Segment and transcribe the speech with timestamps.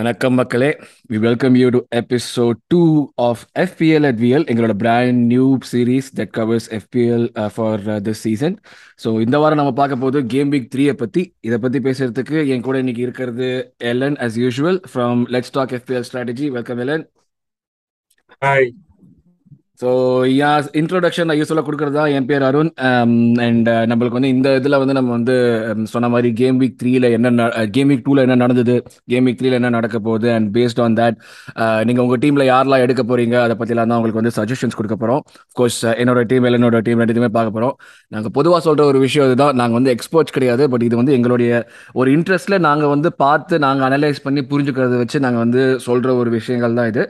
[0.00, 0.68] வணக்கம் மக்களே.
[1.10, 2.80] We welcome you to episode two
[3.24, 7.24] of FPL at VL எங்களோட brand new series that covers FPL
[7.54, 8.54] for this season
[9.00, 12.78] so இந்த வாரம் நம்ம பார்க்க போது கேம் வீக் த்ரீயை பற்றி இதை பற்றி பேசுறதுக்கு என் கூட
[12.78, 13.48] இன்னைக்கு இருக்கிறது
[13.90, 17.04] Alan as usual from let's talk FPL strategy welcome Alan
[18.42, 18.68] hi
[19.80, 19.90] so
[20.46, 22.70] ஏன் இன்ட்ரோடக்ஷன் நான் யூஸ்ஃபுல்லாக கொடுக்குறது தான் என் பேர் அருண்.
[22.88, 23.12] Um,
[23.44, 25.36] அண்ட் uh, நம்மளுக்கு வந்து இந்த இதில் வந்து நம்ம வந்து
[25.68, 28.74] um, சொன்ன மாதிரி கேம் வீக் த்ரீல என்ன கேம் வீக் டூவில் என்ன நடந்தது
[29.08, 31.16] கேம் வீக் த்ரீல என்ன நடக்க போகுது அண்ட் பேஸ்ட் ஆன் தட்
[31.88, 35.22] நீங்கள் உங்கள் டீமில் யாரெல்லாம் எடுக்க போகிறீங்க அதை பற்றிலாம் தான் உங்களுக்கு வந்து சஜஷன்ஸ் கொடுக்க போகிறோம்
[35.56, 37.74] கோர்ஸ் uh, என்னோட டீம் என்னோட டீம் ரெண்டுமே பார்க்க போகிறோம்
[38.12, 39.56] நாங்கள் பொதுவாக சொல்கிற ஒரு விஷயம் இதுதான்.
[39.60, 41.50] நாங்கள் வந்து எக்ஸ்பர்ட்ஸ் கிடையாது பட் இது வந்து எங்களுடைய
[41.94, 46.78] ஒரு இன்ட்ரெஸ்ட்டில் நாங்கள் வந்து பார்த்து நாங்கள் அனலைஸ் பண்ணி புரிஞ்சுக்கிறத வச்சு நாங்கள் வந்து சொல்கிற ஒரு விஷயங்கள்
[46.80, 47.02] தான் இது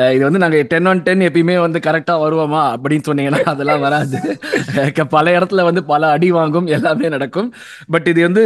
[0.00, 4.18] uh, இது வந்து நாங்கள் டென் ஆன் டென் எப்பயுமே வந்து கரெக்டாக வருவோமா அப்படின்னு சொன்னீங்கன்னா அதெல்லாம் வராது.
[5.16, 7.48] பல இடத்துல வந்து பல அடி வாங்கும் எல்லாமே நடக்கும்.
[7.90, 8.44] பட் இது வந்து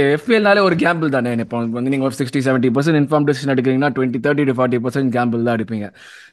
[0.00, 1.32] எஃப்எல்னாலே ஒரு கேம்பிள் தானே.
[1.46, 5.14] இப்போ வந்து நீங்கள் ஒரு sixty seventy percent inform decision எடுக்கிறீங்கன்னா twenty thirty to forty percent
[5.18, 5.88] gamble தான் எடுப்பீங்க.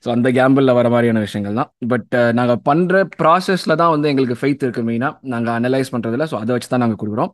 [0.05, 1.69] ஸோ அந்த கேம்பிளில் வர மாதிரியான விஷயங்கள் தான்.
[1.91, 6.51] பட் நாங்கள் பண்ணுற ப்ராசஸில் தான் வந்து எங்களுக்கு ஃபெய்த் இருக்குது மெயினாக நாங்கள் அனலைஸ் பண்ணுறதில்ல ஸோ அதை
[6.55, 7.31] வச்சு தான் நாங்கள் கொடுக்குறோம்.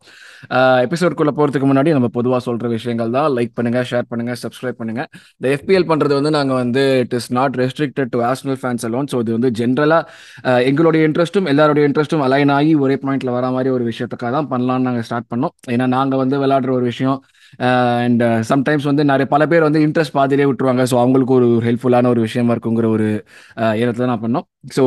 [0.86, 3.28] எபிசோட்குள்ளே போகிறதுக்கு முன்னாடி நம்ம பொதுவாக சொல்கிற விஷயங்கள் தான்.
[3.38, 7.58] லைக் பண்ணுங்கள் ஷேர் பண்ணுங்கள் சப்ஸ்கிரைப் பண்ணுங்கள் இந்த எஃபிஎல் பண்ணுறது வந்து நாங்கள் வந்து it is not
[7.64, 12.74] restricted to Arsenal fans alone so இது வந்து ஜென்ரலாக எங்களுடைய இன்ட்ரெஸ்ட்டும் எல்லாருடைய இன்ட்ரெஸ்ட்டும் அலைன் ஆகி
[12.86, 15.56] ஒரே பாயிண்ட்டில் வர மாதிரி ஒரு விஷயத்துக்காக தான் பண்ணலான்னு நாங்கள் ஸ்டார்ட் பண்ணோம்.
[15.76, 17.20] ஏன்னா நாங்கள் வந்து விளையாடுற ஒரு விஷயம்
[17.60, 20.84] Uh, அண்ட் சம்டைம்ஸ் uh, வந்து நிறைய பல பேர் வந்து இன்ட்ரெஸ்ட் பாதிலே விட்டுருவாங்க.
[20.92, 24.48] ஸோ அவங்களுக்கு ஒரு ஹெல்ப்ஃபுல்லான ஒரு விஷயமா இருக்குங்கிற ஒரு uh, இடத்துல நான் பண்ணோம்.
[24.76, 24.84] ஸோ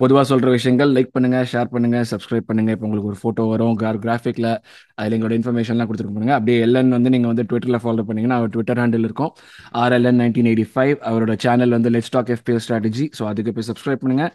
[0.00, 3.98] பொதுவாக சொல்கிற விஷயங்கள் லைக் பண்ணுங்கள் ஷேர் பண்ணுங்கள் சப்ஸ்கிரைப் பண்ணுங்கள் இப்போ உங்களுக்கு ஒரு ஃபோட்டோ வரும் கிரார்
[4.04, 4.50] கிராஃபிக்கில்
[4.98, 8.80] அதில் எங்களோட இன்ஃபர்மேஷன்லாம் கொடுத்துருக்க பண்ணுங்க அப்படியே எல்என் வந்து நீங்கள் வந்து ட்விட்டரில் ஃபாலோ பண்ணிங்கன்னா அவர் ட்விட்டர்
[8.82, 9.32] ஹேண்டில் இருக்கும்.
[9.82, 14.02] ஆர்எல்என் நைன்டீன் எயிட்டி ஃபைவ் அவரோட சேனல் வந்து let's talk FPL strategy so அதுக்கு போய் சப்ஸ்கிரைப்
[14.04, 14.32] பண்ணுங்கள்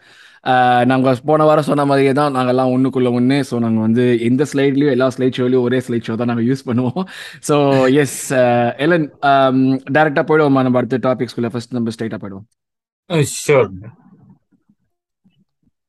[0.92, 5.08] நாங்கள் போன வாரம் சொன்ன மாதிரியே தான் நாங்கள்லாம் ஒன்றுக்குள்ளே ஒன்று ஸோ நாங்கள் வந்து எந்த ஸ்லைட்லையும் எல்லா
[5.16, 7.06] ஸ்லைட் ஷோலையும் ஒரே ஸ்லைட் ஷோ தான் நாங்கள் யூஸ் பண்ணுவோம்.
[7.50, 7.56] ஸோ
[8.04, 8.20] எஸ்
[8.86, 9.08] எலன்
[9.98, 12.48] டேரெக்டாக போயிடுவோமா நம்ம அடுத்த டாபிக்ஸ்குள்ளே ஃபர்ஸ்ட் நம்ம ஸ்ட்ரைட்டாக போயிடுவோம்.
[13.44, 13.72] ஷோர்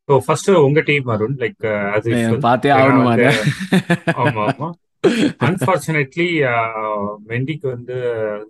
[0.08, 1.64] ஸோ ஃபர்ஸ்ட் உங்க team Arun like
[1.96, 3.30] as usual பார்த்தே ஆகணுமா அதை?
[4.22, 4.68] ஆமா ஆமா.
[5.40, 6.26] அன்பார்ச்சுனேட்லி
[7.28, 7.96] மெண்டிக்கு வந்து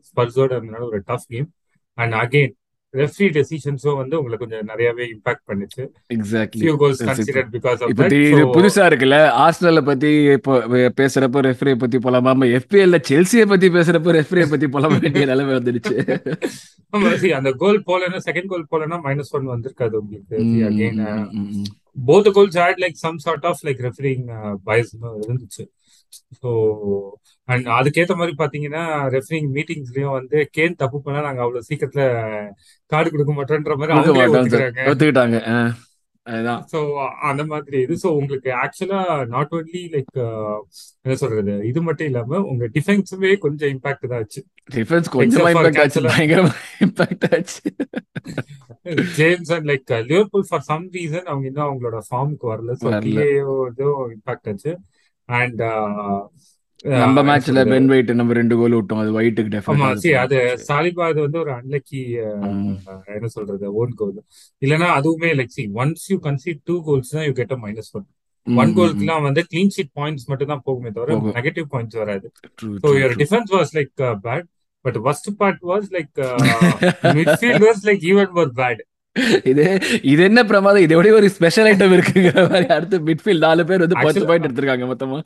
[0.09, 0.53] ஸ்பர்ஸோட
[0.87, 1.49] ஒரு tough game
[1.99, 2.55] and again
[2.97, 5.83] referee டெசிஷன்ஸும் வந்து உங்களுக்கு கொஞ்சம் நிறையவே இம்பாக்ட் பண்ணுச்சு.
[6.17, 10.55] Exactly goals considered because of இப்போ இது புதுசா இருக்குல்ல ஆர்சனலை பத்தி இப்போ
[11.01, 12.35] பேசுறப்ப ரெஃப்ரியை பத்தி போலாமா?
[12.61, 15.01] எஃபிஎல்ல செல்சியை பத்தி பேசுறப்ப ரெஃப்ரியை பத்தி போலாம?
[15.05, 15.97] வேண்டிய நிலைமை வந்துடுச்சு.
[16.93, 20.37] ஆமா see அந்த கோல் போலன்னா செகண்ட் கோல் போலன்னா மைனஸ் ஒன் வந்திருக்காது உங்களுக்கு.
[20.45, 21.67] See again ம், ம், ம்.
[22.09, 24.91] both the goals had like some sort of like refereeing uh, bias
[25.25, 25.65] இருந்துச்சு.
[26.41, 26.51] ஸோ
[27.49, 28.85] அண்ட் அதுக்கேத்த மாதிரி பாத்தீங்கன்னா
[29.17, 32.05] ரெஃபரிங் மீட்டிங்ஸ்லயும் வந்து கேன் தப்பு பண்ணா நாங்க அவ்வளவு சீக்கிரத்துல
[32.93, 34.87] கார்டு கொடுக்க மாட்டோன்ற மாதிரி ஒத்துக்கிறாங்க.
[34.93, 35.41] ஒத்துக்கிட்டாங்க.
[36.73, 36.79] ஸோ
[37.31, 37.95] அந்த மாதிரி இது.
[38.03, 39.01] ஸோ உங்களுக்கு ஆக்சுவலா
[39.35, 40.17] நாட் ஒன்லி லைக்
[41.05, 41.53] என்ன சொல்றது?
[41.71, 44.41] இது மட்டும் இல்லாம உங்க டிஃபென்ஸுமே கொஞ்சம் இம்பாக்ட் தான் ஆச்சு.
[44.77, 46.03] டிஃபென்ஸ் கொஞ்சமா இம்பாக்ட் ஆச்சு.
[46.09, 46.53] பயங்கரமா
[46.87, 47.63] இம்பாக்ட் ஆச்சு.
[49.19, 52.77] James and like Liverpool for some reason அவங்க இன்னும் அவங்களோட ஃபார்முக்கு வரல.
[52.83, 53.57] ஸோ பிஏஓ
[54.17, 54.75] இம்பாக்ட் ஆச்சு.
[55.29, 55.63] அண்ட்
[56.85, 57.71] நம்ம என்ன மேட்ச்ல சொல்றது?
[57.73, 59.01] பென் வெயிட் நம்ம ரெண்டு கோல் விட்டோம்.
[59.03, 62.01] அது ஒயிட்டுக்கு ஆமா டெஃபினட்டா அது சாலிபா அது வந்து ஒரு அன்லக்கி
[63.17, 64.19] என்ன சொல்றது ஓன் கோல்
[64.63, 68.07] இல்லைன்னா அதுவுமே like see once you concede two goals தான் you get a minus one
[68.47, 68.75] one.
[68.79, 72.27] கோல்க்குலாம் வந்து கிளீன் ஷீட் பாயிண்ட்ஸ் மட்டும் தான் போகுமே தவிர நெகட்டிவ் பாயிண்ட்ஸ் வராது.
[72.83, 73.93] So your defence was like
[74.27, 74.47] bad
[74.85, 76.13] but first part was like
[77.19, 78.83] midfield was like even more bad
[79.45, 79.65] இது
[80.05, 80.83] இது என்ன பிரமாதம்?
[80.83, 84.87] இதை விட ஒரு ஸ்பெஷல் ஐட்டம் இருக்குங்கிற மாதிரி அடுத்து மிட்ஃபீல்ட் நாலு பேர் வந்து பத்து பாயிண்ட் எடுத்திருக்காங்க
[84.91, 85.19] மொத்தமா.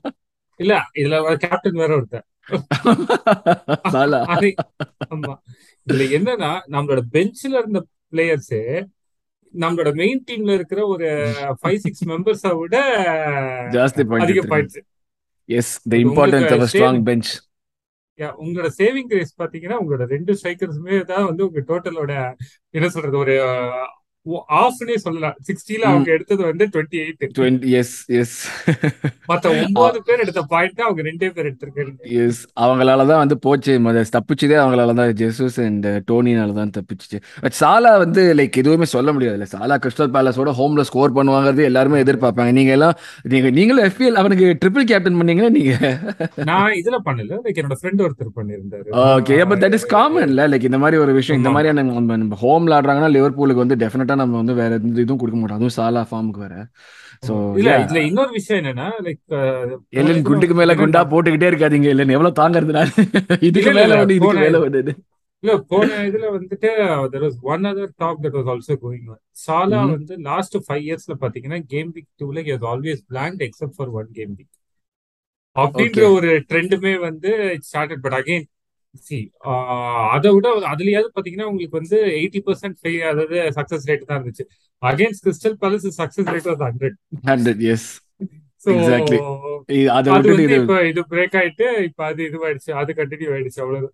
[0.60, 1.92] இல்ல இதுல கேப்டன் வேற
[5.10, 5.34] ஆமா.
[5.86, 7.80] இதுல என்னன்னா நம்மளோட பெஞ்ச்ல இருந்த
[8.12, 8.62] பிளேயர்ஸே
[9.54, 11.06] நம்மளோட மெயின் டீம்ல இருக்கிற ஒரு
[11.60, 12.76] ஃபைவ் சிக்ஸ் மெம்பர்ஸை விட
[13.72, 14.78] ஜாஸ்தி பாயிண்ட் அதிக points
[15.48, 17.30] yes the importance of strong bench
[18.28, 22.12] உங்களோட சேவிங் ரேஸ் பாத்தீங்கன்னா உங்களோட ரெண்டு ஸ்ட்ரைக்கர்ஸுமே தான் வந்து உங்க டோட்டலோட
[22.70, 23.36] என்ன சொல்றது ஒரு
[24.60, 28.34] ஆஃப்னே சொல்லலாம் சிக்ஸ்டில அவங்க எடுத்தது வந்து twenty eight twenty yes yes
[29.30, 33.74] மத்த ஒன்பது பேர் எடுத்த பாயிண்ட் அவங்க ரெண்டே பேர் எடுத்திருக்காங்க எஸ் அவங்களால தான் வந்து போச்சு.
[34.16, 35.10] தப்பிச்சதே அவங்களால தான்.
[35.20, 37.18] ஜெசூஸ் அண்ட் டோனினால தான் தப்பிச்சுச்சு.
[37.44, 39.48] பட் சாலா வந்து லைக் எதுவுமே சொல்ல முடியாதுல்ல.
[39.54, 42.52] சாலா கிறிஸ்டல் பேலஸோட ஹோம்ல ஸ்கோர் பண்ணுவாங்கிறது எல்லாருமே எதிர்பார்ப்பாங்க.
[42.58, 42.94] நீங்க எல்லாம்
[43.32, 45.74] நீங்க நீங்களும் எஃபிஎல் அவனுக்கு ட்ரிபிள் கேப்டன் பண்ணீங்கன்னா நீங்க?
[46.50, 47.40] நான் இதுல பண்ணல.
[47.44, 48.88] லைக் என்னோட ஃப்ரெண்ட் ஒருத்தர் பண்ணியிருந்தாரு.
[49.08, 51.86] ஓகே பட் தட் இஸ் காமன்ல லைக் இந்த மாதிரி ஒரு விஷயம் இந்த மாதிரியான
[52.44, 53.78] ஹோம்ல ஆடுறாங்கன்னா லிவர்பூலுக்கு வந்து
[54.10, 55.58] டெஃபினட்டா நம்ம வந்து வேற எந்த இதுவும் கொடுக்க மாட்டோம்.
[55.58, 56.56] அதுவும் சாலா ஃபார்முக்கு வேற.
[57.22, 59.22] ஆமா இல்ல இதுல இன்னொரு விஷயம் என்னன்னா லைக்
[60.00, 62.92] எல்லன் குண்டுக்கு மேல குண்டா போட்டுக்கிட்டே இருக்காதீங்க இல்லன் எவ்வளவு தாங்கறது நான்?
[63.48, 64.94] இதுக்கு மேல ஒண்ணு இதுக்கு மேல ஒண்ணு
[65.42, 66.70] இல்ல போன இதுல வந்துட்டு
[67.12, 69.06] there was one other talk that was also going
[69.44, 74.08] சாலா வந்து லாஸ்ட் ஃபைவ் இயர்ஸ்ல பாத்தீங்கன்னா கேம் வீக் டூல has always blank except for one
[74.18, 74.52] game week
[75.56, 77.30] அப்படின்ற ஒரு ட்ரெண்டுமே வந்து
[77.68, 78.59] ஸ்டார்டட் பட் அகைன் சி
[80.10, 82.78] அதை விட அதுலயாவது பாத்தீங்கன்னா உங்களுக்கு வந்து எயிட்டி பர்சன்ட்
[83.10, 84.44] அதாவது சக்சஸ் ரேட் தான் இருந்துச்சு.
[84.82, 86.96] Against Crystal Palace success rate was hundred
[87.26, 87.88] hundred yes
[90.88, 93.88] இது பிரேக் ஆயிட்டு இப்ப அது இதுவாயிடுச்சு அது கண்டினியூ ஆயிடுச்சு அவ்வளவு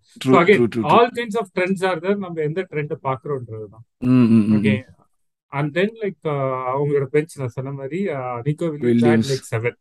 [0.91, 2.93] all kinds of trends are நம்ம எந்த trend
[4.11, 4.75] hmm okay
[5.51, 6.19] and then like
[6.71, 7.99] அவங்களோட பெஞ்ச் நான் சொன்ன மாதிரி
[8.45, 8.69] Nico
[9.29, 9.77] like seven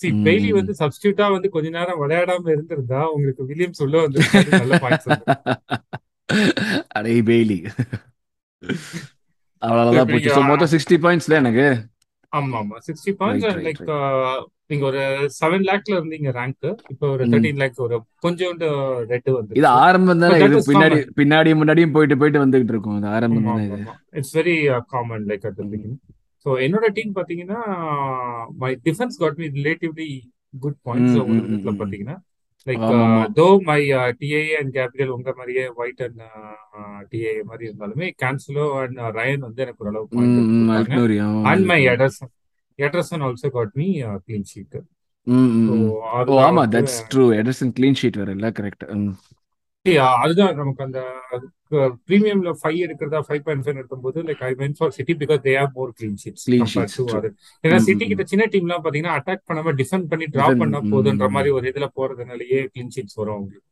[0.00, 5.08] C Bailey வந்து சப்ஸ்டியூட்டா வந்து கொஞ்ச நேரம் விளையாடாம இருந்திருந்தா உங்களுக்கு வில்லியம்ஸ் உள்ள வந்திருக்காரு நல்ல பாயிண்ட்ஸ்
[6.96, 7.56] அடே பெய்லி
[9.62, 10.30] அவ்வளவுதான் போச்சு.
[10.30, 11.64] ஸோ மொத்தம் சிக்ஸ்டி பாயிண்ட்ஸ்ல எனக்கு.
[12.32, 13.80] ஆமா ஆமா சிக்ஸ்டி பாயிண்ட்ஸ் லைக்
[14.70, 15.00] நீங்க ஒரு
[15.36, 17.30] செவன் லேக்ல இருந்தீங்க ரேங்க் இப்போ ஒரு ம்.
[17.32, 18.66] தேர்ட்டீன் லேக் ஒரு கொஞ்சோண்டு
[19.10, 20.36] ரெட் இது வந்துருச்சு ஆரம்பம் தானே.
[20.46, 22.98] இது பின்னாடி பின்னாடி முன்னாடியும் போயிட்டு போயிட்டு வந்துகிட்டு இருக்கும்.
[23.00, 23.80] இது ஆரம்பம் தானே இது?
[24.18, 24.56] It's very
[24.92, 25.98] common like at the beginning
[26.46, 27.60] so என்னோட டீம் பாத்தீங்கன்னா
[28.58, 30.10] my defence got me relatively
[30.54, 31.72] good points ஒரு விதத்துல.
[31.80, 32.16] பாத்தீங்கன்னா
[32.66, 32.84] like
[33.36, 33.80] though my
[34.18, 36.22] TA and Gabriel உங்க மாதிரியே ஒயிட் அண்ட்
[37.12, 40.24] டிஏ மாதிரி இருந்தாலுமே கேன்சலோ அண்ட் ரயன் வந்து எனக்கு ஓரளவு
[40.76, 42.32] அல்க்னூரி அவன் and my Ederson
[42.78, 43.88] Ederson also got me
[44.24, 44.78] clean sheet
[46.42, 48.84] ஆமா that's true Ederson clean sheet வேற இல்ல கரெக்ட்
[50.22, 51.00] அதுதான் நமக்கு அந்த
[52.06, 55.72] ப்ரீமியம்ல ஃபைவ் எடுக்கிறதா ஃபைவ் பாயிண்ட் ஃபைவ் எடுக்கும்போது like I went for City because they have
[55.76, 56.44] more clean sheets
[57.64, 61.06] ஏன்னா சிட்டி கிட்ட சின்ன டீம்லாம் பாத்தீங்கன்னா அட்டாக் பண்ணாம டிஃபெண்ட் பண்ணி டிராப் பண்ணா போதுன்ற
[61.36, 63.66] மாதிரி ஒரு இதுல போறதுனாலயே க்ளீன் ஷீட்ஸ் வரும் அவங்களுக்கு.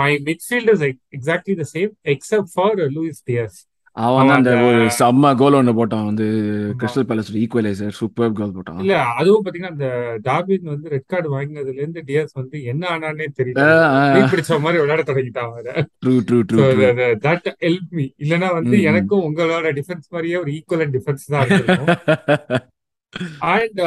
[0.00, 3.58] My midfield is exactly the same except for Luis Diaz
[3.96, 6.04] அவன் அந்த ஒரு செம்ம கோல் ஒன்று போட்டான்.
[6.04, 6.26] வந்து.
[6.78, 8.78] Crystal Palace equaliser super goal போட்டான்.
[8.78, 9.88] இல்ல அதுவும் பாத்தீங்கன்னா அந்த
[10.22, 13.64] டார்வின் வந்து ரெட் கார்டு வாங்கினதுல இருந்து டியர்ஸ் வந்து என்ன ஆனானே தெரியல.
[14.32, 15.54] பிடிச்ச மாதிரி விளையாட தொடங்கிட்டான்
[16.06, 16.60] true true true
[17.20, 18.06] that helped me.
[18.18, 18.86] இல்லனா வந்து ம் ம்.
[18.86, 22.66] எனக்கும் உங்களோட டிஃபென்ஸ் மாதிரியே ஒரு ஈக்குவலன் டிஃபென்ஸ் தான் இருந்திருக்கும்.
[23.52, 23.80] அண்ட்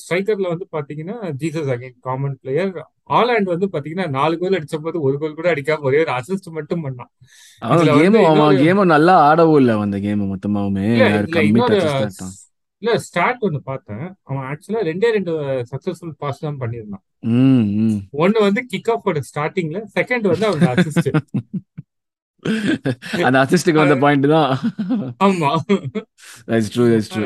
[0.00, 2.72] ஸ்ட்ரைக்கர்ல வந்து பாத்தீங்கன்னா Jesus again common player
[3.10, 6.84] Haaland வந்து பாத்தீங்கன்னா நாலு கோல் அடிச்ச போது ஒரு கோல் கூட அடிக்காம ஒரே ஒரு அசிஸ்ட் மட்டும்
[6.84, 7.10] பண்ணான்.
[7.62, 7.88] அவன்
[8.62, 10.86] கேமும் நல்லா ஆடவும் இல்லை அந்த கேம் மொத்தமாவுமே.
[12.82, 14.06] இல்ல ஸ்டாட் ஒன்னு பார்த்தேன்.
[14.28, 15.32] அவன் ஆக்சுவலா ரெண்டே ரெண்டு
[15.72, 17.04] சக்சஸ்ஃபுல் பாஸ் தான் பண்ணியிருந்தான்.
[18.24, 21.10] ஒன்னு வந்து கிக் ஆஃபோட ஸ்டார்டிங்ல செகண்ட் வந்து அவங்க அசிஸ்ட்
[23.26, 24.50] அந்த அசிஸ்டுக்கு வந்த பாயிண்ட் தான்.
[25.26, 25.50] ஆமா.
[26.48, 27.22] That's true that's true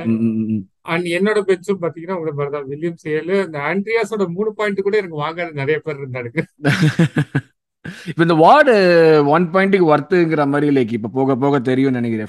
[0.89, 5.23] and என்னோட பெஞ்சும் பாத்தீங்கன்னா உங்க மாதிரி தான் வில்லியம்ஸ் ஏழு அந்த ஆண்ட்ரியாஸோட மூணு பாயிண்ட் கூட எனக்கு
[5.25, 6.43] வாங்காத நிறைய பேர் இருந்தானுங்க
[8.09, 8.73] இப்போ இந்த வார்டு
[9.33, 12.29] ஒன் பாயிண்ட்டுக்கு ஒர்த்துங்கிற மாதிரி லைக் இப்போ போக போக தெரியும் நினைக்கிறேன்.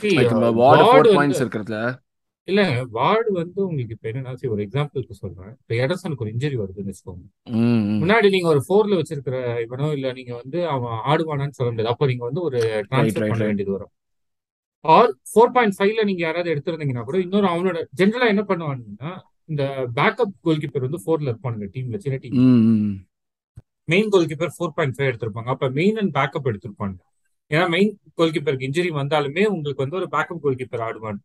[0.60, 1.80] வார்டு ஃபோர் பாயிண்ட்ஸ் இருக்கிறதுல
[2.50, 2.62] இல்ல
[2.98, 4.08] வார்டு வந்து உங்களுக்கு இப்ப
[4.40, 5.52] சரி, ஒரு எக்ஸாம்பிளுக்கு சொல்றேன்.
[5.62, 7.26] இப்ப எடர்சனுக்கு ஒரு இன்ஜுரி வருதுன்னு வச்சுக்கோங்க.
[8.02, 11.94] முன்னாடி நீங்க ஒரு ஃபோர்ல வச்சிருக்கிற இவனோ இல்ல நீங்க வந்து அவன் ஆடுவானான்னு சொல்ல முடியாது.
[11.94, 12.60] அப்போ நீங்க வந்து ஒரு
[12.90, 13.94] டிரான்ஸ்ஃபர் பண்ண வேண்டியது வரும்.
[14.86, 19.12] ஆர் ஃபோர் பாயிண்ட் ஃபைவ்ல நீங்க யாராவது எடுத்திருந்தீங்கன்னா கூட இன்னொரு அவனோட ஜென்ரலா என்ன பண்ணுவாங்கன்னா
[19.50, 19.64] இந்த
[19.96, 22.38] பேக்கப் கோல் கீப்பர் வந்து ஃபோர்ல இருப்பானுங்க டீம்ல சின்ன team
[23.88, 25.50] main goalkeeper four point five எடுத்திருப்பாங்க.
[25.54, 26.98] அப்ப மெயின் அண்ட் பேக்கப் எடுத்திருப்பாங்க.
[27.52, 31.20] ஏன்னா மெயின் கோல் கீப்பருக்கு இன்ஜுரி வந்தாலுமே உங்களுக்கு வந்து ஒரு பேக்கப் கோல் கீப்பர் ஆடுவான்.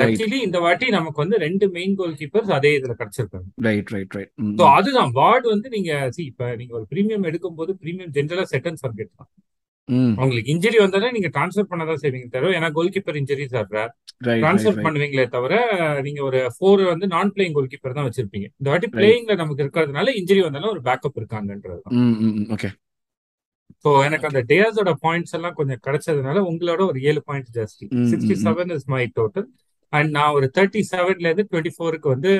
[0.00, 3.48] லக்கிலி இந்த வாட்டி நமக்கு வந்து ரெண்டு மெயின் கோல் கீப்பர்ஸ் அதே இதுல கிடைச்சிருக்காங்க.
[3.68, 5.10] ரைட் ரைட் ரைட் ஸோ அதுதான்.
[5.18, 9.30] வார்டு வந்து நீங்க சி இப்ப நீங்க ஒரு பிரீமியம் எடுக்கும்போது பிரீமியம் ஜென்ரலா செட் அண்ட் சர்க்கெட் தான்.
[10.22, 13.74] உங்களுக்கு இன்ஜுரி வந்தாலே நீங்க ட்ரான்ஸ்ஃபர் பண்ணதான் செய்வீங்க தவிர ஏன்னா goalkeeper right
[14.28, 15.54] right transfer பண்ணுவீங்களே தவிர
[16.06, 18.48] நீங்க ஒரு ஃபோர் வந்து நான் பிளேயிங் கோல் கீப்பர் தான் வச்சிருப்பீங்க.
[18.60, 21.82] இந்த வாட்டி பிளேயிங்ல நமக்கு இருக்கிறதுனால இன்ஜுரி வந்தாலும் ஒரு பேக்கப் இருக்காங்கன்றது
[22.56, 22.70] ஓகே
[23.84, 27.86] ஸோ எனக்கு அந்த டேஸோட பாயிண்ட்ஸ் எல்லாம் கொஞ்சம் கிடைச்சதுனால உங்களோட ஒரு ஏழு பாயிண்ட் ஜாஸ்தி.
[28.12, 29.46] Sixty seven is my total
[29.92, 32.30] and நான் ஒரு தேர்ட்டி செவன்ல இருந்து டுவெண்ட்டி ஃபோருக்கு வந்து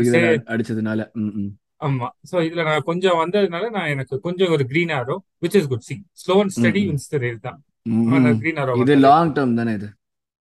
[0.00, 1.00] இதுல அடிச்சதுனால
[1.80, 2.06] ஆமா.
[2.28, 5.94] சோ இதுல நான் கொஞ்சம் வந்ததுனால நான் எனக்கு கொஞ்சம் ஒரு green arrow which is good see
[6.14, 7.58] slow and steady hmm wins the race தான்.
[8.42, 9.88] கிரீன் ஆரோ இது லாங் டேர்ம் தானே இது?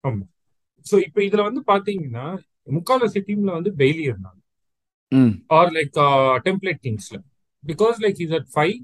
[0.05, 0.25] ஆமா.
[0.87, 2.27] சோ இப்போ இதுல வந்து பாத்தீங்கன்னா
[2.69, 4.39] முக்கால்வாசி டீம்ல வந்து பெய்லி இருந்தாங்க.
[5.51, 5.97] Or like
[6.47, 7.19] template டீம்ஸ்ல
[7.65, 8.77] because like is at five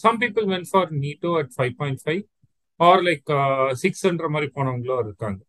[0.00, 2.22] some people went for Neto at five point five
[2.80, 3.30] or like
[3.82, 5.40] சிக்ஸ்ன்ற மாதிரி போனவங்களும் இருக்காங்க.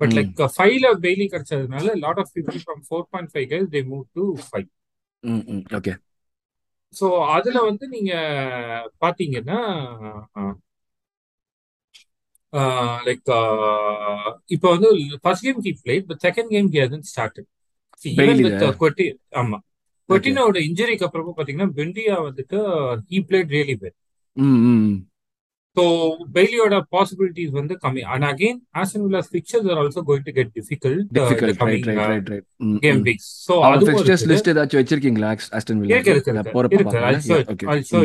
[0.00, 4.04] பட் லைக் ஃபைவ்ல Bailey கிடைச்சதுனால lot of people from four point five guys they move
[4.16, 4.68] to five
[5.78, 5.94] okay
[6.94, 8.12] so அதுல வந்து நீங்க
[9.02, 9.60] பாத்தீங்கன்னா
[13.06, 13.30] like
[14.50, 14.88] இப்போ வந்து
[15.22, 17.48] first game he played but second game he hasn't started
[18.82, 19.58] கொட்டி ஆமா.
[20.08, 22.58] கொட்டினோட இன்ஜுரிக்கு அப்புறமா பாத்தீங்கன்னா பெண்டியா வந்துட்டு
[23.10, 23.76] he played really
[24.76, 24.96] hmm.
[25.76, 25.84] So
[26.34, 28.02] பெய்லியோட பாசிபிலிட்டிஸ் வந்து கம்மி.
[28.14, 32.30] And again Aston Villa's fixtures are also going to get difficult difficult right
[32.84, 34.34] game weeks so அவங்க அதுவும் ஃபிக்ஸ்டர்ஸ் இருக்குது.
[34.34, 35.30] லிஸ்ட் ஏதாச்சும் வச்சிருக்கீங்களா?
[35.58, 36.34] ஆஸ்டன் வில்லாக்கு இருக்கு
[37.40, 38.00] இருக்கு ஸோ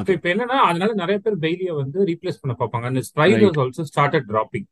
[0.00, 3.02] ஓகே இப்போ என்னன்னா அதனால நிறைய பேர் பெய்லியை வந்து ரீப்ளேஸ் பண்ண பார்ப்பாங்க.
[3.22, 4.68] Right was also started dropping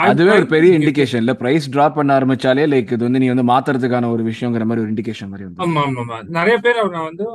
[0.00, 0.70] அதுவே ஒரு பெரிய.
[0.78, 1.32] இண்டிகேஷன் இல்ல.
[1.40, 5.30] பிரைஸ் டிராப் பண்ண ஆரம்பிச்சாலே லைக் இது வந்து நீ வந்து மாத்துறதுக்கான ஒரு விஷயங்கிற மாதிரி ஒரு இண்டிகேஷன்
[5.32, 7.26] மாதிரி வந்து ஆமா ஆமா நிறைய பேர் அவனை வந்து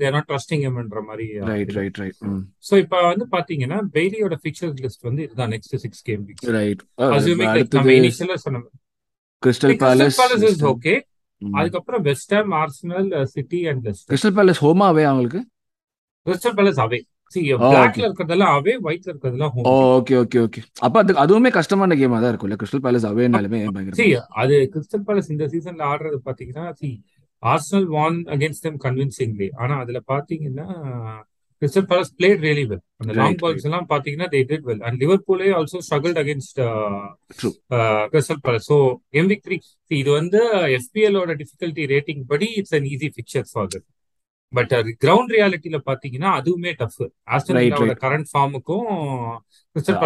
[0.00, 2.16] தேர் நாட் ட்ரஸ்டிங் எம்ன்ற மாதிரி ரைட் ரைட் ரைட்
[2.64, 7.52] ஸோ இப்போ வந்து பாத்தீங்கன்னா பெய்லியோட ஃபிக்சர்ஸ் லிஸ்ட் வந்து இதுதான் next six game weeks right assuming
[7.52, 8.64] like நம்ம இனிஷியலா சொன்ன
[9.42, 10.94] Crystal Palace Palace is okay
[11.42, 15.42] அதுக்கப்புறம் West Ham Arsenal City and Crystal Palace home away அவங்களுக்கு
[16.26, 17.08] கிறிஸ்டல் பேலஸ் அவே சி
[17.62, 18.02] பிளாக்ல okay.
[18.02, 19.54] இருக்கிறதெல்லாம் அவே ஒயிட்ல இருக்கிறதெல்லாம்
[19.94, 22.58] ஓகே ஓகே ஓகே அப்ப அது அதுவுமே கஷ்டமான கேமா தான் இருக்கும்ல?
[22.60, 23.60] கிறிஸ்டல் பேலஸ் அவேனாலுமே
[24.42, 26.90] அது கிறிஸ்டல் பேலஸ் இந்த சீசன்ல ஆடுறது பாத்தீங்கன்னா see
[27.42, 30.68] Arsenal won against them convincingly ஆனா அதுல பாத்தீங்கன்னா
[31.62, 33.36] Crystal Palace played really well அந்த லாங்.
[33.40, 36.60] பால்ஸ் எல்லாம் பாத்தீங்கன்னா they did well and லிவர்பூலே also struggled against.
[38.12, 38.78] Crystal Palace so
[39.20, 39.56] MV three
[39.90, 40.40] இது வந்து
[41.22, 43.86] ஓட டிஃபிகல்ட்டி ரேட்டிங் படி it's an easy fixture for that
[44.52, 44.72] but
[45.04, 47.00] ground ரியாலிட்டியில பாத்தீங்கன்னா அதுவுமே டஃப்
[47.36, 47.58] ஆஸ்டன்.
[48.04, 48.86] கரண்ட் ஃபார்முக்கும்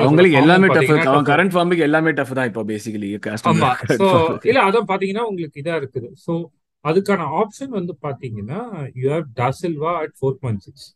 [0.00, 3.11] அவங்களுக்கு எல்லாமே டஃப் அவன் கரண்ட் ஃபார்முக்கு எல்லாமே டஃப் தான் இப்போ பேசிக்கலி
[3.52, 3.70] ஆமா.
[4.00, 4.08] சோ
[4.50, 6.11] இல்ல அதான் பாத்தீங்கன்னா உங்களுக்கு இதா இருக்குது.
[6.25, 6.34] சோ
[6.84, 8.61] அதுக்கான ஆப்ஷன் வந்து பாத்தீங்கன்னா
[9.00, 10.88] you have Dasilva at four point six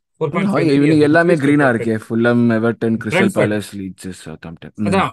[1.09, 1.97] எல்லாமே கிரீனா இருக்கே.
[2.05, 3.33] Fulham Everton Crystal.
[3.39, 5.13] Palace Leeds Southampton அதான்.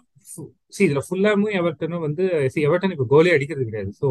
[0.76, 2.24] சி இதுல ஃபுல்லாமும் எவர்டனும் வந்து
[2.54, 3.92] சி எவர்டன் இப்ப கோலே அடிக்கிறது கிடையாது.
[4.02, 4.08] சோ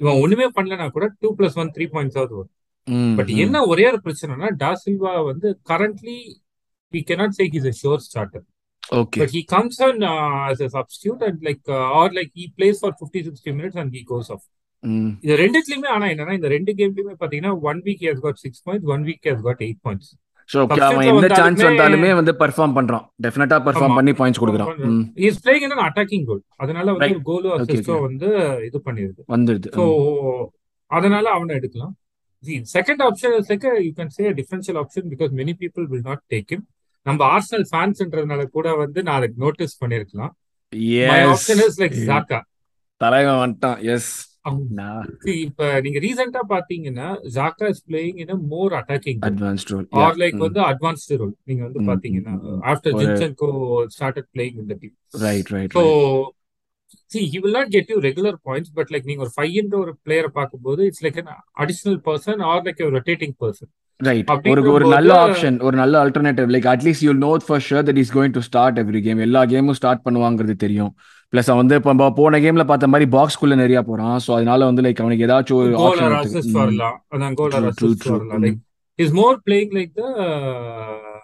[0.00, 2.54] இவன் ஒண்ணுமே பண்ணலனா கூட two plus one three points ஆகுது வரும்.
[3.16, 6.18] பட் என்ன ஒரே ஒரு பிரச்சனைனா டாசில்வா வந்து currently
[6.92, 8.42] we cannot say he's a sure starter.
[8.92, 10.18] Okay but he comes on uh,
[10.50, 13.90] as a substitute and like uh, or like he plays for 50 60 minutes and
[13.92, 14.44] he goes off.
[15.22, 19.04] இது ரெண்டுத்துலயுமே ஆனா என்னன்னா இந்த ரெண்டு கேம்லயுமே பாத்தீங்கன்னா one week has got six points one
[19.04, 20.10] week has got eight points
[20.48, 23.04] so அவன் எந்த வந்தாலுமே- சான்ஸ் வந்தாலுமே வந்து பெர்ஃபார்ம் பண்றான்.
[23.22, 23.94] டெஃபினட்டா பெர்ஃபார்ம்.
[23.94, 24.70] பண்ணி பாயிண்ட்ஸ் கொடுக்குறான்.
[25.28, 27.96] Is playing in attacking goal அதனால வந்து கோலோ அசிஸ்டோ.
[28.00, 28.28] வந்து
[28.64, 29.20] இது பண்ணிருது.
[29.28, 29.86] வந்துடுது ஸோ
[30.90, 31.94] அதனால அவனை எடுக்கலாம்.
[32.72, 36.52] Second option is like you can say differential option because many people will not take
[36.52, 36.62] him.
[37.06, 40.32] நம்ம ஆர்சனல் ஃபேன்ஸ்ன்றதுனால கூட வந்து நான் அதை நோட்டீஸ் பண்ணிருக்கலாம்.
[41.10, 42.40] My option is like Xhaka
[43.00, 43.78] தலைவன் வந்துட்டான்.
[43.92, 44.10] எஸ்
[45.38, 50.60] இப்ப நீங்க ரீசெண்டா பாத்தீங்கன்னா Xhaka is playing in more attacking advanced role or like வந்து
[50.62, 52.60] அட்வான்ஸ்டு ரோல் நீங்க வந்து ம், பாத்தீங்கன்னா ம், ம்.
[52.64, 53.48] ஆஃப்டர் ஜின்சென்கோ
[53.96, 55.74] ஸ்டார்டட் பிளேயிங் இந்த team right right
[57.10, 60.30] see he will not get you regular points but like நீங்க ஒரு ஃபைவ்ன்ற ஒரு பிளேயரை
[60.38, 61.32] பார்க்கும்போது it's like an
[61.64, 66.66] additional person or like rotating person right ஒரு ஒரு நல்ல ஆப்ஷன் ஒரு நல்ல alternative like
[66.72, 70.02] at least you know for sure that is going to start every game எல்லா கேமும் ஸ்டார்ட்
[70.06, 70.90] பண்ணுவாங்கிறது தெரியும்.
[71.32, 74.16] பிளஸ் அவன் வந்து இப்போ போன கேம்ல பார்த்த மாதிரி பாக்ஸ்குள்ள நிறைய போறான்.
[74.24, 76.98] ஸோ அதனால வந்து லைக் அவனுக்கு ஏதாச்சும் ஒரு ஆப்ஷன் அசிஸ்ட் வரலாம்.
[77.14, 78.16] அதான் goal or True, true, assist true.
[78.16, 78.42] வரலாம்.
[78.44, 78.58] Like
[78.98, 80.04] is more playing like the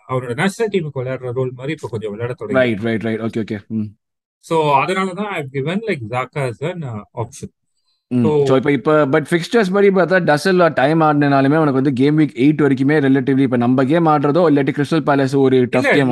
[0.09, 3.59] அவரோட நேஷனல் டீமுக்கு விளையாடுற ரோல் மாதிரி இப்போ கொஞ்சம் விளையாட தொடங்கி right right right okay okay
[4.45, 6.81] so அதனால தான் I given like Xhaka as an
[7.21, 7.53] option
[8.11, 12.35] So- so இப்போ இப்போ பட் ஃபிக்ஸ்டர்ஸ் படி பார்த்தா டசல் டைம் ஆடினாலுமே உனக்கு வந்து கேம் வீக்
[12.37, 16.11] எயிட் வரைக்குமே ரிலேட்டிவ்லி இப்போ நம்ம கேம் ஆடுறதோ இல்லாட்டி கிறிஸ்டல் பேலஸ் ஒரு டஃப் கேம்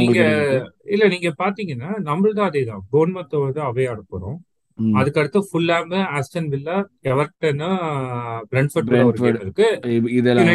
[0.94, 4.38] இல்ல நீங்க பாத்தீங்கன்னா நம்மள்தான் அதேதான் போன்மத்தை வந்து அவே ஆட போறோம்.
[4.78, 4.94] ம்.
[4.94, 6.76] அதுக்கு அடுத்து Fulham Aston Villa
[7.12, 7.62] Everton
[8.52, 8.90] Brentford
[9.42, 9.68] இருக்கு.
[10.18, 10.50] இதெல்லாம்.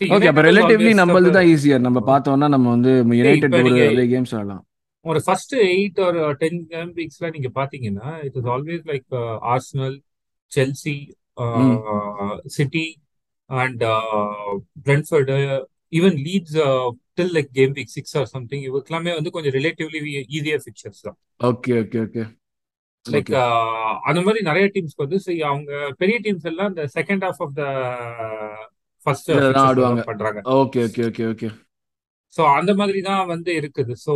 [0.00, 3.56] ஓகே அப்போ ரிலேட்டிவ்லி நம்மளது தான் ஈஸியர் நம்ம பார்த்தோம்னா நம்ம வந்து யுனைடெட்
[3.90, 4.64] அதே கேம்ஸ் ஆடலாம்.
[5.10, 9.06] ஒரு ஃபர்ஸ்ட் எயிட் ஒரு டென் கேம் வீக்ஸ்ல நீங்க பாத்தீங்கன்னா it is always like
[9.54, 9.96] Arsenal
[10.52, 10.96] Chelsea
[12.56, 12.86] City
[13.50, 13.82] and
[14.86, 15.32] Brentford
[15.98, 16.56] even Leeds
[17.18, 20.00] till like game week six or something இவருக்கெல்லாமே வந்து கொஞ்சம் ரிலேட்டிவ்லி
[20.38, 21.18] ஈஸியர் பிக்சர்ஸ் தான்.
[21.50, 22.24] ஓகே ஓகே ஓகே
[23.04, 23.30] லைக்
[24.08, 25.18] அந்த மாதிரி நிறைய டீம்ஸ்க்கு வந்து
[25.50, 25.70] அவங்க
[26.02, 27.64] பெரிய டீம்ஸ் எல்லாம் இந்த second half of the
[29.06, 29.30] first
[29.66, 30.02] ஆடுவாங்க.
[30.10, 30.40] பண்றாங்க.
[30.60, 31.48] Okay okay okay okay
[32.36, 33.92] so அந்த மாதிரி தான் வந்து இருக்குது.
[34.06, 34.12] So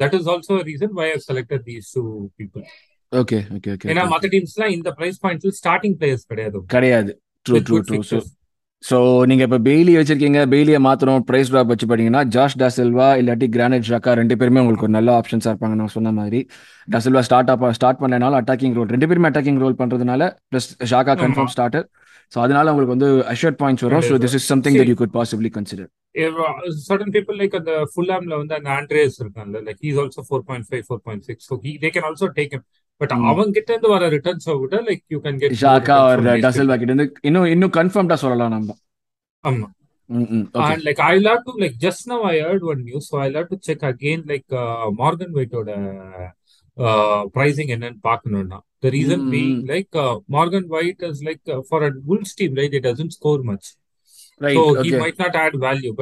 [0.00, 2.02] that is also reason why I selected these two
[2.38, 2.64] people
[3.12, 6.58] okay okay okay ஏன்னா மத்த டீம்ஸ்லாம் இந்த பிரைஸ் பாயிண்ட்ல ஸ்டார்டிங் பிளேயர்ஸ் கிடையாது.
[6.66, 7.12] கிடையாது.
[7.46, 8.20] True true true
[8.88, 9.20] so fixtures.
[9.20, 13.88] So நீங்க இப்போ பெய்லி வச்சிருக்கீங்க பெய்லியை மாத்திரம் பிரைஸ் ட்ராப் வச்சு பார்த்தீங்கன்னா ஜாஷ் டாசில்வா இல்லாட்டி கிரானைட்
[13.90, 16.40] ஷாக்கா ரெண்டு பேருமே உங்களுக்கு ஒரு நல்ல ஆப்ஷன்ஸாக இருப்பாங்க நான் சொன்ன மாதிரி.
[16.88, 21.14] Da Silva start up start பண்ணனால அட்டாக்கிங் ரோல் ரெண்டு பேருமே அட்டாக்கிங் ரோல் பண்றதுனால plus Xhaka.
[21.22, 21.86] Confirm starter
[22.32, 24.04] so அதனால உங்களுக்கு வந்து அஷர்ட் பாயிண்ட்ஸ் வரும்.
[24.08, 25.90] So this is something that you could possibly consider
[26.88, 30.84] certain people like அந்த ஃபுல்லாம்ல வந்து அந்த ஆண்ட்ரேஸ் இருக்கான்ல like he's also four point five
[30.88, 32.56] four point six so they can also take
[33.00, 33.26] but Hmm.
[33.30, 37.06] அவங்க கிட்ட இருந்து வர ரிட்டர்ன்ஸ் விட லைக் யூ கேன் கெட் ஷாக்கா ஒரு டசில்வா கிட்ட இருந்து
[37.28, 38.76] இன்னும் இன்னும் கன்ஃபார்ம்டா சொல்லலாம் நம்ம
[39.44, 39.66] ஆமா
[40.10, 43.04] ம் ம் okay And like I'll have to like just now I heard one news,
[43.08, 45.70] so I'll have to check again like uh, Morgan Whiteoட
[46.76, 49.68] uh, pricing என்னன்னு பார்க்கணும்னா the reason Mm, being mm.
[49.72, 53.40] like uh, Morgan White is like uh, for a Wolves team right it doesn't score
[53.42, 53.66] much
[54.40, 55.92] right so he okay might not add value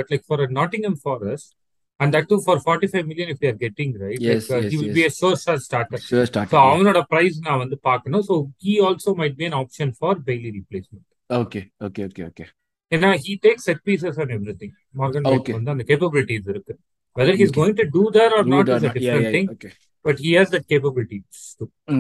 [2.01, 3.53] but like for a Nottingham Forest and that too for 45 million if they are
[3.57, 4.95] getting right Yes, like uh, yes, he will yes.
[4.95, 8.81] be a sure shot starter sure start so அவனோட price நான் வந்து பார்க்கணும் so he
[8.81, 12.47] also might be an option for Bailey replacement okay okay okay okay
[12.93, 15.53] ஏன்னா he takes set pieces and everything Morgan White Okay.
[15.53, 16.75] வந்து அந்த capabilities இருக்கு
[17.17, 17.47] Okay.
[17.81, 18.85] To do there are Do it or uh not.
[18.85, 19.57] Yeah, different yeah, thing yeah.
[19.57, 19.73] Okay.
[20.05, 21.19] But he has that capability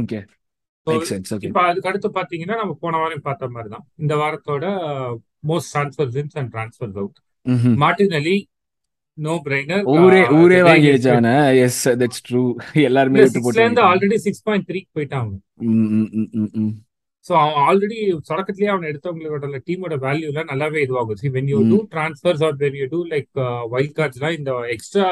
[0.02, 0.22] Okay.
[0.86, 1.28] Makes sense.
[1.32, 1.48] Okay.
[1.50, 4.64] இப்ப அதுக்கு அடுத்து பாத்தீங்கன்னா நம்ம போன வாரம் பார்த்த மாதிரி தான் இந்த வாரத்தோட
[5.50, 7.72] most transfer ins and transfer out Mhm.
[8.18, 8.36] Martinelli
[9.18, 12.42] no brainer ஊரே ஊரே வாங்கிடுச்சு அவனை எஸ் தட்ஸ் ட்ரூ
[12.88, 13.82] எல்லாருமே விட்டு சிக்ஸ்ல போட்டு இருந்து.
[13.90, 15.32] ஆல்ரெடி சிக்ஸ் பாயிண்ட் த்ரீ போயிட்டாங்க.
[17.26, 17.98] சோ அவன் ஆல்ரெடி
[18.30, 21.20] தொடக்கத்திலேயே அவன் எடுத்தவங்களோட டீமோட வேல்யூ எல்லாம் நல்லாவே இதுவாகும்.
[21.22, 21.58] See when you.
[21.70, 23.28] Do transfers or when you do like
[23.74, 25.06] wild கார்ட்ஸ்லாம் இந்த எக்ஸ்ட்ரா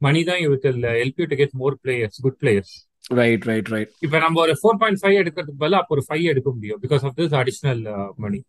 [0.00, 2.74] மணி தான் will help you to get more players good players
[3.20, 6.48] right right right இப்ப நம்ம ஒரு ஃபோர் பாயிண்ட் ஃபைவ் எடுக்கிறதுக்கு பதிலா அப்போ ஒரு ஃபைவ் எடுக்க
[6.56, 7.82] முடியும் because of this additional
[8.24, 8.40] money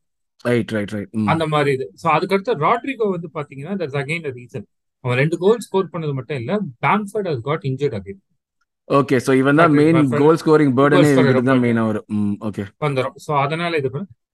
[0.46, 1.86] right right right அந்த மாதிரி இது.
[2.02, 4.66] ஸோ அதுக்கடுத்து ராட்ரிகோ வந்து பாத்தீங்கன்னா தட்ஸ் அகைன் ரீசன்
[5.04, 8.22] அவன் ரெண்டு கோல் ஸ்கோர் பண்ணது மட்டும் இல்ல Bamford has got injured again
[8.90, 9.98] okay so இவன் தான் மெயின்.
[10.20, 11.62] கோல் ஸ்கோரிங் பேர்டனே இவருக்கு தான்.
[11.64, 11.84] மெயினா
[12.18, 13.90] ம் ஓகே வந்துடும் ஸோ அதனால இது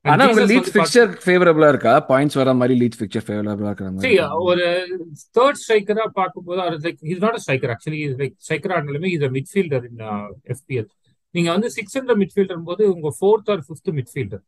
[0.05, 1.91] ஆனா உங்க லீட்ஸ் பிக்சர் ஃபேவரபிளா இருக்கா?
[2.07, 4.15] பாயிண்ட்ஸ் வர மாதிரி லீட்ஸ் பிக்சர் ஃபேவரபிளா இருக்கிற மாதிரி
[4.47, 4.65] ஒரு
[5.37, 9.33] தேர்ட் ஸ்ட்ரைக்கரா பார்க்கும்போது அவர் like is not striker actually is like striker ஆனாலுமே is a
[9.37, 10.01] midfielder in
[10.53, 10.89] FPL
[11.35, 14.43] நீங்க வந்து சிக்ஸ் ஹண்ட்ரட் மிட்ஃபீல்டர் போது உங்க fourth or fifth midfielder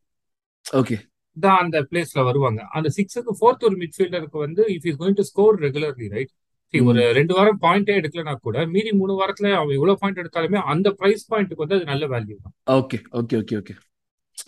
[0.65, 0.97] okay
[1.43, 2.61] தான் அந்த பிளேஸ்ல வருவாங்க.
[2.77, 6.33] அந்த சிக்ஸுக்கு ஃபோர்த் ஒரு மிட்ஃபீல்டருக்கு வந்து if is going to score regularly right
[6.73, 11.23] ஒரு ரெண்டு வாரம் பாயிண்டே எடுக்கலனா கூட மீதி மூணு வாரத்துல அவன் இவ்வளவு பாயிண்ட் எடுத்தாலுமே அந்த பிரைஸ்
[11.31, 12.53] பாயிண்ட்டுக்கு வந்து அது நல்ல வேல்யூ தான்.
[12.79, 13.75] Okay okay okay okay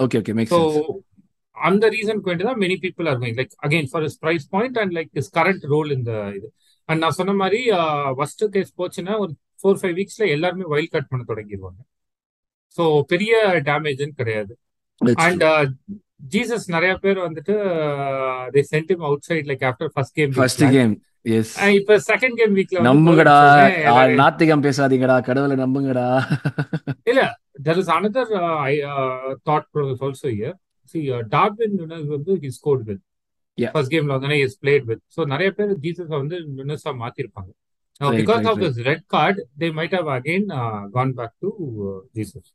[0.06, 0.56] okay okay make
[1.58, 5.12] அந்த ரீசனுக்கு வேண்டி தான் many people are like again for is price point and like
[5.22, 6.48] is current role இந்த இது.
[6.89, 7.62] அண்ட் நான் சொன்ன மாதிரி
[8.17, 11.82] ஃபர்ஸ்ட் கேஸ் போச்சுன்னா ஒரு ஃபோர் ஃபைவ் வீக்ஸ்ல எல்லாருமே வைல்ட் கட் பண்ண தொடங்கிடுவாங்க
[12.77, 13.34] ஸோ பெரிய
[13.70, 14.53] டேமேஜ்னு கிடையாது.
[15.25, 15.44] அண்ட்
[16.20, 17.56] ஜீசஸ் நிறைய பேர் வந்துட்டு
[18.56, 20.94] they sent him outside like after first game first game
[21.38, 23.36] yes இப்ப செகண்ட் கேம் வீக்ல நம்புங்கடா.
[24.22, 26.08] நாத்திகம் பேசாதீங்கடா கடவுளை நம்புங்கடா.
[27.12, 27.22] இல்ல
[27.68, 28.32] there is another
[29.50, 30.56] thought process also here
[30.94, 31.00] see
[31.36, 31.78] Darwin
[32.16, 33.03] வந்து ஹி ஸ்கோர்ட் வித்.
[33.58, 37.51] ஃபர்ஸ்ட் கேம்ல வந்து இஸ் பிளேட் வித் ஸோ நிறைய பேர் ஜீசஸ் வந்து நுனஸா மாத்திருப்பாங்க.
[38.18, 40.48] Because of this red card they might have again
[40.96, 41.50] gone back to
[42.18, 42.50] Jesus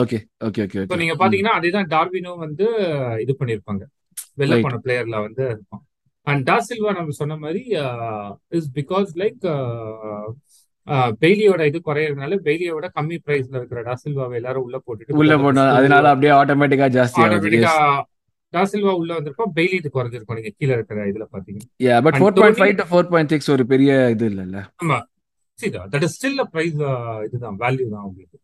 [0.00, 2.66] okay okay okay okay நீங்க பாத்தீங்கன்னா அதேதான் டார்வினும் வந்து
[3.24, 3.82] இது பண்ணிருப்பாங்க
[4.40, 4.56] வெளில.
[4.64, 5.82] போன பிளேயர்ல வந்து இருப்பான்
[6.26, 7.62] அண்ட் டா சில்வா நம்ம சொன்ன மாதிரி
[8.58, 9.42] இஸ் பிகாஸ் லைக்
[11.20, 16.10] பெய்லியோட இது குறையறதுனால பெய்லியோட கம்மி பிரைஸ்ல இருக்கிற டா சில்வாவை எல்லாரும் உள்ள போட்டுட்டு உள்ள போனா அதனால
[16.12, 17.74] அப்படியே ஆட்டோமேட்டிக்கா ஜாஸ்தி ஆட்டோமேட்டிக்கா
[18.52, 22.36] டா சில்வா உள்ள வந்திருப்போம் பெய்லி இது குறைஞ்சிருக்கும் நீங்க கீழே இருக்கிற இதுல பாத்தீங்க yeah but four
[22.36, 24.58] point five to four point six ஒரு பெரிய இது இல்லைல்ல.
[25.92, 26.76] தட் இஸ் ஸ்டில் பிரைஸ்
[27.26, 28.36] இதுதான் வேல்யூ தான் உங்களுக்கு.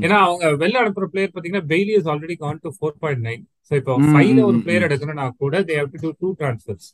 [0.00, 3.74] ஏன்னா அவங்க வெளில அனுப்புற பிளேயர் பாத்தீங்கன்னா Bailey is already gone to four point nine so
[3.80, 4.86] இப்போ ஃபைவ்ல ஒரு பிளேயர்.
[4.88, 6.88] எடுக்கணும்னா கூட they have to do two transfers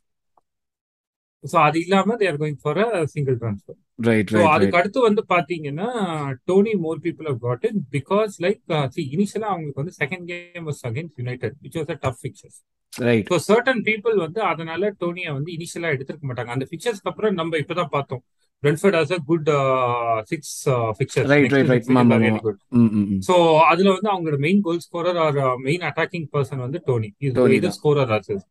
[1.45, 5.23] so அது இல்லாம they are going for a single transfer right so அதுக்கு அடுத்து வந்து
[5.33, 5.89] பாத்தீங்கன்னா
[6.51, 8.61] Tony more people have got it because like
[8.95, 12.59] see இனிஷியலா அவங்களுக்கு வந்து second game was against United which was a tough fixtures
[12.93, 16.53] right so certain people வந்து அதனால டோனியை வந்து இனிஷியலா எடுத்திருக்க மாட்டாங்க.
[16.57, 18.23] அந்த ஃபிக்சர்ஸ்க்கு அப்புறம் நம்ம இப்பதான் பார்த்தோம்.
[18.63, 19.49] Brentford has a good
[20.31, 20.53] six
[20.99, 21.89] fixtures Right, right, right.
[22.03, 22.17] ஆமா.
[22.45, 22.61] குட்
[23.29, 23.35] சோ
[23.71, 27.77] அதுல வந்து அவங்களோட main goal scorer or main attacking person வந்து டோனி Tony இது தான்.
[27.79, 28.45] ஸ்கோரர் ஆசஸ்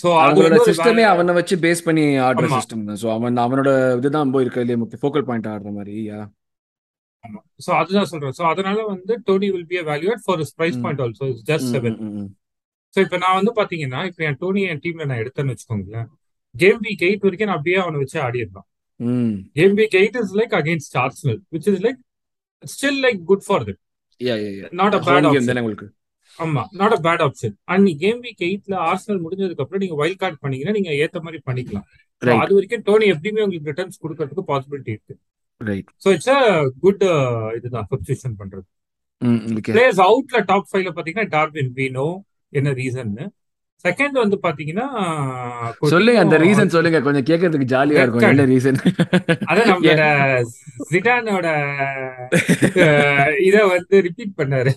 [0.00, 0.08] சோ
[0.40, 2.56] ஒரு சிஸ்டமே அவனை வச்சு பேஸ் பண்ணி ஆடுற ஆமா.
[2.56, 2.98] சிஸ்டம் தான்.
[3.02, 6.20] ஸோ அவன் அவனோட இதுதான் போய் இருக்கிறதுலே முக்கிய ஃபோக்கல் பாயிண்ட் ஆடுற மாதிரி யா?
[7.24, 7.40] ஆமா.
[7.64, 8.34] சோ அதுதான் சொல்றேன்.
[8.38, 10.82] சோ அதனால வந்து Tony will be valued for price ம்.
[10.84, 11.96] Point also just seven
[12.94, 16.08] so இப்போ நான் வந்து பாத்தீங்கன்னா இப்போ என் டோனி என் டீம்ல நான் எடுத்தேன்னு வச்சுக்கோங்களேன்.
[16.54, 18.68] கேம் வீக் எயிட் வரைக்கும் நான் அப்படியே அவனை வச்சு ஆடிடலாம்.
[20.34, 22.00] Like against Arsenal which is like
[22.64, 23.80] still like good for them
[24.20, 25.28] yeah yeah yeah not a home bad
[25.62, 25.86] உங்களுக்கு?
[26.38, 30.38] ஆமா not a bad option and game week எயிட்ல ஆர்சனல் முடிஞ்சதுக்கு அப்புறம் நீங்க வைல்ட் கார்டு
[30.42, 31.86] பண்ணீங்கன்னா நீங்க ஏத்த மாதிரி பண்ணிக்கலாம்.
[32.42, 35.14] அது வரைக்கும் டோனி எப்படியுமே உங்களுக்கு ரிட்டர்ன்ஸ் கொடுக்கறதுக்கு பாசிபிலிட்டி இருக்கு.
[35.60, 36.40] Right so it's a
[36.80, 37.04] good
[37.58, 38.66] இதுதான் சப்ஸ்டியூஷன் பண்றது.
[39.76, 42.06] பிளேயர்ஸ் அவுட்ல டாப் ஃபைவ்ல பாத்தீங்கன்னா டார்வின் வீனோ
[42.52, 43.24] என்ன ரீசன்னு
[43.84, 44.84] செகண்ட் வந்து பாத்தீங்கன்னா
[45.90, 46.98] சொல்லுங்க அந்த ரீசன் சொல்லுங்க.
[47.02, 48.24] கொஞ்சம் கேட்கறதுக்கு ஜாலியா இருக்கும்.
[48.26, 48.78] என்ன ரீசன்
[49.48, 50.04] அதான் நம்மளோட
[50.92, 51.46] ஜிடானோட
[53.46, 54.72] இத வந்து ரிப்பீட் பண்ணாரு.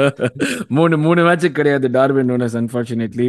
[0.76, 1.86] மூணு மூணு மேட்ச் கிடையாது.
[1.96, 3.28] டார்வின் நோனஸ் அன்பார்ச்சுனேட்லி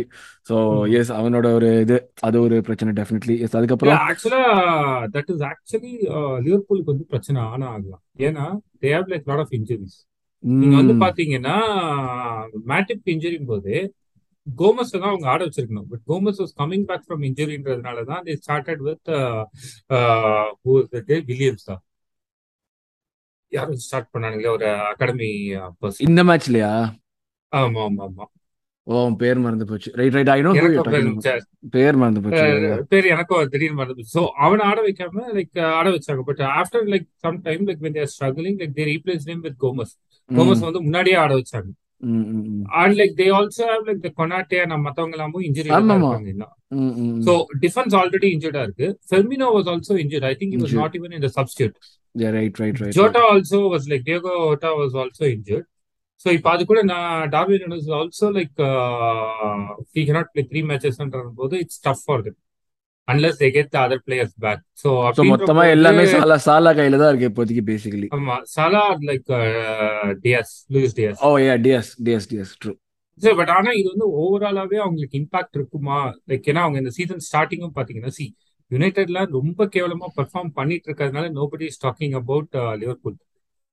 [0.49, 0.85] ஸோ ம்.
[0.99, 3.99] எஸ் அவனோட ஒரு இது அது ஒரு பிரச்சனை டெஃபினெட்லி எஸ் அதுக்கப்புறம்?
[4.07, 4.43] ஆக்சுவலா
[5.15, 5.93] தட் இஸ் ஆக்சுவலி
[6.45, 8.45] லிவர்பூலுக்கு வந்து பிரச்சனை ஆனா ஆகலாம் ஏன்னா
[8.81, 9.97] they have like lot of injuries
[10.43, 11.55] நீங்க வந்து பாத்தீங்கன்னா
[12.67, 13.73] மேட்டிக் இன்ஜுரி போது
[14.61, 15.87] கோமஸ் தான் அவங்க ஆட வச்சிருக்கணும்.
[15.91, 19.09] But Gomez was coming back from இன்ஜுரின்றதுனால தான் தே ஸ்டார்டட் வித்
[21.31, 21.81] வில்லியம்ஸ் தான்.
[23.51, 25.29] யாரும் ஸ்டார்ட் பண்ணானுங்களே ஒரு அகாடமி
[25.81, 26.71] பர்சன் இந்த மேட்ச்லயா
[27.51, 28.25] ஆமா ஆமா ஆமா.
[28.87, 29.89] ஓ பேர் மறந்து போச்சு.
[29.99, 30.51] ரைட் ரைட் ஐ நோ
[31.75, 32.43] பேர் மறந்து போச்சு.
[32.93, 36.21] பேர் எனக்கும் திடீர்னு மறந்து சோ அவனை ஆட வைக்காம லைக் ஆட வச்சாங்க.
[36.29, 39.93] But after like some time like when there struggling like they replace name with Gomez
[40.29, 41.69] Gomez வந்து முன்னாடியே ஆட வச்சாங்க.
[42.77, 45.45] And like they also have like the Konate நம்ம மத்தவங்க எல்லாமும்
[45.77, 45.95] ஆமாமா.
[46.01, 46.53] இருக்காங்க இன்னும்
[47.27, 47.33] சோ.
[47.63, 50.83] டிஃபென்ஸ் ஆல்ரெடி இன்ஜுர்டா இருக்கு Firmino was also injured I think he was Injured.
[50.83, 51.77] not even in the substitute
[52.15, 52.95] Yeah, right, right, right, right.
[52.97, 55.67] Jota also was like Diogo Jota was also injured
[56.25, 57.65] so இப்போ அது கூட நான் Darwin
[57.97, 58.55] also like
[59.93, 62.37] he cannot play three மேட்சஸ்ன்ற போது it's tough for them
[63.07, 64.59] அன்லெஸ் they get the other players back.
[64.75, 69.29] So So அப்படின்ற மொத்தமா எல்லாமே சாலா சாலா கையில தான் இருக்கு இப்போதைக்கு பேசிக்கலி ஆமா Salah like
[70.23, 72.73] Diaz Luis Diaz oh yeah Diaz Diaz Diaz true
[73.21, 75.99] சரி பட் ஆனா இது வந்து ஓவராலாவே அவங்களுக்கு இம்பாக்ட் இருக்குமா?
[76.29, 78.25] லைக் ஏன்னா அவங்க இந்த சீசன் ஸ்டார்டிங்கும் பாத்தீங்கன்னா சி
[78.71, 83.15] யுனைடெட்ல ரொம்ப கேவலமா பெர்ஃபார்ம் பண்ணிட்டு இருக்கிறதுனால nobody is talking about Liverpool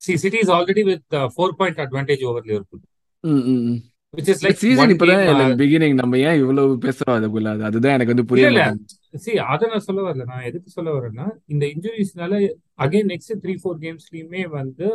[0.03, 2.83] see City is already with four point advantage over Liverpool
[4.15, 7.49] which is like season இப்பதான் பிகினிங் நம்ம ஏன் இவ்வளவு பேசுறோம் அதுக்குள்ள?
[7.55, 8.63] அது அதுதான் எனக்கு வந்து இல்ல புரிய இல்ல.
[8.63, 9.03] மாட்டேங்குது.
[9.15, 10.25] சி அதை நான் சொல்ல வரல.
[10.25, 12.35] நான் எதுக்கு சொல்ல வரேன்னா இந்த இன்ஜுரிஸ்னால
[12.79, 14.87] அகைன் நெக்ஸ்ட் த்ரீ ஃபோர் கேம்ஸ்லயுமே வந்து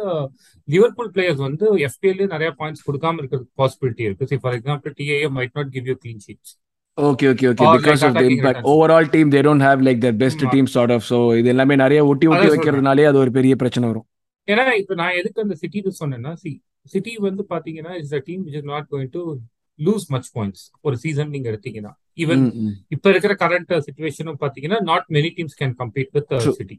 [0.68, 4.28] லிவர்பூல் பிளேயர்ஸ் வந்து எஃபிஎல்ல நிறைய பாயிண்ட்ஸ் கொடுக்காம இருக்கிறதுக்கு பாசிபிலிட்டி இருக்கு.
[4.32, 6.54] See for example TA might not give you clean sheets
[6.98, 10.44] okay okay okay because of the impact overall team they don't have like that best
[10.54, 14.08] team sort of so இது எல்லாமே நிறைய ஒட்டி ஒட்டி வைக்கிறதுனாலே அது ஒரு பெரிய பிரச்சனை வரும்.
[14.48, 16.52] ஏன்னா இப்ப நான் எதுக்கு அந்த சிட்டி சொன்னேன்னா சி
[16.92, 19.22] சிட்டி வந்து பாத்தீங்கன்னா is a team is not going to
[19.80, 21.92] lose much points ஒரு சீசன் நீங்க எடுத்தீங்கன்னா.
[22.18, 22.44] ஈவன்
[22.90, 26.78] இப்ப இருக்கிற கரண்ட் சுச்சுவேஷனும் பாத்தீங்கன்னா not many teams can compete with City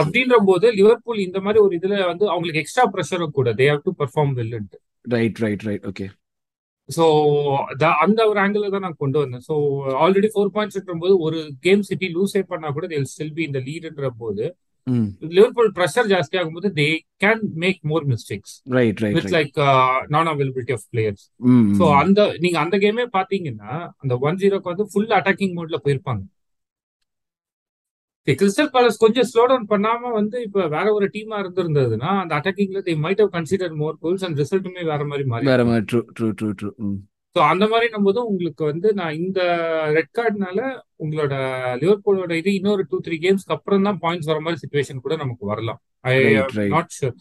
[0.00, 3.92] அப்படின்ற போது லிவர்பூல் இந்த மாதிரி ஒரு இதுல வந்து அவங்களுக்கு எக்ஸ்ட்ரா ப்ரெஷரும் கூட they have to
[4.00, 4.78] perform வெல்ன்ட்டு
[5.12, 6.06] right right right okay
[6.88, 7.04] so
[8.04, 9.44] அந்த ஒரு ஆங்கிள் தான் நான் கொண்டு வந்தேன்.
[9.48, 9.54] ஸோ
[10.04, 14.44] ஆல்ரெடி ஃபோர் பாயிண்ட்ஸ் போது ஒரு கேம் சிட்டி லூஸே பண்ணா கூட ஸ்டில் பி இந்த லீடுன்ற போது
[15.30, 16.86] லிவர்பூல் ப்ரெஷர் ஜாஸ்தி ஆகும்போது they
[17.20, 19.56] can make more mistakes right right with like
[20.08, 21.24] non availability of players
[21.78, 26.22] so அந்த நீங்க அந்த கேமே பாத்தீங்கன்னா அந்த ஒன் ஜீரோக்கு வந்து ஃபுல் அட்டாக்கிங் மோட்ல போயிருப்பாங்க.
[28.26, 32.94] கிறிஸ்டல் பேலஸ் கொஞ்சம் ஸ்லோ டவுன் பண்ணாம வந்து இப்ப வேற ஒரு டீமா இருந்திருந்ததுன்னா அந்த அட்டாக்கிங்ல they
[33.04, 36.50] might have consider more goals and ரிசல்ட்டுமே வேற மாதிரி மாறி வேற மாதிரி true true true
[36.60, 36.70] true
[37.36, 39.40] so அந்த மாதிரி போது உங்களுக்கு வந்து நான் இந்த
[39.96, 40.60] ரெட் கார்டுனால
[41.02, 41.34] உங்களோட
[41.82, 45.78] லிவர்பூலோட இது இன்னொரு டூ த்ரீ கேம்ஸ்க்கு அப்புறம் தான் பாயிண்ட்ஸ் வர மாதிரி சுச்சுவேஷன் கூட நமக்கு வரலாம்.
[46.10, 46.14] ஐ
[46.74, 47.14] நாட் ஷூர்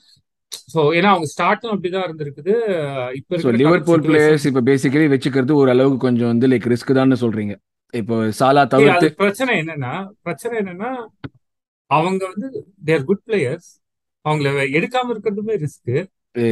[0.74, 2.54] ஸோ ஏன்னா அவங்க ஸ்டார்ட்டும் அப்படிதான் இருந்திருக்குது.
[3.19, 7.56] இப்ப லிவர்பூல் பிளேயர்ஸ் இப்போ பேசிக்கலி வச்சுக்கிறது ஒரு அளவுக்கு கொஞ்சம் வந்து லைக் ரிஸ்க் தான் சொல்றீங்க.
[7.93, 9.93] இப்போ சாலா தவிர்த்து பிரச்சனை என்னன்னா
[10.28, 10.91] பிரச்சனை என்னன்னா
[11.91, 12.48] அவங்க வந்து
[12.89, 13.69] தேர் குட் பிளேயர்ஸ்
[14.26, 15.93] அவங்கள எடுக்காம இருக்கிறதுமே ரிஸ்க்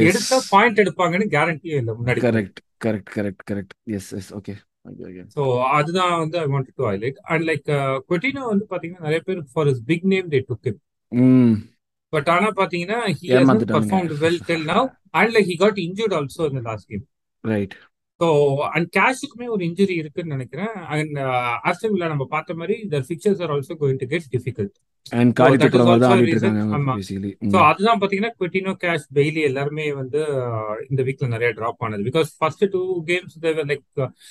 [0.06, 2.22] எடுத்தா பாயிண்ட் எடுப்பாங்கன்னு கேரண்டியே இல்லை முன்னாடி.
[2.26, 4.54] Correct correct correct correct yes yes okay
[5.34, 7.64] so அதுதான் வந்து I want to highlight and like
[8.08, 10.70] Coutinho வந்து பாத்தீங்கன்னா நிறைய பேர் for is big name they took
[11.12, 11.54] hmm.
[12.12, 16.44] But ஆனா பாத்தீங்கன்னா he has performed well till now and like he got injured also
[16.50, 17.04] இந்த last game
[17.44, 17.74] right
[18.20, 18.26] so
[18.74, 20.72] and கேஷுக்குமே ஒரு injury இருக்குன்னு நினைக்கிறேன்.
[20.94, 21.16] அண்ட்
[21.68, 24.76] ஆஸ்டன் வில்லா நம்ம பார்த்த மாதிரி the fixtures are also going to get difficult
[25.12, 25.34] and
[27.44, 32.06] also அதுதான் பாத்தீங்கன்னா குவிட்டினோ cash Bailey எல்லாருமே வந்து ஆஹ், இந்த வீக்ல நிறைய டிராப் ஆனது.
[32.08, 33.36] Because first two games
[33.70, 33.84] like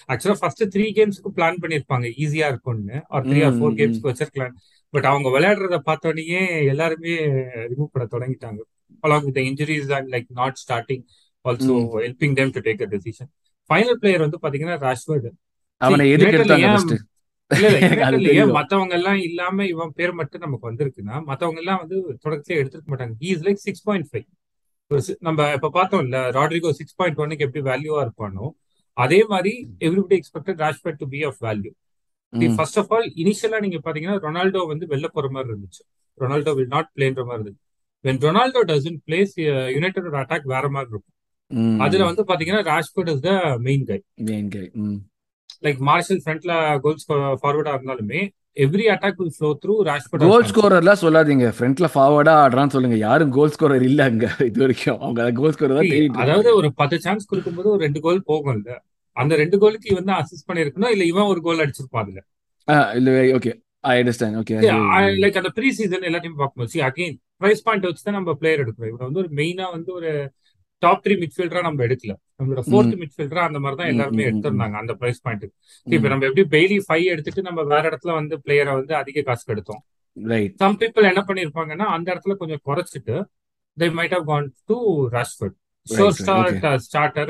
[0.10, 3.00] ஆக்சுவலா ஃபர்ஸ்ட் த்ரீ கேம்ஸ்க்கு பிளான் பண்ணிருப்பாங்க ஈஸியா இருக்கும்னு.
[3.15, 4.56] ஆர் த்ரீ ஆர் ஃபோர் கேம்ஸ்க்கு வச்சிருக்கலாம்.
[4.93, 6.41] பட் அவங்க விளையாடுறத பார்த்தோன்னே
[6.73, 7.15] எல்லாருமே
[7.71, 8.60] ரிமூவ் பண்ண தொடங்கிட்டாங்க.
[9.04, 11.02] Along with the injuries and like not starting
[11.45, 11.89] also ம்.
[12.06, 13.28] helping them to take a decision.
[13.69, 15.30] Final player வந்து பாத்தீங்கன்னா ராஷ்வர்டு
[15.82, 16.97] அவனை எதுக்கு எடுத்தாங்க
[17.51, 22.88] இல்ல இல்ல மத்தவங்க எல்லாம் இல்லாம இவன் பேர் மட்டும் நமக்கு வந்திருக்குன்னா மத்தவங்க எல்லாம் வந்து தொடக்கத்திலே எடுத்துக்க
[22.91, 23.15] மாட்டாங்க.
[23.30, 24.25] Is like six point five
[25.27, 28.45] நம்ம இப்ப பார்த்தோம்ல ராட்ரிகோ சிக்ஸ் பாயிண்ட் ஒன்னுக்கு எப்படி வேல்யூவா இருப்பானோ
[28.97, 29.53] அதே மாதிரி
[29.88, 31.71] everybody expected Rashford to be of value
[32.58, 35.82] first of all இனிஷியலா நீங்க பாத்தீங்கன்னா ரொனால்டோ வந்து வெளில போற மாதிரி இருந்துச்சு.
[36.17, 37.63] ரொனால்டோ வில் நாட் பிளேன்ற மாதிரி இருந்துச்சு.
[38.06, 39.34] வென் ரொனால்டோ டசன் பிளேஸ்
[39.75, 41.13] யுனைடெடோட அட்டாக் வேற மாதிரி இருக்கும்.
[41.86, 43.32] அதுல வந்து பாத்தீங்கன்னா Rashford is the
[43.68, 44.66] main guy main guy
[45.66, 46.54] like Martial ஃப்ரண்ட்ல
[46.86, 47.08] கோல்ஸ்
[47.42, 48.22] ஃபார்வர்டா இருந்தாலுமே
[48.66, 51.48] every attack will flow through Rashford goal ஸ்கோரர்லாம் சொல்லாதீங்க.
[51.58, 52.98] ஃப்ரண்ட்ல ஃபார்வர்டா ஆடுறான்னு சொல்லுங்க.
[53.08, 55.00] யாரும் கோல் ஸ்கோரர் இல்ல அங்க இது வரைக்கும்.
[55.04, 58.72] அவங்க கோல் ஸ்கோரர் தான் தேடிட்டு அதாவது ஒரு பத்து சான்ஸ் கொடுக்கும்போது ஒரு ரெண்டு கோல் போகும்ல.
[59.18, 62.20] அந்த ரெண்டு கோலுக்கு இவன் தான் அசிஸ்ட் பண்ணிருக்கணும் இல்ல இவன் ஒரு கோல் அடிச்சிருப்பான் அதுல?
[63.00, 63.54] இல்ல okay
[63.92, 64.56] I understand okay
[65.24, 68.92] like அந்த ப்ரீ சீசன் எல்லாத்தையும் பார்க்கும்போது அகைன் பிரைஸ் பாயிண்ட் வச்சு தான் நம்ம பிளேயர் எடுக்கிறோம்.
[68.94, 70.12] இவன் வந்து ஒரு மெயினா வந்து ஒரு
[70.82, 72.13] டாப் த்ரீ மிட்ஃபீல்டரா நம்ம எடுக்கல.
[72.40, 75.46] நம்மளோட ஃபோர்த் மிட்ஃபீல்டரா அந்த மாதிரி தான் எல்லாருமே எடுத்திருந்தாங்க அந்த பிரைஸ் பாயிண்ட்
[75.88, 79.82] இப்ப நம்ம எப்படி பெய்லி ஃபைவ் எடுத்துட்டு நம்ம வேற இடத்துல வந்து பிளேயரை வந்து அதிக காசுக்கு எடுத்தோம்
[80.18, 83.16] ரைட் சம் பீப்புள் என்ன பண்ணிருப்பாங்கன்னா அந்த இடத்துல கொஞ்சம் குறைச்சிட்டு
[83.78, 84.76] they might have gone to
[85.12, 85.52] Rashford.
[85.88, 87.26] Sure right right okay start uh, starter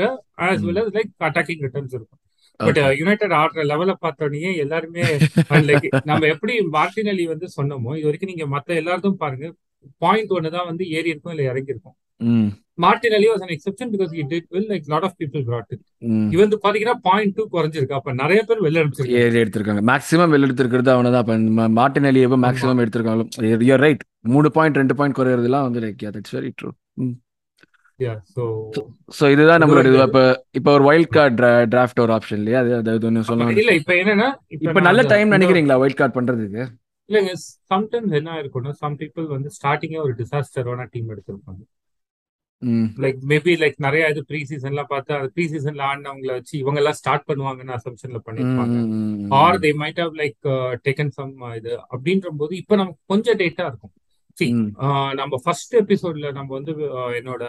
[0.45, 2.21] as well ம் as like attacking returns இருக்கும்.
[2.59, 5.03] பட் யுனைடெட் ஆடுற லெவல பார்த்தோன்னே எல்லாருமே
[5.67, 9.47] லைக் நம்ம எப்படி மார்டினலி வந்து சொன்னோமோ இது வரைக்கும் நீங்க மத்த எல்லாருக்கும் பாருங்க
[10.01, 11.95] பாயிண்ட் ஒன்னு தான் வந்து ஏறி இருக்கும் இல்ல இறங்கி இருக்கும்
[12.77, 15.81] Martinelli was an exception because he did well like lot of people brought it.
[16.09, 16.27] ம்.
[16.33, 17.97] இவன் வந்து பாத்தீங்கன்னா பாயிண்ட் டூ குறைஞ்சிருக்கு.
[17.99, 18.83] அப்ப நிறைய பேர் வெளில
[19.23, 19.83] ஏறி எடுத்திருக்காங்க.
[19.91, 23.25] மேக்ஸிமம் வெளில எடுத்திருக்கிறது அவனை தான் இப்போ மார்டின் அலி எப்போ மேக்ஸிமம் எடுத்திருக்காங்க
[23.69, 24.03] யூஆர் ரைட்
[24.35, 26.71] மூணு பாயிண்ட் ரெண்டு பாயிண்ட் குறையிறதுலாம் வந்து லைக் தட்ஸ் வெரி ட்ரூ
[29.35, 29.99] இதுதான் நம்மளோட இது.
[30.09, 30.23] இப்போ
[30.57, 31.37] இப்போ ஒரு வைல்ட் கார்டு
[31.71, 32.59] டிராஃப்ட் ஒரு ஆப்ஷன் இல்லையா?
[32.79, 34.27] அது ஒன்று ஆமா சொல்லலாம் இல்ல இப்ப என்னன்னா
[34.67, 36.65] இப்ப நல்ல டைம் நினைக்கிறீங்களா வைல்ட் கார்டு பண்றதுக்கு?
[37.09, 37.33] இல்லைங்க
[37.71, 41.61] சம்டைம்ஸ் என்ன இருக்கும்னா சம் பீப்புள் வந்து ஸ்டார்டிங்கே ஒரு டிசாஸ்டரான டீம் எடுத்திருப்பாங்க.
[43.03, 46.97] லைக் மேபி லைக் நிறைய இது ப்ரீ சீசன்லாம் பார்த்து அது ப்ரீ சீசன்ல ஆடினவங்கள வச்சு இவங்க எல்லாம்
[46.99, 48.77] ஸ்டார்ட் பண்ணுவாங்கன்னு அசம்ஷன்ல பண்ணிருப்பாங்க
[49.41, 49.59] or.
[49.65, 50.39] They might have like
[50.87, 53.93] taken some இது அப்படின்ற போது இப்போ நமக்கு கொஞ்சம் டேட்டா இருக்கும்.
[54.37, 54.47] சி
[55.19, 56.73] நம்ம ஃபர்ஸ்ட் எபிசோட்ல நம்ம வந்து
[57.19, 57.43] என்னோட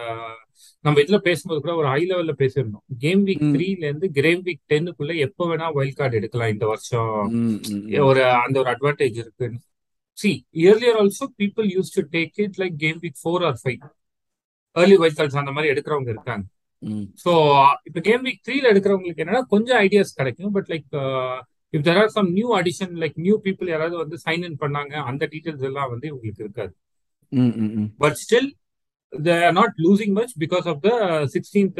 [0.85, 2.85] நம்ம இதுல பேசும்போது கூட ஒரு ஹை லெவல்ல பேசியிருந்தோம்.
[3.03, 7.11] கேம் வீக் த்ரீல இருந்து கேம் வீக் டென்னுக்குள்ள எப்போ வேணா வைல்ட் கார்டு எடுக்கலாம் இந்த வருஷம்.
[8.09, 9.59] ஒரு அந்த ஒரு அட்வான்டேஜ் இருக்குன்னு.
[10.17, 10.31] See
[10.63, 13.79] earlier also people used to take it like game week four or five
[14.75, 16.45] early wild cards அந்த மாதிரி எடுக்கிறவங்க இருக்காங்க.
[17.23, 17.31] ஸோ
[17.87, 20.51] இப்போ கேம் வீக் த்ரீல எடுக்கிறவங்களுக்கு என்னன்னா கொஞ்சம் ஐடியாஸ் கிடைக்கும்.
[20.57, 20.87] But like
[21.73, 25.23] if there are some new addition like new people யாராவது வந்து சைன் இன் பண்ணாங்க அந்த
[25.33, 26.73] டீடைல்ஸ் எல்லாம் வந்து உங்களுக்கு இருக்காது.
[28.03, 28.49] But still
[29.13, 30.91] they are not losing much because of the
[31.35, 31.79] sixteenth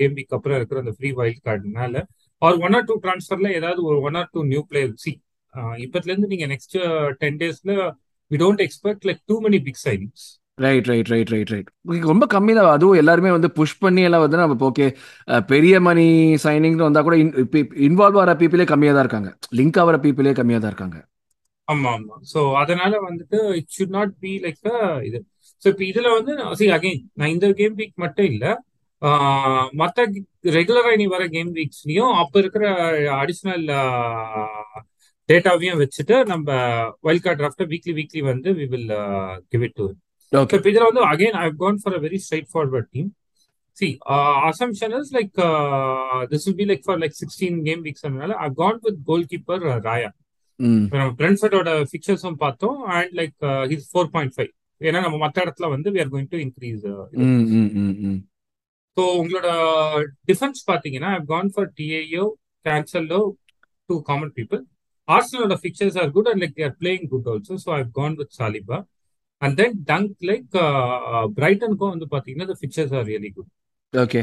[0.00, 2.02] game week அப்புறம் இருக்கிற அந்த ஃப்ரீ வைல்ட் கார்டுனால
[2.42, 5.12] ஆர் ஒன் ஆர் டூ ட்ரான்ஸ்ஃபர்ல ஏதாவது ஒரு one or two new player see
[5.84, 6.76] இப்பத்துல இருந்து நீங்க நெக்ஸ்ட்
[7.20, 7.74] டென் டேஸ்ல
[8.30, 10.24] we don't expect like too many big signings
[10.58, 11.68] right right right right right
[12.10, 12.68] ரொம்ப கம்மி தான்.
[12.76, 14.86] அதுவும் எல்லாருமே வந்து புஷ் பண்ணி எல்லாம் வந்து நம்ம ஓகே
[15.52, 16.04] பெரிய மணி
[16.44, 17.16] சைனிங்னு வந்தா கூட
[17.86, 19.30] இன்வால்வ் ஆகிற பீப்புளே கம்மியாக தான் இருக்காங்க.
[19.58, 20.98] லிங்க் ஆகிற பீப்புளே கம்மியாக தான் இருக்காங்க.
[21.68, 22.14] ஆமா ஆமா.
[22.32, 24.62] சோ அதனால வந்துட்டு it should not be like
[25.08, 25.18] இது.
[25.62, 28.44] ஸோ இப்போ இதுல வந்து சி அகைன் நான் இந்த கேம் வீக் மட்டும் இல்ல
[29.80, 30.04] மற்ற மத்த
[30.56, 32.64] ரெகுலரா இனி வர கேம் வீக்ஸ்லயும் அப்ப இருக்கிற
[33.22, 33.64] அடிஷனல்
[35.28, 36.48] டேட்டாவையும் வச்சுட்டு நம்ம
[37.06, 38.90] wild card draft weekly weekly வந்து we will
[39.52, 39.86] give it to
[40.34, 42.18] வந்து again I gone for a very
[42.52, 43.10] straightforward team
[43.76, 43.86] see
[44.48, 45.32] assumption is like
[46.30, 49.00] this will be like for like sixteen game weeks அதனால I gone with
[49.32, 50.10] goalkeeper Raya
[50.60, 52.76] hmm இப்போ நம்ம பிரென்ஃபர்டோட ஃபிக்சர்ஸும் பார்த்தோம்.
[52.96, 53.34] And like
[53.72, 56.84] his four point five ஏன்னா நம்ம மற்ற இடத்துல வந்து we are going to increase
[58.96, 59.48] so உங்களோட
[60.30, 62.24] டிஃபென்ஸ் பார்த்தீங்கன்னா ஐ கான் ஃபார் டிஏயோ
[62.64, 63.20] கேன்சல்லோ
[63.88, 64.60] two common people
[65.08, 68.78] ஆர்சனலோட fixtures are good and like they're playing good also so I gone with Saliba
[69.44, 70.48] and then Dunk like
[71.38, 73.50] பிரைட்டனுக்கும் வந்து பார்த்தீங்கன்னா the fixtures are really good
[73.92, 74.22] okay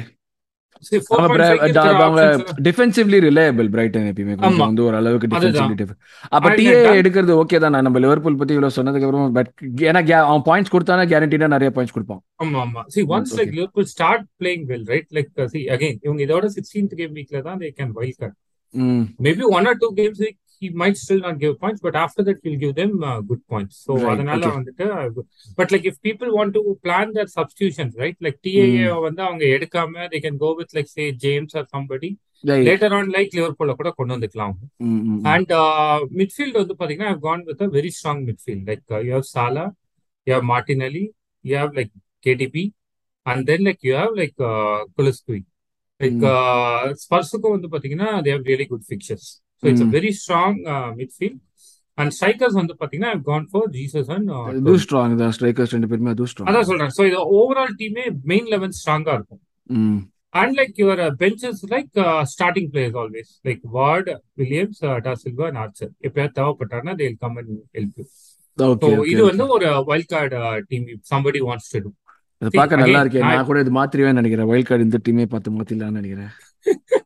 [2.68, 4.36] defensively reliable Brighton எப்பயுமே.
[4.42, 5.98] கொஞ்சம் வந்து ஒரு அளவுக்கு அதுதான் defensively
[6.32, 7.78] அப்ப and TA Dunk எடுக்கிறது ஓகே தான்?
[7.88, 9.52] நம்ம லிவர்பூல் பத்தி இவ்வளவு சொன்னதுக்கு அப்புறம் பட்
[9.90, 12.22] ஏன்னா அவன் பாயிண்ட்ஸ் கொடுத்தானா கேரண்டீடா நிறைய பாயிண்ட்ஸ் கொடுப்பான்.
[12.44, 12.84] ஆமா ஆமா.
[12.96, 17.14] See once like Liverpool start playing well right like see again இவங்க இதோட சிக்ஸ்டீன்த் கேம்
[17.20, 18.38] வீக்ல தான் they can wild card
[18.74, 19.06] hmm.
[19.20, 22.38] Maybe one or two games like, he might still not give points, but after that
[22.44, 23.76] he'll give them uh, good points.
[23.86, 25.24] So right அதனால okay வந்துட்டு uh,
[25.60, 28.18] but like if people want to plan their substitutions, right?
[28.26, 32.12] Like TAA ம் வந்து அவங்க எடுக்காம they can go with like say James or somebody.
[32.44, 34.66] Right Later on like லிவர்பூல்ல கூட கொண்டு வந்துக்கலாம் அவங்க.
[34.90, 38.64] ம் ம் ம் And uh, midfield வந்து பாத்தீங்கன்னா I've gone with a very strong midfield.
[38.72, 39.68] Like uh, you have Salah,
[40.28, 41.06] you have Martinelli,
[41.46, 41.92] you have like
[42.26, 42.58] KDB,
[43.26, 45.40] and then like you have like uh, Kulusevski.
[46.00, 49.28] Like hmm ஸ்பர்ஸுக்கும் வந்து பாத்தீங்கன்னா they have really good fixtures
[49.64, 50.60] so it's very strong
[51.00, 51.40] midfield
[51.98, 54.30] and strikers வந்து பாத்தீங்கன்னா gone for Jesus and
[54.66, 56.94] Toney strong தான் strikers ரெண்டு பேருமே அதுவும் strong அதான் தான் சொல்றேன்.
[56.98, 59.42] ஸோ இது ஓவரால் டீமே மெயின் லெவன் ஸ்ட்ராங்கா இருக்கும்.
[60.34, 61.90] And like your benches like
[62.34, 64.10] starting players always like Ward
[64.42, 68.06] Williams Da Silva and Archer எப்பயாவது தேவைப்பட்டாருன்னா they come and help you
[68.58, 68.68] so
[69.14, 70.38] இது வந்து ஒரு wild card
[70.72, 71.92] team somebody wants to do
[72.42, 73.24] இது see பார்க்க நல்லா again இருக்கே.
[73.32, 74.50] நான் கூட இது மாத்திருவேன் நினைக்கிறேன்.
[74.52, 76.32] வைல்ட் கார்டு இந்த டீமே பார்த்து மாத்திடலாம்னு நினைக்கிறேன்.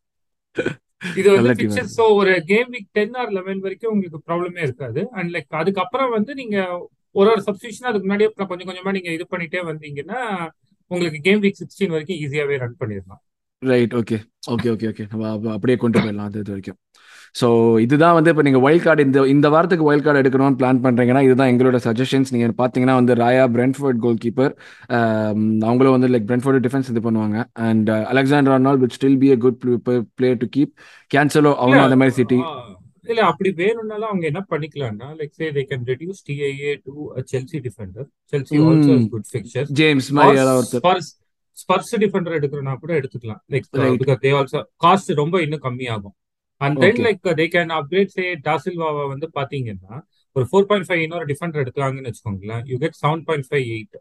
[1.19, 5.01] இது வந்து பிக்சர் ஸோ ஒரு game week ten or eleven வரைக்கும் உங்களுக்கு ப்ராப்ளமே இருக்காது.
[5.17, 6.57] அண்ட் லைக் அதுக்கப்புறம் வந்து நீங்க
[7.19, 10.21] ஒரு ஒரு சப்ஸ்டியூஷன் அதுக்கு முன்னாடியே கொஞ்சம் கொஞ்சமா நீங்க இது பண்ணிட்டே வந்தீங்கன்னா
[10.91, 13.21] உங்களுக்கு கேம் வீக் சிக்ஸ்டீன் வரைக்கும் ஈஸியாவே ரன் பண்ணிடலாம்.
[13.61, 14.17] Right okay
[14.53, 16.79] okay okay okay நம்ம அப்ப அப்படியே கொண்டு போயிடலாம் அது இது வரைக்கும்.
[17.35, 17.47] ஸோ
[17.83, 21.51] இதுதான் வந்து இப்போ நீங்கள் வைல்ட் கார்டு இந்த இந்த வாரத்துக்கு வைல்ட் கார்டு எடுக்கணும்னு பிளான் பண்ணுறீங்கன்னா இதுதான்
[21.53, 24.53] எங்களோட சஜஷன்ஸ் நீங்கள் பார்த்தீங்கன்னா வந்து ராயா பிரென்ஃபோர்ட் கோல் கீப்பர்
[25.67, 27.37] அவங்களும் வந்து லைக் பிரென்ஃபோர்ட் டிஃபென்ஸ் இது பண்ணுவாங்க.
[27.67, 29.59] And Alexander Arnold will still be a good
[30.17, 30.73] player to keep
[31.11, 32.39] Cancelo அவனும் அந்த மாதிரி சிட்டி
[33.11, 36.93] இல்ல அப்படி வேணும்னாலும் அவங்க என்ன பண்ணிக்கலாம்னா like say they can reduce TAA to
[37.31, 41.01] Chelsea defender Chelsea also good fixtures James மாதிரி ஒருத்தர்
[41.57, 43.41] ஸ்பர்ஸ் டிஃபெண்டர் எடுக்கிறனா கூட எடுத்துக்கலாம்.
[43.53, 43.67] Like
[44.03, 46.15] because they also cost ரொம்ப இன்னும் கம்மியாகும்.
[46.61, 49.95] And then like they can upgrade say டாசில்வாவை வந்து பாத்தீங்கன்னா
[50.35, 52.63] ஒரு ஃபோர் பாயிண்ட் ஃபைவ் இன்னொரு டிஃபெண்டர் எடுக்கிறாங்கன்னு வச்சுக்கோங்களேன்.
[52.71, 53.97] You get seven point five eight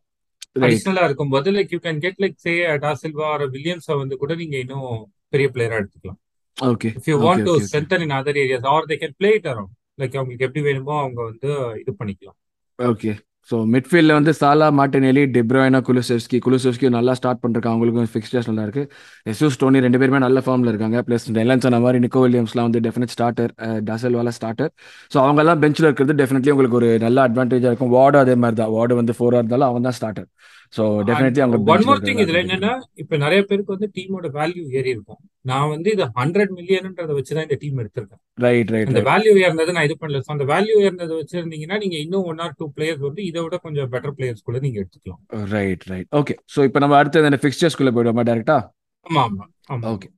[0.66, 2.52] அடிஷ்னலா இருக்கும்போது like you can get like say
[2.84, 4.88] Da Silva ஒரு வில்லியம்ஸை வந்து கூட நீங்க இன்னும்
[5.32, 6.20] பெரிய பிளேயரா எடுத்துக்கலாம்.
[6.58, 9.72] Okay if you want to strengthen in other areas or they can play it around
[10.00, 11.50] like அவங்களுக்கு எப்படி வேணுமோ அவங்க வந்து
[11.82, 12.38] இது பண்ணிக்கலாம்.
[12.78, 13.10] ஓகே
[13.50, 16.38] ஸோ மிட்ஃபீல்டில் வந்து சாலா மாட்டினெலி டிப்ரோயினா குலுசெவ்ஸ்கி.
[16.46, 18.84] குலுசெவ்ஸ்கி நல்லா ஸ்டார்ட் பண்ணிருக்காங்க அவங்களுக்கும் ஃபிக்ஸ்டர்ஸ் நல்லா இருக்கு.
[19.32, 21.00] எஸ்யூஸ் டோனி ரெண்டு பேருமே நல்ல ஃபார்மில் இருக்காங்க.
[21.08, 23.52] ப்ளஸ் எல்லாம் சொன்ன மாதிரி நிக்கோ வில்லியம்ஸ்லாம் வந்து டெஃபினட் ஸ்டார்டர்
[23.90, 24.70] டசல் வேலை ஸ்டார்டர்
[25.14, 27.94] ஸோ அவங்கெல்லாம் பெஞ்சில் இருக்கிறது டெஃபினெட்லி உங்களுக்கு ஒரு நல்ல அட்வான்டேஜாக இருக்கும்.
[27.98, 28.72] வார்டு அதே மாதிரி தான்.
[28.78, 30.28] வார்டு வந்து ஃபோராக இருந்தாலும் அவன் தான் ஸ்டார்டர்
[30.74, 32.70] ஸோ டெஃபினெட்லி அவங்க ஒன் மோர் திங் இதுல என்னன்னா
[33.02, 35.18] இப்ப நிறைய பேருக்கு வந்து டீமோட வேல்யூ ஏறி இருக்கும்.
[35.44, 38.20] நான் வந்து இது ஹண்ட்ரட் மில்லியன்ன்றத வச்சுதான் இந்த டீம் எடுத்திருக்கேன்.
[38.38, 40.20] ரைட் ரைட் அந்த வேல்யூ ஏறினது நான் இது பண்ணல.
[40.20, 43.90] So, அந்த வேல்யூ ஏறினதை வச்சிருந்தீங்கன்னா நீங்க இன்னும் ஒன் ஆர் டூ பிளேயர்ஸ் வந்து இதை விட கொஞ்சம்
[43.94, 45.22] பெட்டர் பிளேயர்ஸ் கூட நீங்க எடுத்துக்கலாம்.
[45.54, 48.58] ரைட் ரைட் ஓகே ஸோ இப்போ நம்ம அடுத்து அந்த ஃபிக்ஸ்டர்ஸ்குள்ளே போயிடுவோமா டேரெக்டா
[49.06, 49.84] ஆமா ஆமா ஆமா.
[49.92, 50.10] Okay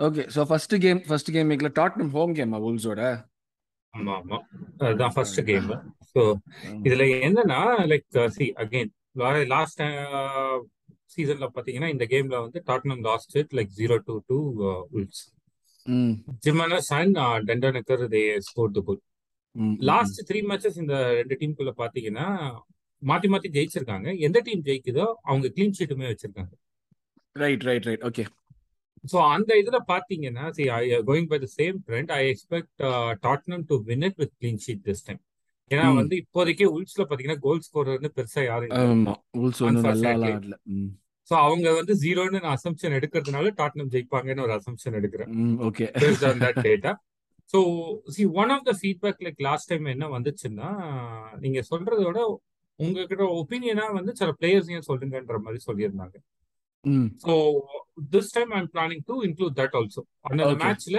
[0.00, 3.02] okay so first game first game வீக்ல டாட்னம் ஹோம் கேமா உல்ஸோட
[3.94, 4.38] ஆமா ஆமா.
[4.82, 5.68] அதுதான் ஃபர்ஸ்ட் கேம்
[6.12, 6.20] ஸோ
[6.84, 8.90] இதுல என்னன்னா லைக் சி அகைன்
[9.52, 9.82] லாஸ்ட்
[11.14, 14.38] சீசன்ல பாத்தீங்கன்னா இந்த கேம்ல வந்து Tottenham lost it like zero two to
[14.96, 15.22] Wolves
[15.86, 16.14] hmm.
[16.44, 19.00] Jimenez and Dendoncker they score the goal
[19.90, 22.26] last three matches இந்த ரெண்டு டீமுக்குள்ள பாத்தீங்கன்னா
[23.02, 24.08] மாத்தி மாத்தி ஜெயிச்சிருக்காங்க.
[24.26, 26.52] எந்த டீம் ஜெயிக்குதோ அவங்க கிளீன் ஷீட்டுமே வச்சிருக்காங்க.
[27.36, 28.24] Right right right okay
[29.04, 32.82] so அந்த இதுல பாத்தீங்கன்னா see I going by the same trend I expect
[33.26, 35.20] Tottenham to win it with clean sheet this time
[35.70, 38.74] ஏன்னா வந்து இப்போதைக்கு உல்ஸ்ல பாத்தீங்கன்னா கோல் ஸ்கோரர்னு பெருசா யாரும்
[40.32, 40.56] ஆடல
[41.30, 45.32] ஸோ அவங்க வந்து ஜீரோன்னு நான் அசம்ஷன் எடுக்கிறதுனால டாட்னம் ஜெயிப்பாங்கன்னு ஒரு அசம்ஷன் எடுக்கிறேன்.
[45.68, 45.86] Okay
[46.66, 46.92] data
[47.54, 47.58] so
[48.08, 50.70] see one of the feedback like last time என்ன வந்துச்சுன்னா
[51.38, 52.20] நீங்க சொல்றதை விட
[52.78, 56.16] உங்ககிட்ட ஒப்பீனியனா வந்து சில பிளேயர்ஸ் ஏன் சொல்லுங்கன்ற மாதிரி சொல்லியிருந்தாங்க.
[57.24, 57.32] So
[58.12, 60.98] this time I'm planning to include that also அந்த மேட்ச்ல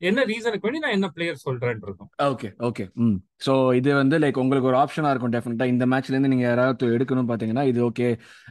[0.00, 2.08] என்ன ரீசனுக்கு வேண்டி நான் என்ன player சொல்றேன்றதும்.
[2.26, 3.16] Okay okay hmm.
[3.46, 7.64] So இது வந்து லைக் உங்களுக்கு ஒரு ஆப்ஷனாக இருக்கும் டெஃபினட்டாக இந்த மேட்ச்லேருந்து நீங்கள் யாராவது எடுக்கணும் பார்த்தீங்கன்னா
[7.70, 8.06] இது ஓகே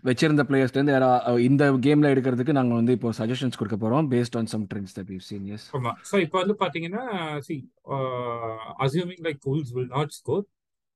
[0.10, 1.10] வச்சிருந்த பிளேயர்ஸ்லேருந்து யாரா
[1.46, 5.20] இந்த கேமில் எடுக்கிறதுக்கு நாங்கள் வந்து இப்போ சஜஷன்ஸ் கொடுக்க போகிறோம் based on some trends that you
[5.28, 5.94] seen yes ஆமா.
[6.10, 7.04] ஸோ இப்போ வந்து பாத்தீங்கன்னா
[7.48, 7.58] see
[8.80, 10.46] assuming like Wolves will not score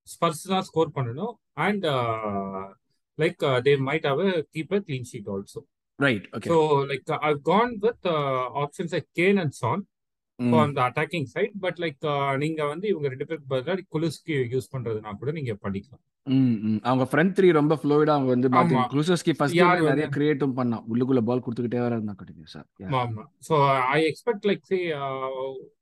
[0.07, 1.33] Spurs தான் ஸ்கோர் பண்ணணும்
[1.67, 1.85] and
[3.19, 5.61] like they might have keep a clean sheet also
[5.99, 6.57] right okay so
[6.89, 8.07] like I gone with
[8.63, 9.83] options like Kane and Son
[10.83, 12.05] attacking side but like
[12.37, 16.03] நீங்க வந்து இவங்க ரெண்டு பேருக்கு பதிலாக குலுஸ்கி use பண்றதுனா கூட நீங்க பண்ணிக்கலாம்.
[16.27, 16.77] ம் ம்.
[16.83, 18.49] அவங்க ஃப்ரண்ட் த்ரீ ரொம்ப ஃப்ளோயிடாக அவங்க வந்து
[18.91, 23.55] குளூசஸ்கி ஃபர்ஸ்ட் நிறைய கிரியேட்டும் பண்ணான் உள்ளுக்குள்ள பால் கொடுத்துக்கிட்டே வர இருந்தா கண்டினியூஸாக யா ஆமா so
[23.91, 24.79] I expect like say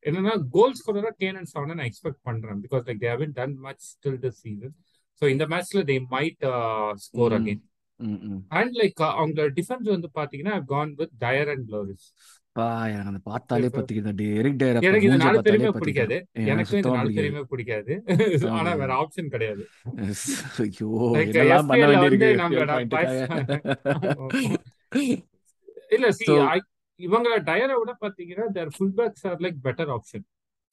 [0.06, 2.62] என்னன்னா கோல் ஸ்கோரரா கேன் அண்ட் சான் நான் எக்ஸ்பெக்ட் பண்றேன்.
[2.66, 4.74] Because like they haven't done much still this season
[5.22, 6.46] so இந்த மேட்ச்ல they might
[7.06, 7.62] score again
[8.54, 12.08] and like அவங்க டிஃபென்ஸ் வந்து பாத்தீங்கன்னா gone with Dier and Lloris
[12.56, 16.16] பா எனக்கு அந்த பார்த்தாலே பத்திக்குது எரிக் டயர் அப்ப எனக்கு மூஞ்ச நாலு பேருமே பிடிக்காது.
[16.52, 17.94] எனக்கு இந்த நாலு பேருமே பிடிக்காது.
[18.58, 19.64] ஆனா வேற ஆப்ஷன் கிடையாது.
[20.64, 20.90] ஐயோ
[21.22, 22.30] என்னெல்லாம் பண்ண வேண்டியிருக்கு?
[25.98, 26.26] இல்ல சி
[27.00, 30.26] இவங்க டயரை விட பாத்தீங்கன்னா their full backs are like better option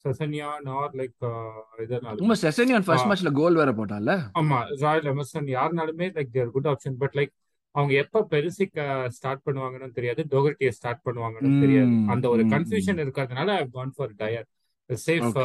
[0.05, 4.13] Sessegnon or like உங்க இதனாலுமே செசனியன் ஃபர்ஸ்ட் மேட்ச்ல கோல் வேற போட்டான்ல?
[4.41, 7.33] ஆமா Royal Emerson யாருனாலுமே like they're good option but like
[7.75, 8.77] அவங்க எப்ப பெருசிக்
[9.15, 10.21] ஸ்டார்ட் பண்ணுவாங்கன்னு தெரியாது.
[10.31, 11.91] டோகர்டியை ஸ்டார்ட் பண்ணுவாங்கன்னு தெரியாது.
[12.13, 14.47] அந்த ஒரு கன்ஃபியூஷன் இருக்கிறதுனால I gone for Dier
[14.89, 15.35] safe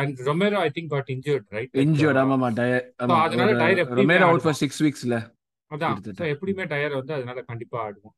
[0.00, 2.50] and Romero I think got injured right injured ஆமாமா.
[2.58, 2.84] டயர்
[3.20, 4.60] அதனால டயர் ரொமேரோ அவுட் ஃபார் ஆடுவான்.
[4.62, 5.16] சிக்ஸ் வீக்ஸ்ல
[5.70, 5.94] அதான்.
[5.94, 6.32] கிட்டத்தட்ட.
[6.34, 8.16] எப்படியுமே டயர் வந்து அதனால கண்டிப்பா ஆடுவோம்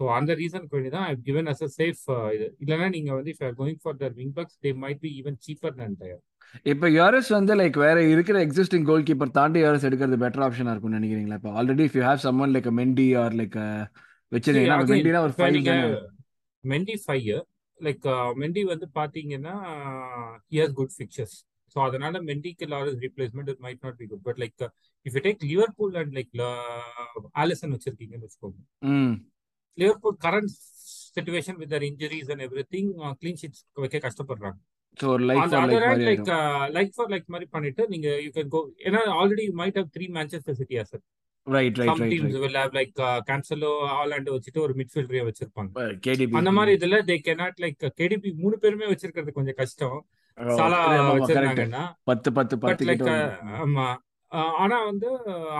[0.00, 2.02] ஸோ அந்த ரீசனுக்கு வேண்டி தான் கிவன் அஸ் அ சேஃப்
[2.36, 2.46] இது.
[2.62, 5.94] இல்லைன்னா நீங்க வந்து if going for the wing backs they might be even cheaper than
[6.00, 6.22] tyre
[6.70, 10.98] இப்போ யூஆர்எஸ் வந்து லைக் வேற இருக்கிற எக்ஸிஸ்டிங் கோல் கீப்பர் தாண்டி யூஆர்எஸ் எடுக்கிறது பெட்டர் ஆப்ஷனா இருக்கும்னு
[11.00, 11.38] நினைக்கிறீங்களா?
[11.40, 13.56] இப்போ already if you have someone like Mendy or like
[14.32, 15.58] again மெண்டினா ஒரு five
[16.64, 17.28] Mendy five
[17.80, 18.06] like
[18.42, 19.54] Mendy வந்து பாத்தீங்கன்னா
[20.52, 21.36] ஹியர்ஸ் குட் ஃபிக்சர்ஸ்
[21.76, 24.62] ஸோ அதனால மெண்டிக்கு Lloris replacement it might not be good but like
[25.06, 26.32] if you take Liverpool and like
[27.42, 28.58] Alisson வச்சிருக்கீங்கன்னு வச்சுக்கோங்க.
[29.78, 30.52] Liverpool current
[31.16, 34.58] situation with injuries and everything clean sheets வைக்க கஷ்டப்படுறாங்க.
[34.96, 35.54] So ஒரு like
[36.08, 36.30] like
[36.76, 40.58] like for like மாதிரி பண்ணிட்டு நீங்க you can go ஏன்னா already might have three Manchester
[40.60, 41.04] City asset
[41.46, 42.92] right right right teams will have like
[43.28, 45.70] Cancelo Haaland வச்சுட்டு ஒரு மிட்ஃபீல்டரே வச்சிருப்பாங்க.
[46.06, 49.98] கேடிபி அந்த மாதிரி இதுல தே கேனாட் லைக் கேடிபி மூணு பேருமே வச்சிருக்கிறது கொஞ்சம் கஷ்டம்.
[50.38, 51.84] சாலா கரெக்ட் வச்சிருந்தாங்கன்னா.
[52.04, 53.86] பத்து பத்து பத்து லைக் வந்துடும் ஆமா.
[54.62, 55.08] ஆனா வந்து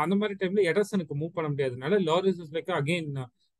[0.02, 3.10] அந்த மாதிரி டைம்ல எடர்சனுக்கு மூவ் பண்ண முடியாதனால லாரிஸ் லைக் அகைன்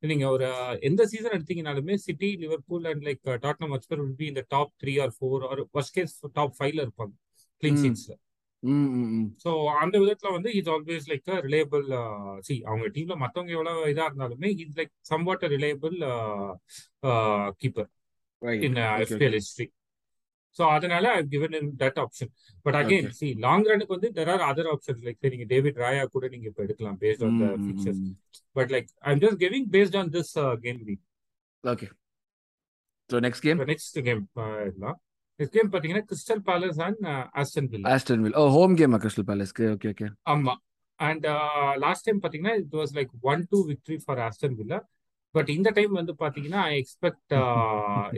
[0.03, 0.47] நீங்க ஒரு
[0.83, 5.13] எந்த season எடுத்தீங்கனாலுமே City Liverpool and like Tottenham Hotspur will be இந்த top three or
[5.17, 7.15] four or first case top ஃபைவ்ல இருப்பாங்க
[7.63, 7.81] கிளீன்
[8.63, 9.29] ம்.
[9.43, 9.51] ஸோ
[9.83, 11.85] அந்த விதத்துல வந்து is always like reliable
[12.43, 15.97] see அவங்க டீம்ல மத்தவங்க எவ்வளவு இதா இருந்தாலுமே is like somewhat reliable
[17.63, 17.89] keeper
[18.43, 19.67] right in FPL history
[20.57, 22.31] so அதனால I given in that option
[22.67, 26.29] but again see long ரனுக்கு வந்து there are other options like நீங்க டேவிட் ராயா கூட
[26.29, 28.03] நீங்க இப்போ எடுக்கலாம் based on the fixtures
[28.57, 30.33] but like I am just giving based on this
[30.65, 31.05] game week
[31.65, 31.89] okay
[33.11, 34.23] so next game next game
[34.67, 34.99] எல்லாம்
[35.41, 37.01] next game பாத்தீங்கன்னா Crystal Palace and
[37.41, 40.55] Aston Villa Aston Villa home கேமா Crystal பேலஸ்க்கு okay okay ஆமா.
[40.99, 41.27] And
[41.85, 44.79] last time பாத்தீங்கன்னா it was like one two victory for Aston Villa
[45.35, 47.35] but இந்த time வந்து பாத்தீங்கன்னா I expect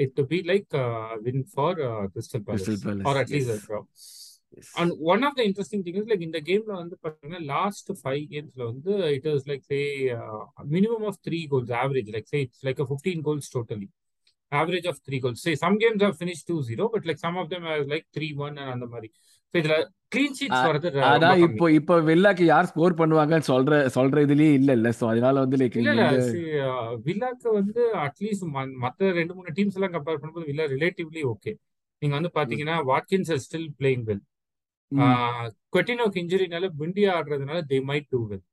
[0.05, 0.75] it to be like
[1.27, 1.79] win for
[2.15, 2.69] Crystal Palace
[3.11, 3.67] or at least
[4.81, 8.63] and one of the interesting thing is like இந்த கேம்ல வந்து பாத்தீங்கன்னா last five கேம்ஸ்ல
[8.73, 9.81] வந்து it is like say
[10.75, 13.89] minimum of three goals average like say it's like fifteen goals totally
[14.53, 17.51] average of three goals say some games are finish two zero but like some of
[17.53, 19.09] them like three one அந்த மாதிரி.
[19.55, 19.77] இதுல
[21.09, 24.89] அதான் இப்போ இப்போ வில்லாக்கு யார் score பண்ணுவாங்கன்னு சொல்ற சொல்ற இதுலயே இல்ல இல்ல.
[24.99, 25.77] சோ அதனால வந்து லைக்
[27.07, 28.45] வில்லாக்கு வந்து அட்லீஸ்ட்
[28.83, 31.53] மத்த ரெண்டு மூணு டீம்ஸ் எல்லாம் கம்பேர் பண்ணும்போது வில்லா ரிலேட்டிவ்லி ஓகே
[32.03, 34.23] நீங்க வந்து பாத்தீங்கன்னா Watkins are still playing well
[35.73, 38.45] கொட்டினோக்கு இன்ஜுரினால பிண்டி ஆடுறதுனால they might do well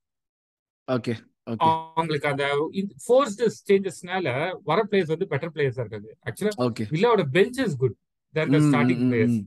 [0.87, 1.15] okay
[1.65, 2.45] அவங்களுக்கு அந்த
[3.03, 4.27] ஃபோர்ஸ்டு சேஞ்சஸ்னால
[4.65, 6.09] வர பிளேயர்ஸ் வந்து பெட்டர் பிளேயர்ஸா இருக்காங்க.
[6.25, 6.55] ஆக்சுவலா
[6.91, 7.95] வில்லாவோட bench is good
[8.35, 9.37] than starting players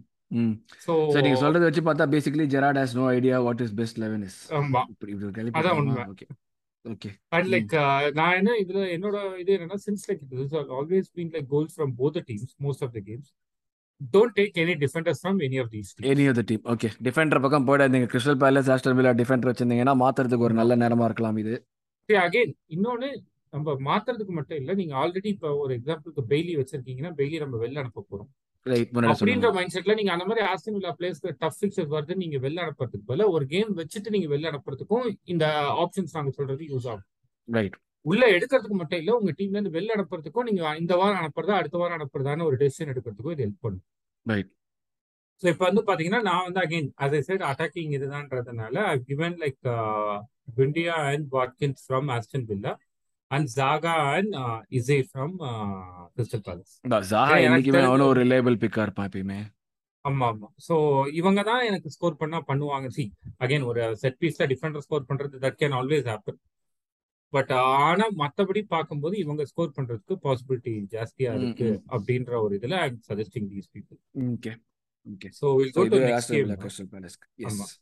[1.08, 4.38] சரி நீங்க சொல்றதை வச்சு பார்த்தா basically Gerrard has no idea what is best eleven is
[4.58, 4.82] ஆமா.
[5.60, 6.04] அதான் உண்மை.
[6.12, 6.26] ஓகே
[6.84, 7.72] ஓகே அண்ட் லைக்
[8.18, 12.20] நான் என்ன இதுல என்னோட இது என்னன்னா since like it always been like goals from both
[12.30, 13.30] teams most of the games
[14.14, 17.66] don't take any defenders from any of these any of the team okay defender பக்கம்
[17.68, 18.08] போயிடாதீங்க.
[18.12, 21.54] Crystal Palace Aston Villa defender வச்சிருந்தீங்கன்னா மாத்துறதுக்கு ஒரு நல்ல நேரமா இருக்கலாம் இது.
[22.08, 23.10] Again இன்னொன்னு
[23.52, 28.04] நம்ம மாத்துறதுக்கு மட்டும் இல்ல நீங்க ஆல்ரெடி இப்போ ஒரு எக்ஸாம்பிளுக்கு பெய்லி வச்சிருக்கீங்கன்னா பெய்லி நம்ம வெளில அனுப்ப
[28.10, 28.30] போறோம்.
[28.66, 32.14] அப்படின்ற சொன்னாங்க மைண்ட் செட்ல நீங்க அந்த மாதிரி ஆஸ்டன் வில்லா பிளேஸ்க்கு டஃப் வருது.
[32.22, 35.46] நீங்க வெளில அனுப்புறதுக்கு பதிலா ஒரு கேம் வச்சுட்டு நீங்க வெளில அனுப்புறதுக்கும் இந்த
[35.84, 37.08] ஆப்ஷன்ஸ் நாங்க சொல்றது யூஸ் ஆகும்.
[37.48, 41.76] ரைட் உள்ள எடுக்கிறதுக்கு மட்டும் இல்ல உங்க டீம்ல இருந்து வெளில அனுப்புறதுக்கும் நீங்க இந்த வாரம் அனுப்புறதா அடுத்த
[41.82, 43.84] வாரம் அனுப்புறதான்னு ஒரு டெசிஷன் எடுக்கிறதுக்கும் இது ஹெல்ப் பண்ணும்.
[44.26, 44.50] ரைட்
[45.42, 49.60] ஸோ இப்போ வந்து பாத்தீங்கன்னா நான் வந்து again as I said attacking இதுதான்றதுனால I given like
[50.58, 52.72] Buendia and Watkins from Aston Villa
[53.32, 54.34] and Zaha and
[54.78, 55.34] Eze from
[56.16, 59.40] Crystal Palace எனக்கு என்னைக்குமே அவனும் ஒரு ரிலேபிள் பிக்கா இருப்பான் எப்பயுமே.
[60.04, 60.48] ஆமா ஆமா.
[60.66, 60.74] ஸோ
[61.20, 62.86] இவங்க தான் எனக்கு ஸ்கோர் பண்ணா பண்ணுவாங்க.
[62.90, 63.04] சி
[63.40, 66.40] அகைன் ஒரு செட் பீஸ்ல டிஃபெண்டர் ஸ்கோர் பண்றது that can always happen
[67.32, 67.52] but
[67.82, 73.70] ஆனா மத்தபடி பார்க்கும்போது இவங்க ஸ்கோர் பண்றதுக்கு பாசிபிலிட்டி ஜாஸ்தியா இருக்கு அப்படின்ற ஒரு இதுல I suggesting these
[73.74, 73.98] people
[74.32, 74.52] okay
[75.06, 76.90] okay so will go to next game Crystal
[77.46, 77.64] ஆமா.
[77.64, 77.72] எஸ்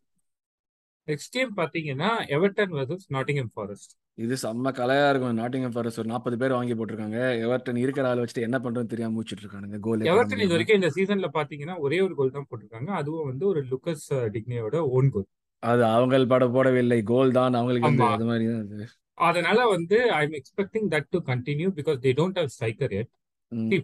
[1.09, 3.93] நெக்ஸ்ட் கேம் பாத்தீங்கன்னா எவர்டன் வர்சஸ் நாட்டிங்ஹாம் ஃபாரஸ்ட்
[4.25, 5.39] இது செம்ம கலையா இருக்கும்.
[5.41, 7.19] நாட்டிங்ஹாம் ஃபாரஸ்ட் ஒரு நாற்பது பேர் வாங்கி போட்டிருக்காங்க.
[7.45, 9.79] எவர்டன் இருக்கிற ஆள் வச்சுட்டு என்ன பண்றதுன்னு தெரியாம மூச்சிட்டு இருக்கானுங்க.
[9.87, 12.91] கோலே எவர்டன் இது வரைக்கும் இந்த சீசன்ல பாத்தீங்கன்னா ஒரே ஒரு கோல் தான் போட்டிருக்காங்க.
[13.01, 15.29] அதுவும் வந்து ஒரு லுக்கஸ் டிக்னியோட ஓன் கோல்
[15.63, 16.99] அது அவங்க பட போடவில்லை.
[17.13, 18.87] கோல் தான் அவங்களுக்கு வந்து அது மாதிரி தான் அது.
[19.29, 23.11] அதனால வந்து I am expecting that to continue because they don't have striker yet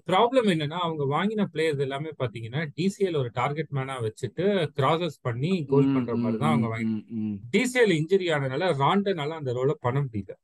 [0.08, 5.96] problem என்னன்னா அவங்க வாங்கின பிளேயர்ஸ் எல்லாமே பாத்தீங்கன்னா டிசிஎல் ஒரு டார்கெட் மேனா வச்சுட்டு கிராசஸ் பண்ணி கோல்
[5.96, 6.94] பண்ற மாதிரி தான் அவங்க வாங்கி
[7.54, 10.36] டிசிஎல் இன்ஜுரி ஆனனால ராண்டனால அந்த ரோலை பண்ண முடியல.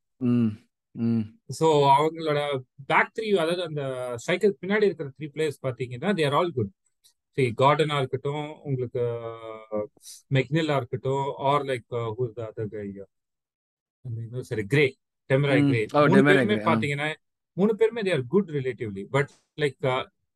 [1.59, 2.61] ஸோ அவங்களோட
[2.91, 3.83] பேக் த்ரீ அதாவது அந்த
[4.23, 6.73] ஸ்ட்ரைக்கர் பின்னாடி இருக்கிற த்ரீ பிளேயர்ஸ் பாத்தீங்கன்னா தேர் ஆல் குட்
[7.39, 9.03] சரி கார்டனா இருக்கட்டும் உங்களுக்கு
[10.31, 11.85] மெக்னிலா இருக்கட்டும் or like
[12.17, 14.95] who's the other சரி கிரே
[15.31, 15.87] டெமராய் கிரே
[16.69, 17.15] பாத்தீங்கன்னா
[17.57, 19.79] மூணு பேருமே they're good relatively but like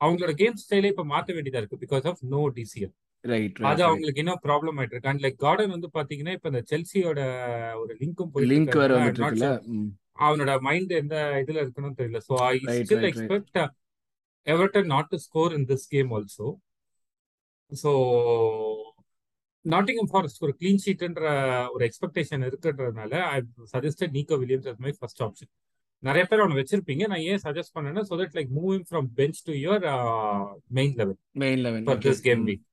[0.01, 2.95] அவங்களோட கேம் ஸ்டைலே இப்ப மாத்த வேண்டியதா இருக்கு பிகாஸ் ஆஃப் நோ டிசிஎல்
[3.69, 7.21] அது அவங்களுக்கு இன்னும் ப்ராப்ளம் ஆயிட்டு இருக்கு அண்ட் லைக் கார்டன் வந்து பாத்தீங்கன்னா இப்ப இந்த செல்சியோட
[7.81, 9.49] ஒரு லிங்க்கும் போயிட்டு லிங்க் வேற இருக்கிறதுனால ஐம் வந்துட்டு நாட் இருக்குல்ல?
[9.62, 9.89] ஷூர் ம்.
[10.21, 12.21] அவனோட மைண்ட் எந்த இதுல இருக்குன்னு தெரியல.
[12.27, 13.59] So I still expect
[14.47, 16.49] Everton not to score in this game also
[17.73, 17.91] so
[19.64, 21.25] Nottingham Forest ஒரு கிளீன் ஷீட்ன்ற
[21.73, 23.39] ஒரு எக்ஸ்பெக்டேஷன் இருக்குன்றதுனால I
[23.73, 25.51] suggested Neco Williams as my first option
[26.03, 27.05] நிறைய பேர் அவனை வச்சிருப்பீங்க.
[27.12, 29.84] நான் ஏன் சஜஸ்ட் பண்ணேன்னா so that like moving from bench to your
[30.78, 32.64] main level main eleven for this game week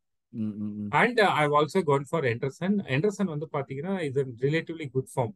[1.01, 5.33] and I also gone for Henderson Henderson வந்து பாத்தீங்கன்னா is relatively good form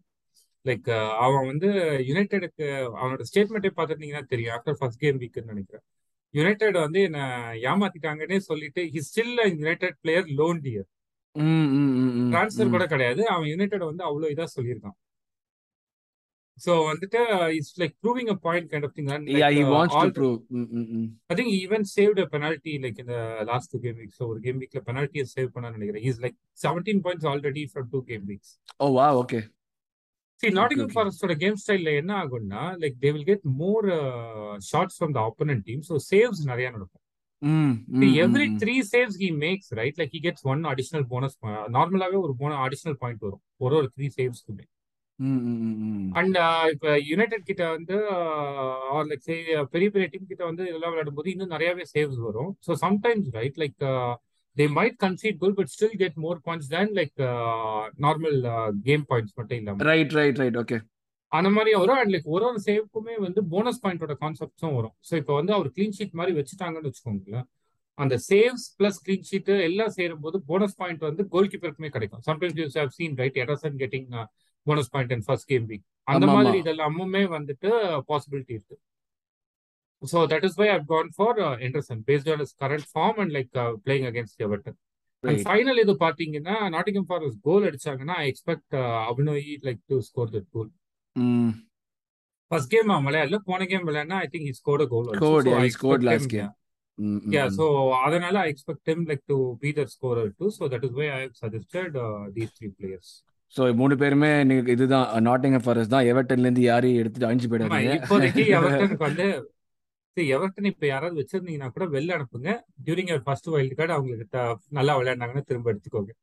[0.66, 0.88] like
[1.26, 1.70] அவன் வந்து
[2.10, 2.68] யுனைடெடுக்கு
[3.00, 4.54] அவனோட ஸ்டேட்மெண்ட்டே பார்த்துருந்தீங்கன்னா தெரியும்.
[4.56, 5.86] ஆஃப்டர் ஃபர்ஸ்ட் கேம் வீக்னு நினைக்கிறேன்.
[6.34, 7.20] United வந்து என்ன
[7.72, 10.88] ஏமாத்திட்டாங்கன்னே சொல்லிட்டு he still United player loan deal
[12.34, 13.22] transfer கூட கிடையாது.
[13.34, 14.98] அவன் யுனைடெட் வந்து அவ்வளோ இதா சொல்லியிருக்கான்.
[16.58, 17.20] ஸோ வந்துட்டு
[17.58, 20.38] it's like proving a point kind of thing yeah like he wants to prove
[21.32, 23.18] I think even saved penalty like இந்த
[23.52, 26.06] லாஸ்ட் டூ கேம் வீக்ஸ் ஒரு கேம் வீக்ல பெனால்ட்டியை சேவ் பண்ணான்னு நினைக்கிறேன்.
[26.10, 29.42] Is like seventeen points already from two game weeks oh wow okay
[30.42, 33.88] see Nottingham okay ஃபாரஸ்டோட game ஸ்டைல்ல என்ன ஆகும்னா like they will get more
[34.70, 37.04] shots from the opponent team so saves நிறைய நடக்கும்.
[37.42, 39.96] ம் See, ம் ம் every ம் three saves he makes, right?
[40.00, 41.34] Like he gets one additional bonus.
[41.76, 43.42] நார்மலாவே ஒரு போன அடிஷனல் பாயிண்ட் வரும்.
[43.58, 44.66] ஒரு ஒரு த்ரீ சேவ்ஸ்க்குமே
[46.20, 46.38] அண்ட்
[46.74, 47.96] இப்ப யுனைடெட் கிட்ட வந்து
[48.96, 49.30] ஆர் லைக்
[49.74, 52.52] பெரிய பெரிய டீம் கிட்ட வந்து இதெல்லாம் விளையாடும்போது இன்னும் நிறையவே சேவ்ஸ் வரும்.
[52.66, 53.78] So sometimes right like
[54.58, 57.18] they might concede goal but still get more points than like
[58.06, 58.38] normal
[58.88, 59.84] game points மட்டும் இல்லாம.
[59.92, 60.80] ரைட் ரைட் ரைட் ஓகே
[61.32, 62.00] அந்த மாதிரி வரும்.
[62.02, 64.96] அண்ட் லைக் ஒரு ஒரு சேவுக்குமே வந்து போனஸ் பாயிண்டோட கான்செப்ட்ஸும் வரும்.
[65.08, 67.48] ஸோ இப்போ வந்து அவர் க்ளீன் ஷீட் மாதிரி வச்சுட்டாங்கன்னு வச்சுக்கோங்களேன்.
[67.98, 72.22] அந்த சேவ்ஸ் பிளஸ் கிளீன் ஷீட் எல்லாம் சேரும் போது போனஸ் பாயிண்ட் வந்து கோல் கீப்பருக்குமே கிடைக்கும்.
[72.30, 74.10] Sometimes you have seen right Ederson getting
[74.68, 77.70] bonus point in first game week அந்த மாதிரி இதெல்லாமுமே வந்துட்டு
[78.10, 78.78] பாசிபிலிட்டி இருக்கு.
[80.02, 81.38] So that is why I've gone for
[81.68, 83.50] Henderson based on is current form and like
[83.86, 84.78] playing against Everton
[85.24, 88.76] and final இது பாத்தீங்கன்னா Nottingham Forest goal அடிச்சாங்கன்னா I expect
[89.10, 90.70] Awoniyi like to score that goal
[92.52, 95.72] first game அவன் விளையாடல போன game விளையாடினா I think he scored goal also scored he
[95.78, 96.54] scored last game
[97.34, 97.66] yeah so
[98.06, 101.20] அதனால I expect him like to be that scorer too so that is why I
[101.24, 101.98] have suggested
[102.38, 103.12] these three players
[103.54, 106.08] so மூணு பேருமே நீங்க இதுதான் Nottingham forest தான்.
[106.12, 107.94] எவர்டன்ல இருந்து யாரையும் எடுத்துட்டு அழிஞ்சு போயிடாதீங்க.
[108.00, 109.28] இப்போதைக்கு எவர்டனுக்கு வந்து
[110.18, 112.52] எவர்டன் இப்ப யாராவது வச்சிருந்தீங்கன்னா கூட வெளில அனுப்புங்க.
[112.86, 114.40] During our first wild card அவங்களுக்கு
[114.70, 116.14] நல்லா விளையாண்டாங்கன்னா திரும்ப எடுத்துக்கோங்க.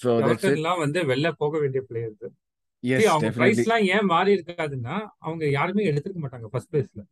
[0.00, 1.82] ஸோ எவர்டன்லாம் வந்து வெளில போக வேண்டிய
[2.84, 7.02] எஸ் அவங்க பிரைஸ்லாம் ஏன் மாறி இருக்காதுன்னா அவங்க யாருமே எடுத்துக்க மாட்டாங்க ஃபர்ஸ்ட் பிளேஸ்ல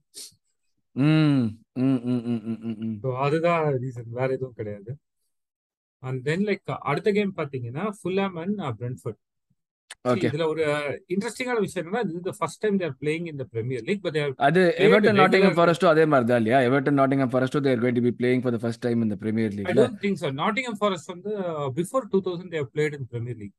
[3.24, 4.90] அதுதான் ரீசன் வேற எதுவும் கிடையாது.
[6.02, 9.20] அண்ட் தென் லைக் அடுத்த கேம் பாத்தீங்கன்னா ஃபுல்லாம் அண்ட் பிரென்ஃபர்ட்
[10.10, 10.62] ஓகே இதுல ஒரு
[11.12, 14.62] இன்ட்ரெஸ்டிங்கான விஷயம் என்னன்னா இது first time they're playing in the Premier League but they're அது
[14.84, 18.42] எவர்டன் நாட்டிங்ஹாம் ஃபாரஸ்ட்டும் அதே மாதிரி தான் இல்லையா Everton Nottingham ஃபாரஸ்ட்டும் they're going to be playing
[18.44, 21.32] for the first time இந்த Premier I லீக்ல don't think so Nottingham Forest வந்து
[21.76, 23.54] before two thousand they've played in Premier League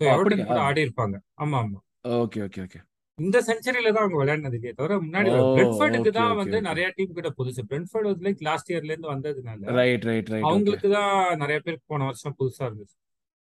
[0.00, 1.78] oh Everton கூட ஆடி இருப்பாங்க ஆமா ஆமா.
[2.18, 2.80] ஓகே ஓகே ஓகே
[3.20, 7.62] இந்த செஞ்சுரியில தான் அவங்க விளையாடினது இல்லையே தவிர முன்னாடி பிரெட்ஃபர்டுக்கு தான் வந்து நிறைய டீம் கிட்ட புதுசு.
[7.70, 11.12] பிரெட்ஃபர்ட் வந்து லைக் லாஸ்ட் இயர்ல இருந்து வந்ததுனால ரைட் ரைட் ரைட் அவங்களுக்கு தான்
[11.42, 12.96] நிறைய பேருக்கு போன வருஷம் புதுசா இருந்துச்சு.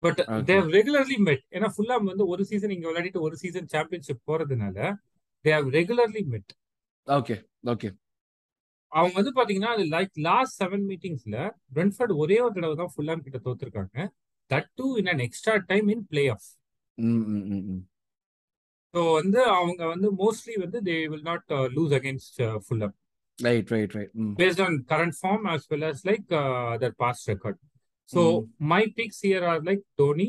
[0.02, 4.78] பட் தேவ் ரெகுலர்லி மெட் ஏன்னா ஃபுல்லா வந்து ஒரு சீசன் இங்க விளையாடிட்டு ஒரு சீசன் சாம்பியன்ஷிப் போறதுனால
[5.44, 6.52] they've regularly met
[7.08, 7.36] okay
[7.72, 7.88] okay
[8.92, 11.36] அவங்க வந்து பாத்தீங்கன்னா அது லைக் லாஸ்ட் செவன் மீட்டிங்ஸ்ல
[11.76, 13.96] பிரென்ஃபர்ட் ஒரே ஒரு தடவை தான் ஃபுல்லாம் கிட்ட தோத்துருக்காங்க.
[14.50, 16.46] That too in an extra time in play off
[18.94, 22.94] so வந்து அவங்க வந்து மோஸ்ட்லி வந்து they will not lose against Fulham
[23.38, 27.22] right right right hmm based on current form as well as like uh, their past
[27.32, 27.56] record.
[28.08, 30.28] So ம் my picks here are like Tony,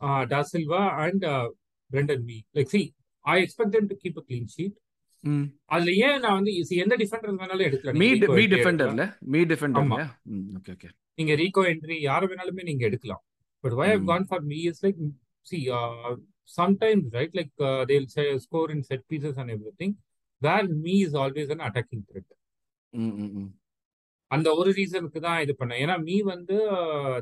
[0.00, 1.46] uh, Da Silva, and uh,
[1.90, 2.38] Brendan Me.
[2.56, 2.86] Like, see,
[3.24, 4.74] I expect them to keep a clean sheet.
[5.24, 6.52] ம் அதுல ஏன் நான் வந்து
[6.84, 7.96] எந்த defender வேணாலும் எடுக்கலாம்.
[8.02, 8.08] Mee
[8.38, 9.40] Mee டிஃபெண்டர்ல மீ
[10.34, 13.22] ம் ஓகே ஓகே நீங்க ரீகோ என்ட்ரி யார வேணாலுமே நீங்க எடுக்கலாம்.
[13.64, 15.00] But why have hmm gone for Mee is like
[15.50, 15.58] see
[16.48, 17.52] sometimes right like
[17.88, 18.10] they will
[18.46, 19.94] score in set pieces and everything
[20.42, 22.32] where Mee is always an attacking threat
[22.92, 23.52] hmm hmm hmm
[24.30, 25.80] அந்த ஒரு ரீசனுக்கு தான் இது பண்ணேன்.
[25.82, 26.56] ஏன்னா me வந்து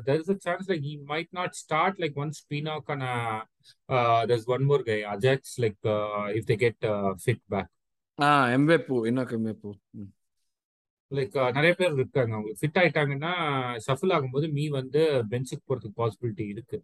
[0.07, 3.03] there is a chance like he might not start like once பீனாக்கான
[4.29, 5.79] there's one more guy Ajax like
[6.37, 6.85] if they get
[7.23, 7.71] fit back
[8.19, 10.09] ah Mbeumo என்ன எம்பேப்பு hmm.
[11.11, 12.33] Like நிறைய பேர் இருக்காங்க.
[12.35, 13.33] அவங்களுக்கு ஃபிட் ஆயிட்டாங்கன்னா
[13.85, 15.01] ஷஃபிள் ஆகும்போது மீ வந்து
[15.31, 16.77] பெஞ்சுக்கு போறதுக்கு பாசிபிலிட்டி இருக்கு.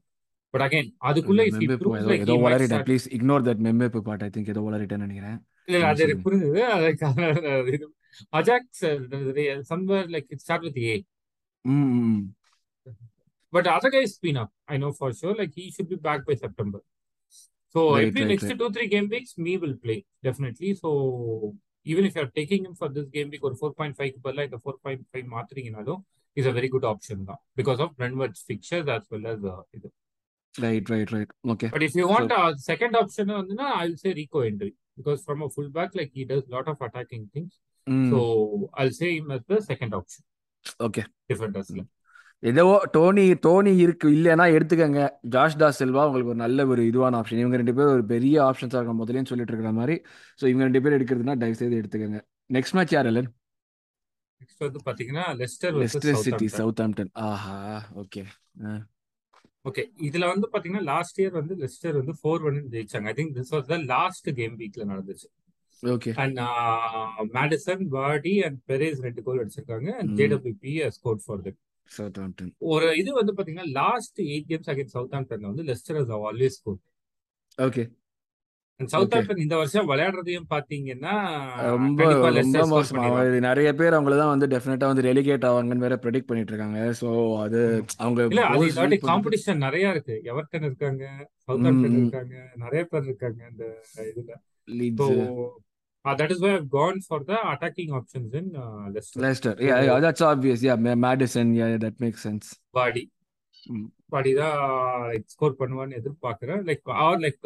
[0.53, 4.29] பட் அகைன் அதுக்குள்ள இஃப் ஹி ஏதோ like he வளரிட்டேன் please ignore that Mbappe part I
[4.35, 5.37] think ஏதோ வளரிட்டேன்னு நினைக்கிறேன்
[5.67, 7.03] இல்ல ம் அது எனக்கு புரிஞ்சுது லைக்
[7.71, 7.89] இது
[8.39, 8.85] Ajax
[9.71, 10.95] somewhere like it start with A
[11.65, 12.21] hmm hmm hmm
[13.53, 14.51] But other guys spin up.
[14.67, 15.35] I know for sure.
[15.35, 16.79] Like he should be back by September.
[17.75, 20.69] So right every right next right two three game weeks, me will play definitely.
[20.75, 20.89] So
[21.85, 26.01] even if you're taking him for this game week or 4.5 பதிலா இந்த 4.5 மாத்துறீங்கனாலும்
[26.37, 29.89] is a very good option தான் because of Brentford's fixtures as well as uh, இது.
[30.55, 34.11] Right right right okay But if you so want a second option வந்துனா I'll say
[34.21, 37.51] Rico Henry because from a fullback like he does lot of attacking things.
[38.11, 40.23] So ம் I'll say him as the second option.
[40.87, 41.83] Okay defendersல.
[42.43, 42.63] ஏதோ
[42.95, 45.01] Toney Dhoni இருக்கு இல்லைன்னா எடுத்துக்கங்க.
[45.33, 48.79] Josh Das Selva உங்களுக்கு ஒரு நல்ல ஒரு இதுவான ஆப்ஷன் இவங்க ரெண்டு பேரும் ஒரு பெரிய ஆப்ஷன்ஸாக
[48.79, 49.95] இருக்கும் முதலேன்னு சொல்லிட்டு இருக்கிற மாதிரி.
[50.39, 52.19] ஸோ இவங்க ரெண்டு பேர் எடுக்கிறதுனா தயவு செய்து எடுத்துக்கங்க.
[52.57, 53.29] நெக்ஸ்ட் மேட்ச் யார் இல்லன்
[54.41, 56.47] நெக்ஸ்ட் வந்து பாத்தீங்கன்னா Leicester Leicester City.
[56.59, 57.57] Southampton ஆஹா
[58.03, 58.23] ஓகே
[59.65, 63.07] ஓகே இதுல வந்து பாத்தீங்கன்னா லாஸ்ட் இயர் வந்து லெஸ்டர் வந்து ஃபோர் ஒன் ஜெயிச்சாங்க.
[63.07, 65.27] I think this was the last game வீக்ல நடந்துச்சு.
[65.83, 66.39] Okay and
[67.33, 69.89] Maddison Vardy and Perez ரெண்டு கோல் அடிச்சிருக்காங்க.
[69.93, 70.17] அண்ட் ம்.
[70.17, 71.59] ஜேடபிள்யூபி ஸ்கோர் ஃபார் தட்
[72.71, 76.79] ஒரு இது வந்து பாத்தீங்கன்னா last eight games again Southampton வந்து Leicester has always score
[77.57, 77.83] okay
[79.13, 81.13] Southampton இந்த வருஷம் விளையாடுறதையும் பாத்தீங்கன்னா
[81.69, 82.05] ரொம்ப
[82.65, 86.93] மோசமா நிறைய பேர் அவங்கள தான் வந்து டெஃபினட்டா வந்து ரெலிகேட் ஆவாங்கன்னு வேற ப்ரெடிக்ட் பண்ணிட்டு இருக்காங்க.
[87.01, 87.83] ஸோ அது.
[87.97, 88.27] அவங்க
[88.97, 90.21] காம்படிஷன் நிறைய இருக்கு.
[90.25, 91.03] எவர்டன் இருக்காங்க
[91.37, 93.65] சவுத் ம் இருக்காங்க நிறைய பேர் இருக்காங்க இந்த
[94.11, 94.31] இதுல.
[96.05, 99.55] Uh, that is why I've gone for the attacking options in uh, Leicester.
[100.95, 103.03] Maddison yeah that makes sense Vardy,
[104.11, 104.55] Vardy தான்
[105.09, 106.61] like score பண்ணுவான்னு எதிர்பார்க்கிறேன்.
[106.67, 107.37] Like or like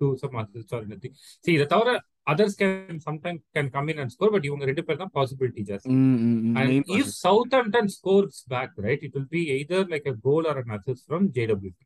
[0.00, 1.92] do some assist or anything see இதை தவிர
[2.26, 5.88] others can sometime can come in and score but இவங்க ரெண்டு பேர் தான் possibility ஜாஸ்தி
[5.94, 10.44] main and if possible Southampton scores back right it will be either like a goal
[10.44, 11.76] or an assist from JWP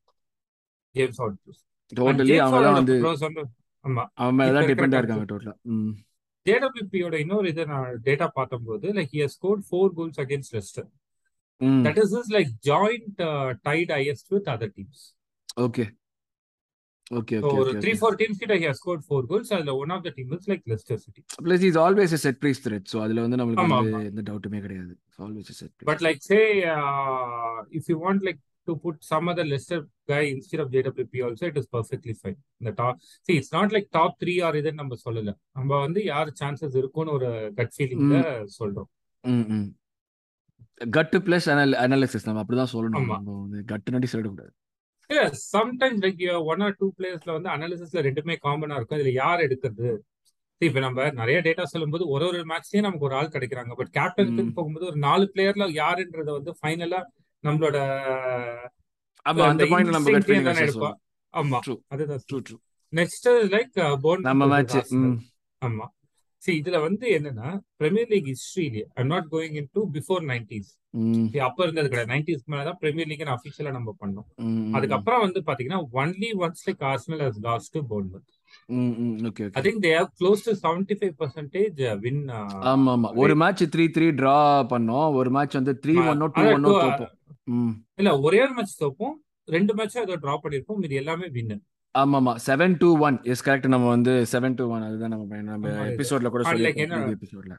[0.94, 1.62] James Ward-Prowse
[1.92, 3.42] and totally James அவங்க தான் வந்து Ward-Prowse வந்து
[3.84, 4.04] ஆமா.
[4.20, 5.92] அவன் மேல இப்ப தான் இருக்கிற டிபெண்டா கன்செப்ட் இருக்காங்க டோட்டலா ம்.
[6.46, 10.88] ஜேடபிள்யூபியோட இன்னொரு இதை நான் data பார்த்தம்போது like he scored four goals against Leicester
[11.61, 13.21] hmm that is is like joint
[13.67, 15.03] tight is with other teams
[15.65, 15.85] okay
[17.11, 19.73] okay so okay ஒரு okay three okay four teams கிட்ட ஹி ஸ்கோர்ட் ஃபோர் கோல்ஸ் அதுல
[19.81, 22.87] one of the team is like Leicester City plus is always a set piece threat
[22.91, 26.03] so அதில் வந்து நம்மளுக்கு ஆமா வந்து ஆமா எந்த டவுட்டுமே கிடையாது always a set piece but
[26.07, 26.39] like say
[27.79, 31.59] if you want like to put some other Leicester guy instead of JWP also it
[31.61, 32.99] is perfectly fine இந்த top
[33.29, 37.15] C it's not like top three or இதுன்னு நம்ம சொல்லல நம்ம வந்து யார் chances இருக்கும்னு
[37.17, 38.89] ஒரு cut ஃபீலிங்ல ம் சொல்றோம்
[39.23, 39.69] ம் ம்
[40.90, 43.06] கட்டு ப்ளஸ் அனல் அனாலிசிஸ் நம்ம அப்படிதான் சொல்லணும்.
[43.06, 44.06] நம்ம கட்டு நடி
[45.06, 48.98] இல்ல sometimes like one or two பிளேயர்ஸ்ல வந்து அனாலிசிஸ்ல ரெண்டுமே காமனா இருக்கும்.
[48.98, 49.98] இதுல யார் எடுக்கிறது?
[50.60, 53.72] See, இப்ப நம்ம நிறைய டேட்டா சொல்லும்போது ஒரு ஒரு மேட்ச்லயும் நமக்கு ஒரு ஆள் கிடைக்கிறாங்க.
[53.72, 53.90] பட்
[54.42, 54.52] ம்.
[54.52, 57.04] போகும்போது ஒரு நாலு பிளேயர்ல யாருன்றத வந்து ஃபைனலா
[57.42, 57.76] நம்மளோட
[61.36, 62.20] ஆமா கட் அதுதான்.
[62.94, 65.18] நெக்ஸ்ட் லைக் நம்ம மேட்ச் ம்.
[65.66, 65.86] ஆமா.
[66.42, 70.70] சி இதுல வந்து என்னன்னா premier league ஹிஸ்டரியிலே I'm not going in to before nineties
[71.40, 72.10] அப்ப இருந்தது கிடையாது.
[72.12, 74.26] நைன்டிஸ்க்கு மேலதான் பிரீமியர் லீக் அஃபிஷியலா நம்ம பண்ணோம்.
[74.72, 78.28] அதுக்கப்புறம் வந்து பாத்தீங்கன்னா only once like Arsenal has lost to Bournemouth
[79.52, 82.22] I think they have close to seventy five percentage win
[82.68, 83.10] ஆமா ஆமா.
[83.16, 84.36] ஒரு மேட்ச் த்ரீ த்ரீ டிரா
[84.70, 85.14] பண்ணோம்.
[85.14, 87.12] ஒரு மேட்ச் வந்து த்ரீ ஒன்னோ டூ அதான் ஒன்னோ two- தோப்போம்.
[87.54, 87.74] ம்.
[87.96, 89.16] இல்ல ஒரே ஒரு மேட்ச் தோப்போம்.
[89.48, 91.54] ரெண்டு மேட்சும் ஏதோ டிரா பண்ணிருப்போம் இது எல்லாமே வின்
[91.94, 95.72] ஆமா ஆமா seven two one yes correct நம்ம வந்து செவன் டூ ஒன் அதுதான் நம்ம நம்ம
[95.92, 97.54] எபிசோட்ல கூட ப்ரீவியஸ் எபிசோட்ல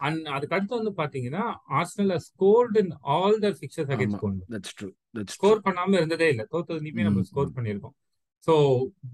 [0.00, 1.42] அண்ட் அதுக்கு அடுத்து வந்து பாத்தீங்கன்னா
[1.78, 4.88] Arsenal scored in all their fixtures ஆமா against Bournemouth that's true
[5.18, 6.44] that's score பண்ணாம இருந்ததே இல்ல.
[6.52, 7.94] தோத்ததுலயுமே நம்ம ம் ஸ்கோர் ம் பண்ணியிருக்கோம்.
[8.48, 8.54] So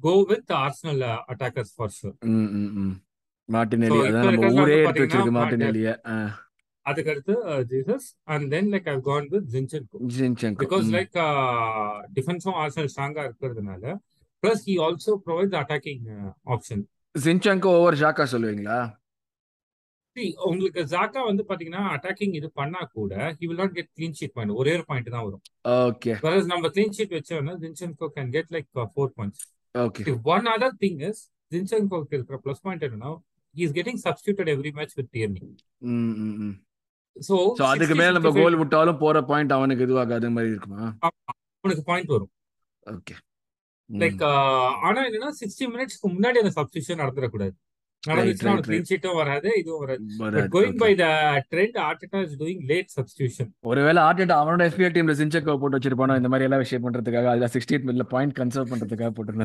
[0.05, 2.95] go with Arsenal attackers for sure hmm hmm hmm.
[2.95, 5.91] So Martinelli இப்போ அதான் நம்ம ஊரே எடுத்து வச்சிருக்கு மார்ட் மார்டினெல்லிய.
[6.87, 7.35] அதுக்கு அடுத்து
[7.71, 11.17] Jesus and then like I gone with Zinchenko Zinchenko because like
[12.17, 13.85] டிஃபென்ஸும் Arsenal ஸ்ட்ராங்கா இருக்கிறதுனால
[14.43, 16.05] plus he also provide attacking
[16.55, 16.83] option
[17.15, 18.79] Zinchenko over Xhaka சொல்லுவீங்களா?
[20.47, 24.55] உங்களுக்கு ஜாக்கா வந்து பாத்தீங்கன்னா அட்டாக்கிங் இது பண்ணா கூட he will not get clean sheet point
[24.61, 25.43] ஒரே ஒரு பாயிண்ட் தான் வரும்.
[25.83, 30.77] ஓகே whereas நம்ம கிளீன் ஷீட் வச்சோம்னா Zinchenko can get like four points okay one other
[30.83, 31.21] thing is
[31.53, 33.13] ஜின்சென்கோக்கு இருக்கிற ப்ளஸ் பாயிண்ட் என்னன்னா
[33.55, 35.47] he is getting substituted every match with Tierney.
[35.91, 36.57] ம் hmm ம்.
[37.17, 40.83] So ஸோ அதுக்கு 60, மேல நம்ம 65 கோல் விட்டாலும் போற பாயிண்ட் அவனுக்கு இதுவாகாத மாதிரி இருக்குமா?
[41.63, 42.33] அவனுக்கு பாயிண்ட் வரும்.
[42.87, 43.15] ஓகே
[43.93, 44.23] லைக்
[44.81, 47.55] ஆனா என்னன்னா சிக்ஸ்டி மினிட்ஸ்க்கு முன்னாடி அந்த சப்ஸ்டியூஷன் நடந்துடக்கூடாது.
[48.11, 50.47] நடந்துச்சுன்னா க்ளீன் ஷீட்டும் வராது இதுவும் வராது.
[50.57, 51.07] Going by the
[51.53, 56.31] trend Arteta is doing late substitution ஒருவேளை ஆர்டேட்டா அவனோட எஃபிஎல் டீம்ல சின்செக்கோ போட்டு வச்சிருப்பானோ இந்த
[56.35, 59.37] மாதிரி எல்லாம் விஷயம் பண்றதுக்காக அதுல சிக்ஸ்டி எயிட் மில்ல பாயிண்ட் கன்சர்வ் பண்றதுக்காக போட்டு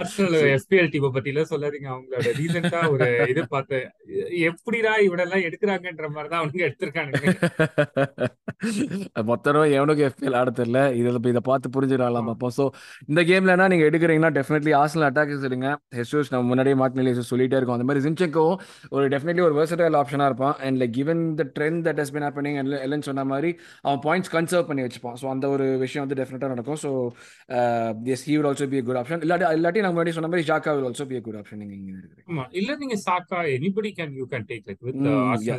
[0.00, 1.88] ஆர்சனல் எஸ்பிஎல் டீமை பத்தி எல்லாம் சொல்லாதீங்க.
[1.94, 3.86] அவங்களோட ரீசெண்டா ஒரு இது பார்த்தேன்
[4.48, 7.24] எப்படிடா இவடெல்லாம் எடுக்கிறாங்கன்ற மாதிரி தான் அவங்க எடுத்திருக்கானுங்க
[9.30, 10.80] மொத்தம் எவனுக்கு எஃபிஎல் ஆட தெரியல.
[10.98, 12.64] இதில் இதை பார்த்து புரிஞ்சுக்கலாம் பார்ப்போம் ஸோ
[13.10, 15.68] இந்த கேம்லனா நீங்க எடுக்கிறீங்கன்னா டெஃபினெட்லி ஆர்சனல் அட்டாக் எடுங்க.
[15.98, 17.78] ஹெசூஸ் நம்ம முன்னாடியே மார்க் நிலையை சொல்லிட்டே இருக்கோம்.
[17.78, 18.58] அந்த மாதிரி ஜின்செக்கோவும்
[18.96, 20.54] ஒரு டெஃபினெட்லி ஒரு வெர்சடைல் ஆப்ஷனா இருப்பான்.
[20.66, 23.50] And like given the trend that has been happening எல்லாம் சொன்ன மாதிரி
[23.86, 25.18] அவன் பாயிண்ட்ஸ் கன்சர்வ் பண்ணி வச்சுப்பான்.
[25.22, 26.80] ஸோ அந்த ஒரு விஷயம் வந்து டெஃபினட்டாக நடக்கும்.
[26.84, 26.92] So
[28.16, 30.88] yes he will also be good option இல்லாட்டி இல்லாட்டி நம்ம முன்னாடி சொன்ன மாதிரி Xhaka will
[30.90, 31.92] also be good option நீங்க இங்க
[32.30, 32.46] ஆமா.
[32.60, 35.02] இல்ல நீங்க Saka anybody can you can take like with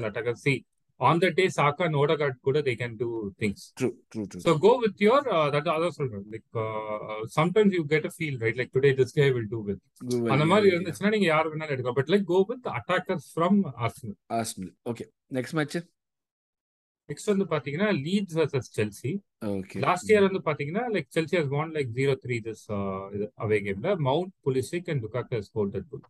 [0.10, 0.56] attacker see
[1.00, 3.08] on the day Saka and Odegaard கூட they can do
[3.42, 6.48] things true true true So go with your uh, that அதான் சொல்றேன் like
[7.32, 8.56] sometimes you get a feel right?
[8.56, 9.82] Like today this guy will do with
[10.36, 12.00] அந்த மாதிரி இருந்துச்சுன்னா நீங்க யார் வேணாலும் எடுக்கலாம்.
[12.00, 15.06] But like go with attackers from Arsenal Arsenal okay
[15.38, 15.78] next match
[17.10, 19.12] next வந்து பாத்தீங்கன்னா Leeds versus Chelsea
[19.52, 22.64] okay last year வந்து பாத்தீங்கன்னா like Chelsea has won like zero three this
[23.44, 26.04] away கேம்ல Mount Pulisic and Lukaku score that goal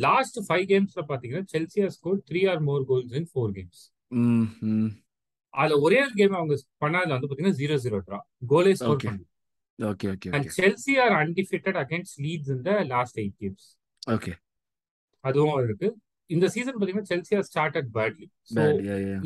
[0.00, 3.80] last five கேம்ஸ்ல பாத்தீங்கன்னா Chelsea has score three or more goals in four games
[5.54, 8.18] அதுல ஒரே ஒரு game அவங்க பண்ணாதுல வந்து பாத்தீங்கன்னா ஜீரோ ஜீரோ ட்ரா
[8.48, 9.00] கோலே ஸ்கோர்.
[9.02, 9.26] பண்ணல.
[9.78, 13.66] Okay okay and Chelsea are undefeated against Leeds in the last eight games
[14.10, 14.32] okay
[15.24, 15.88] அதுவும் இருக்கு.
[16.32, 18.26] இந்த சீசன் பாத்தீங்கன்னா செல்சி ஆர் ஸ்டார்டட் பேட்லி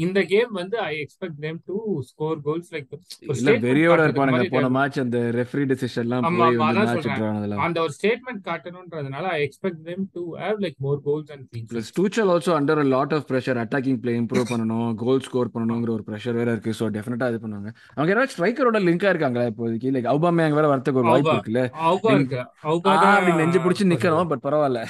[0.05, 1.77] இந்த கேம் வந்து I expect them to
[2.09, 2.89] score goals like
[3.35, 4.15] இல்ல இருப்பானுங்க.
[4.17, 9.41] காட்டுறதுக்கு போன மேட்ச் அந்த ரெஃப்ரி டிசிஷன்லாம் போய் வந்து மேட்ச் விட்டுறானுல அந்த ஒரு statement காட்டணும்ன்றதுனால I
[9.47, 13.15] expect them to have like more goals and clean plus Tuchel also under a lot
[13.17, 16.77] of pressure attacking play improve பண்ணணும் கோல் ஸ்கோர் பண்ணணுங்கிற ஒரு ப்ரெஷர் வேற இருக்கு.
[16.79, 17.71] ஸோ டெஃபினட்டா இது பண்ணுவாங்க.
[17.97, 19.93] அவங்க யாராவது ஸ்ட்ரைக்கரோட லிங்கா இருக்காங்களா இப்போதைக்கு?
[19.95, 21.63] லைக் அவுபாமே அங்க வேற வரதுக்கு ஒரு வாய்ப்பு அவுபா இருக்குல்ல?
[21.89, 22.41] அவுபா இருக்கு.
[22.71, 24.83] அவுபா அப்படி நெஞ்சு பிடிச்சி நிக்கணும் பட் பரவாயில்ல.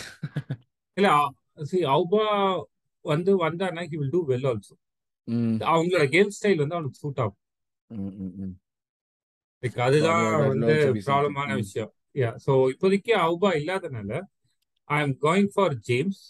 [0.97, 1.09] இல்ல
[1.59, 2.23] சி அவுபா
[3.05, 4.75] வந்து வந்தானா he will do well also
[5.69, 7.41] அவங்களோட கேம் ஸ்டைல் வந்து அவனுக்கு சூட் ஆகும்.
[9.63, 10.75] லைக் அதுதான் வந்து.
[11.09, 11.49] ப்ராப்ளமான.
[11.63, 11.91] விஷயம்.
[12.15, 14.11] யா ஸோ இப்போதைக்கு அவுபா இல்லாதனால
[14.91, 16.21] I am going for James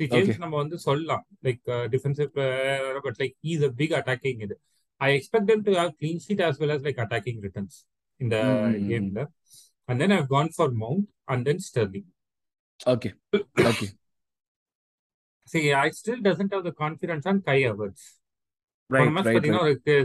[0.00, 1.24] James நம்ம வந்து சொல்லலாம்.
[1.46, 1.62] Like
[1.94, 2.30] defensive
[3.06, 4.56] but like is a big attacking இது.
[5.00, 7.78] I expect them to have clean sheet as well as like attacking returns
[8.20, 8.36] இந்த
[8.90, 9.20] கேம்ல
[9.88, 12.08] and then I gone for Mount and then Sterling
[12.86, 13.10] okay
[13.70, 13.86] okay
[15.52, 18.02] see I still doesn't have the confidence on Kai Havertz.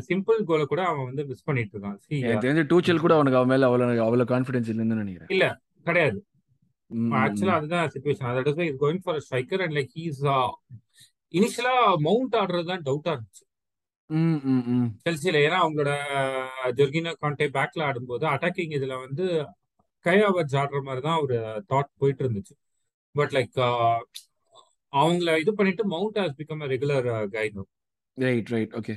[0.09, 3.67] Simple கோலை கூட அவன் வந்து miss பண்ணிட்டு இருக்கான் எனக்கு தெரிஞ்ச டூச்சல் கூட அவனுக்கு அவன் மேல
[3.69, 5.31] அவ்வளவு அவ்வளவு கான்ஃபிடன்ஸ் இல்லைன்னு நினைக்கிறேன்.
[5.35, 5.45] இல்ல
[5.87, 6.19] கிடையாது.
[7.21, 7.55] ஆக்சுவலா.
[7.59, 10.21] அதுதான் situation that is why is going for striker and like he's
[11.33, 11.75] இனிஷியலா
[12.07, 13.43] மவுண்ட் ஆடுறது தான் டவுட்டா இருந்துச்சு.
[15.05, 15.91] செல்சியில ஏன்னா அவங்களோட
[16.79, 19.25] ஜொர்கினோ கான்டே பேக்ல ஆடும்போது அட்டாக்கிங் இதுல வந்து
[20.05, 21.37] கையாவர்ஸ் ஆடுற மாதிரி தான் ஒரு
[21.71, 22.55] தாட் போயிட்டு இருந்துச்சு.
[23.15, 23.59] பட் லைக்
[24.97, 27.57] அவங்கள இது பண்ணிட்டு Mount has become regular guy
[28.17, 28.95] right right okay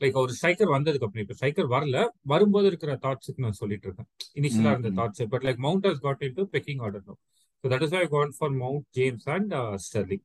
[0.00, 1.96] like ஒரு ஸ்ட்ரைக்கர் வந்ததுக்கு அப்புறம் இப்போ ஸ்ட்ரைக்கர் வரல.
[2.24, 4.08] வரும்போது இருக்கிற தாட்ஸுக்கு நான் சொல்லிட்டு இருக்கேன்.
[4.38, 4.90] இனிஷியலா இருந்த.
[4.98, 7.14] Thoughts but like Mount has got in to pecking order no
[7.64, 9.52] so that is why gone for Mount James and
[9.86, 10.24] Sterling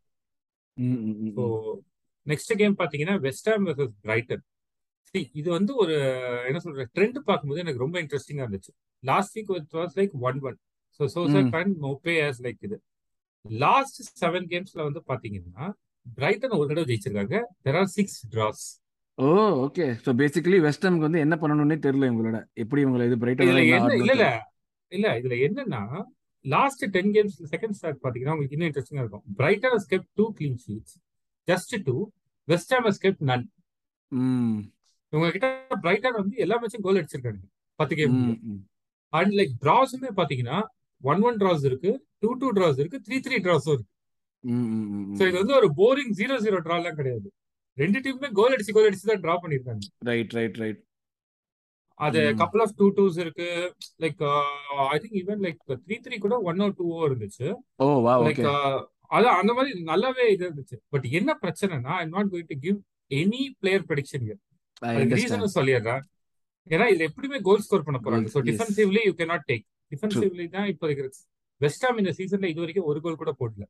[1.37, 1.43] so.
[2.25, 4.45] Next game பார்த்தீங்கன்னா West Ham versus Brighton
[5.15, 5.93] See, இது வந்து ஒரு
[6.47, 8.71] என்ன சொல்ற ட்ரெண்ட் பார்க்கும்போது எனக்கு ரொம்ப இன்ட்ரெஸ்டிங்கா இருந்துச்சு.
[9.03, 10.57] Last week it was like one one
[10.99, 11.53] so Soucek hmm.
[11.59, 12.77] And Maupay as like இது.
[13.45, 15.65] லாஸ்ட் செவன் கேம்ஸ்ல வந்து பாத்தீங்கன்னா
[16.05, 17.35] பிரைட்டன் ஒரு தடவை ஜெயிச்சிருக்காங்க.
[17.65, 18.63] There are six draws
[19.17, 19.27] oh
[19.63, 22.37] okay so basically வெஸ்டர்னுக்கு வந்து என்ன பண்ணணும்னே தெரியல இவங்களோட.
[22.55, 23.17] எப்படி இவங்களை இது
[23.75, 24.27] என்ன இல்ல இல்ல.
[24.91, 25.81] இல்ல இதுல என்னன்னா
[26.45, 29.23] last ten games second start பாத்தீங்கன்னா உங்களுக்கு இன்னும் இன்ட்ரெஸ்டிங்கா இருக்கும்.
[29.39, 30.95] Brighton has kept two clean sheets
[31.47, 31.95] just two
[32.47, 33.45] West Ham has kept none
[34.11, 34.59] hmm.
[35.13, 35.47] இவங்க கிட்ட
[35.83, 37.43] பிரைட்டன் வந்து எல்லா மேட்சும் கோல் அடிச்சிருக்காங்க
[37.79, 38.15] பத்து கேம்
[39.13, 40.57] அண்ட் லைக் டிராஸுமே பாத்தீங்கன்னா
[41.03, 41.91] ஒன் ஒன் டிராஸ் இருக்கு
[42.23, 43.91] டூ டூ டிராஸ் இருக்கு த்ரீ த்ரீ டிராஸும் இருக்கு.
[45.17, 47.27] ஸோ இது வந்து ஒரு போரிங் ஜீரோ ஜீரோ டிராலாம் கிடையாது.
[47.77, 49.83] ரெண்டு டீமுமே கோல் அடிச்சு கோல் அடிச்சு தான் டிரா பண்ணிருக்காங்க.
[50.09, 50.79] ரைட் ரைட் ரைட்
[51.99, 53.47] அது கப்பல் ஆஃப் டூ டூஸ் இருக்கு.
[54.03, 54.21] Like
[54.93, 57.47] I think even like three three கூட ஒன் ஆர் டூவோ இருந்துச்சு.
[57.83, 57.87] Oh
[58.27, 58.45] like okay.
[59.15, 60.77] அதான் அந்த மாதிரி நல்லாவே இது இருந்துச்சு.
[60.93, 62.77] பட் என்ன பிரச்சனைனா I not going to give
[63.21, 64.25] any player prediction
[65.19, 66.03] ரீசனும் சொல்லிடுறேன்.
[66.73, 68.27] ஏன்னா இதுல எப்படியுமே கோல் ஸ்கோர் பண்ண போறாங்க.
[68.35, 71.09] So defensively you cannot take true defensively தான் இப்போ இருக்கிற
[71.61, 73.63] வெஸ்ட் ஹாம் இந்த சீசன்ல இது வரைக்கும் ஒரு கோல் கூட போடல.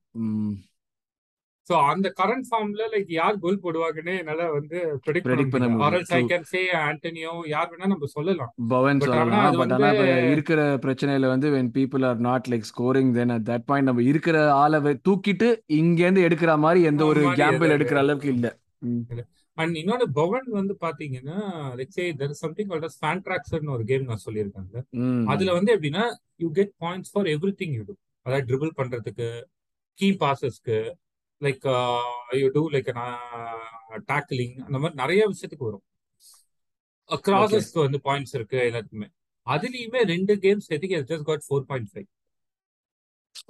[1.67, 6.47] ஸோ அந்த கரண்ட் ஃபார்ம்ல லைக் யார் கோல் போடுவாங்கன்னு என்னால வந்து ப்ரெடிக்ட் பண்ண ஆரல்ஸ் ஐ கேன்
[6.51, 8.51] சே ஆண்டனியோ யார் வேணா நம்ம சொல்லலாம்.
[8.69, 9.27] பவன் சொல்லலாம்
[9.61, 9.89] பட் ஆனா
[10.31, 14.37] இருக்கிற பிரச்சனையில வந்து when people are not like scoring then at that point நம்ம இருக்கிற
[14.55, 15.49] ஆளை வே- தூக்கிட்டு
[15.79, 18.47] இங்க இருந்து எடுக்கிற மாதிரி எந்த ஒரு கேம்பிள் எடுக்கிற அளவுக்கு இல்ல.
[19.59, 21.37] அண்ட் இன்னொன்று பவன் வந்து பாத்தீங்கன்னா
[21.77, 24.75] like say there something called fan ட்ராக்ஸர்னு ஒரு கேம் நான் சொல்லியிருக்காங்க
[25.33, 26.03] அதுல வந்து எப்படின்னா
[26.39, 27.29] you get points for
[27.61, 27.95] everything you do
[28.25, 29.27] அதாவது ட்ரிபிள் பண்றதுக்கு
[29.97, 30.77] key பாசஸ்க்கு
[31.41, 31.65] like
[32.39, 32.89] you do like
[34.09, 35.85] tackling அந்த மாதிரி நிறைய விஷயத்துக்கு வரும்.
[37.23, 39.07] கிராசஸ்க்கு வந்து பாயிண்ட்ஸ் இருக்கு எல்லாத்துக்குமே.
[39.47, 42.07] அதுலயுமே ரெண்டு கேம்ஸ் எதுக்கு just got four point five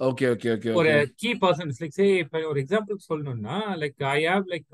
[0.08, 4.46] okay okay okay ஒரு கீ பர்சன்ஸ் லைக் சே இப்போ ஒரு எக்ஸாம்பிள் சொல்லணும்னா like I have
[4.52, 4.68] like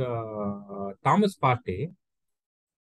[1.07, 1.79] Thomas Partey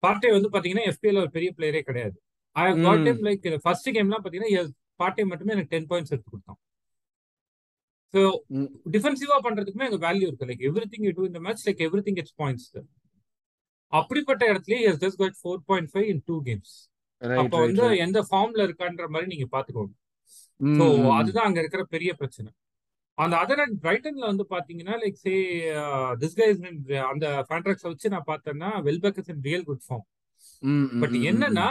[0.02, 2.16] Partey வந்து பாத்தீங்கன்னா எஃபிஎல் ஒரு பெரிய பிளேயரே கிடையாது.
[2.56, 3.08] I have got hmm.
[3.10, 4.64] him லைக் ஃபர்ஸ்ட் கேம்லாம் பாத்தீங்கன்னா
[5.00, 6.58] பார்ட்டே மட்டுமே எனக்கு டென் பாயிண்ட்ஸ் எடுத்து கொடுத்தான்.
[8.14, 8.20] ஸோ
[8.94, 10.48] டிஃபென்சிவா பண்றதுக்குமே எங்க வேல்யூ இருக்கு.
[10.50, 12.68] Like every thing you do இந்த match like everything it's points
[13.92, 16.74] அப்படிப்பட்ட இடத்துலயே yes just got four point five in two games
[17.22, 19.92] அப்ப வந்து எந்த ஃபார்ம்ல இருக்கான்ற மாதிரி நீங்க பாத்துக்கோங்க.
[20.60, 20.84] ஸோ
[21.16, 22.50] அதுதான் அங்க இருக்கிற பெரிய பிரச்சனை.
[23.18, 25.34] அந்த அதர் அண்ட் பிரைட்டன்ல வந்து பாத்தீங்கன்னா லைக் சே
[26.20, 26.60] திஸ் கைஸ்
[27.10, 30.04] அந்த கான்ட்ராக்ட்ஸ் வச்சு நான் பார்த்தேன்னா Welbeck is in real good form
[31.02, 31.66] but என்னன்னா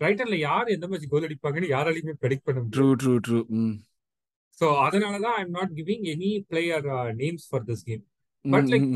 [0.00, 3.40] பிரைட்டன்ல யார் எந்த மேட்ச் கோல் அடிப்பாங்கன்னு யாராலையுமே ப்ரெடிக்ட் பண்ண ட்ரூ ட்ரூ ட்ரூ
[4.58, 6.86] ஸோ அதனால தான் I'm not giving any player
[7.20, 8.02] names for this game
[8.44, 8.88] but like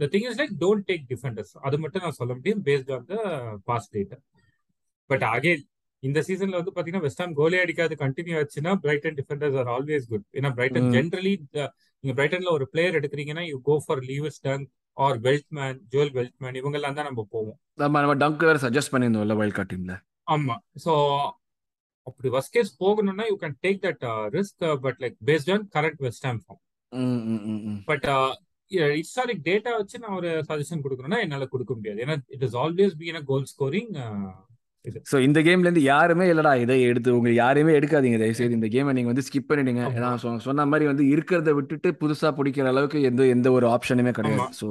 [0.00, 3.16] the thing is like don't take defenders அது மட்டும் நான் சொல்ல முடியும் based on the
[3.68, 4.18] past data
[5.10, 5.64] but again
[6.02, 10.26] இந்த சீசன்ல வந்து பாத்தீங்கன்னா வெஸ்ட் ஹாம் கோலே அடிக்காது கண்டினியூ ஆச்சுன்னா Brighton defenders are always good
[10.34, 11.32] ஏன்னா பிரைட்டன் ஜென்ரலி
[12.04, 14.64] நீங்க பிரைட்டன்ல ஒரு பிளேயர் எடுக்கிறீங்கன்னா you go for Lewis Dunk
[14.96, 17.58] or Veltman Joel Veltman இவங்கெல்லாம் தான் நம்ம போவோம்.
[17.78, 19.94] நம்ம நம்ம டங்க் வேற சஜஸ்ட் பண்ணியிருந்தோம்ல வைல்ட் கார்ட் டீம்ல
[20.26, 20.54] ஆமா.
[20.84, 20.92] ஸோ
[22.06, 24.04] அப்படி வர்ஸ்ட் கேஸ் போகணும்னா you can take that
[24.36, 26.62] risk but like based on current West Ham form
[27.90, 28.06] but
[28.94, 32.00] historic data வச்சு நான் ஒரு சஜஷன் கொடுக்கணும்னா என்னால கொடுக்க முடியாது.
[32.04, 33.90] ஏன்னா it is always been a goal scoring
[35.10, 38.18] so இந்த கேம்ல இருந்து யாருமே இல்லடா இதை எடுத்து உங்க யாரையுமே எடுக்காதீங்க.
[38.18, 39.82] தயவு செய்து இந்த கேமை நீங்க வந்து ஸ்கிப் பண்ணிடுங்க.
[40.22, 44.40] சொ- சொன்ன மாதிரி வந்து இருக்கிறத விட்டுட்டு புதுசா பிடிக்கிற அளவுக்கு எந்த எந்த ஒரு ஆப்ஷனுமே கிடையாது.
[44.60, 44.68] ஸோ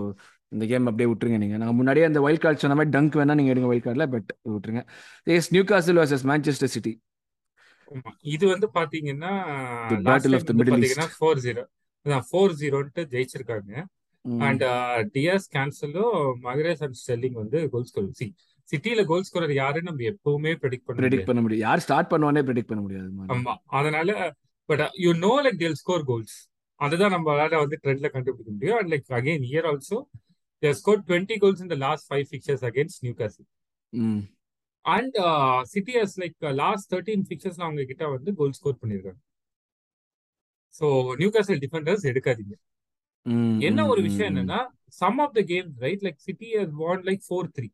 [0.51, 1.57] இந்த கேம் அப்படியே விட்டுருங்க நீங்க.
[1.57, 4.83] நான் முன்னாடியே அந்த வைல்ட் கார்டு சொன்ன மாதிரி டங்க் வேணா நீங்க எடுங்க வைல்ட் கார்டில் பட் விட்டுருங்க.
[5.31, 6.93] Yes Newcastle versus Manchester City
[8.27, 9.33] இது வந்து பாத்தீங்கன்னா
[11.17, 11.63] ஃபோர் ஜீரோ
[12.25, 13.73] ஃபோர் ஜீரோன்ட்டு ஜெயிச்சிருக்காங்க.
[14.41, 14.63] And
[15.13, 16.05] Dias Cancelo
[16.43, 18.25] Mahrez and Sterling வந்து கோல் ஸ்கோர் சி
[18.69, 22.71] சிட்டில கோல் ஸ்கோரர் யாருன்னு நம்ம எப்பவுமே ப்ரெடிக்ட் பண்ண ப்ரெடிக்ட் பண்ண முடியும் யார் ஸ்டார்ட் பண்ணுவானே ப்ரெடிக்ட்
[22.71, 23.53] பண்ண முடியாது ஆமா.
[23.77, 24.09] அதனால
[24.69, 26.35] but you know like they'll score goals
[26.79, 28.77] அதுதான் நம்மளால வந்து ட்ரெண்ட்ல கண்டுபிடிக்க முடியும்.
[28.79, 29.99] And like again year also
[30.63, 33.47] they score twenty goals in the last five fixtures against Newcastle
[33.93, 34.21] hmm.
[34.85, 35.15] And
[35.71, 39.21] City has like last thirteen ஃபிக்சர்ஸ்ல அவங்க கிட்ட வந்து கோல் ஸ்கோர் பண்ணியிருக்காங்க
[40.73, 40.87] ஸோ
[41.19, 42.55] நியூ காசல் டிஃபெண்டர்ஸ் எடுக்காதீங்க
[43.65, 44.29] என்ன ஒரு விஷயம்.
[44.31, 44.59] என்னன்னா
[44.99, 47.67] some of the games right like City has won like four three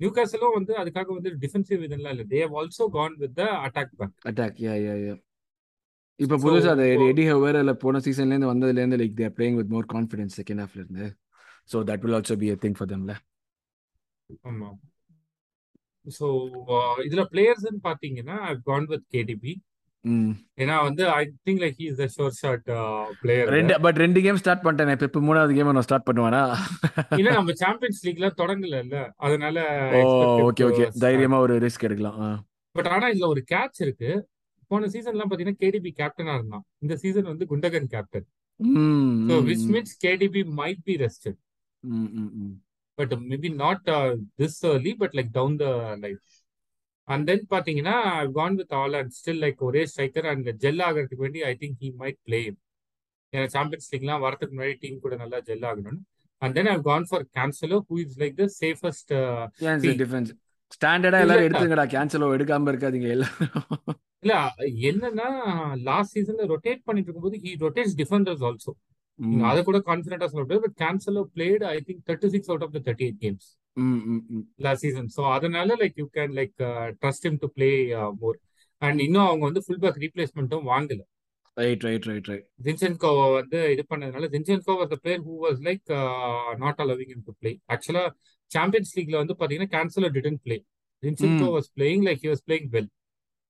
[0.00, 2.26] new காசலும் வந்து அதுக்காக வந்து டிஃபென்சிவ் இதெல்லாம் இல்லை.
[2.30, 5.14] They have also gone with the attack back attack yeah yeah yeah
[6.20, 9.72] இப்போ புதுசா அந்த எடி ஹவர் இல்ல போன சீசன்ல இருந்து வந்ததுல இருந்து like they're playing with
[9.74, 11.06] more confidence second ஹாஃப்ல இருந்து
[11.70, 13.14] so that will also be a thing for தம்ல
[14.48, 14.68] ஆமா.
[16.06, 16.26] ஸோ
[17.06, 19.52] இதுல பிளேயர்ஸ்ன்னு பாத்தீங்கன்னா ஐ கான் வித் கேடிபி
[20.62, 22.68] ஏன்னா வந்து I think like he's the sure shot
[23.22, 24.92] player ரெண்டு பட் ரெண்டு கேம் ஸ்டார்ட் பண்ணிட்டேன்.
[24.96, 26.42] இப்போ இப்போ மூணாவது கேம் நான் ஸ்டார்ட் பண்ணுவானா?
[27.20, 29.66] இல்ல நம்ம சாம்பியன்ஸ் லீக்ல தொடங்கல அதனால
[30.00, 30.02] ஓ
[30.48, 32.20] ஓகே ஓகே தைரியமா ஒரு ரிஸ்க் எடுக்கலாம்.
[32.74, 34.10] பட் ஆனா இதுல ஒரு கேட்ச் இருக்கு.
[34.70, 36.64] போன சீசன்லாம் பாத்தீங்கன்னா கேடிபி கேப்டனா இருந்தான்.
[36.84, 38.26] இந்த சீசன் வந்து Gundogan captain
[39.30, 41.38] so which means KDB might be rested
[42.98, 43.88] but maybe not
[44.40, 45.66] this early but like down the
[46.04, 46.22] life
[47.10, 47.96] and then பாத்தீங்கன்னா
[48.36, 51.90] gone with all and still like ஒரே ஸ்ட்ரைக்கர் அண்ட் ஜெல் ஆகிறதுக்கு வேண்டி I think he
[52.02, 52.40] might play
[53.32, 56.00] ஏன்னா champions லீக்லாம் வரதுக்கு முன்னாடி team கூட நல்லா ஜெல் ஆகணும்னு.
[56.42, 59.12] And then I've gone for Cancelo who is like the safest
[60.02, 60.30] defence
[60.72, 63.96] ஸ்டாண்டர்டா எல்லாரும் எடுத்துங்கடா கேன்சலோ எடுக்காம இருக்காதீங்க எல்லாரும்.
[64.24, 64.34] இல்ல
[64.90, 65.28] என்னன்னா
[65.86, 68.72] லாஸ்ட் சீசன்ல ரொட்டேட் பண்ணிட்டு இருக்கும்போது ஹி ரொட்டேட்ஸ் டிஃபெண்டர்ஸ் ஆல்சோ
[69.48, 72.82] அதை கூட கான்பிடண்டா சொல்ல முடியாது but Cancelo played I think thirty six out of the
[72.86, 73.48] thirty eight games
[74.64, 76.54] last season so அதனால like you can like
[77.00, 77.70] trust him to play
[78.20, 78.38] more
[78.82, 81.00] and இன்னும் அவங்க வந்து ஃபுல் பேக் ரீப்ளேஸ்மெண்ட்டும் வாங்கல.
[81.56, 85.84] ரைட் ரைட் ரைட் ரைட் ஜின்சென்கோவை வந்து இது பண்ணதுனால Zinchenko was the player who was like
[86.62, 88.04] not allowing in to play ஆக்சுவலா
[88.50, 90.56] சாம்பியன்ஸ் லீக்ல வந்து பாத்தீங்கன்னா Cancelo didn't play
[91.02, 92.88] Zinchenko was playing like he was playing well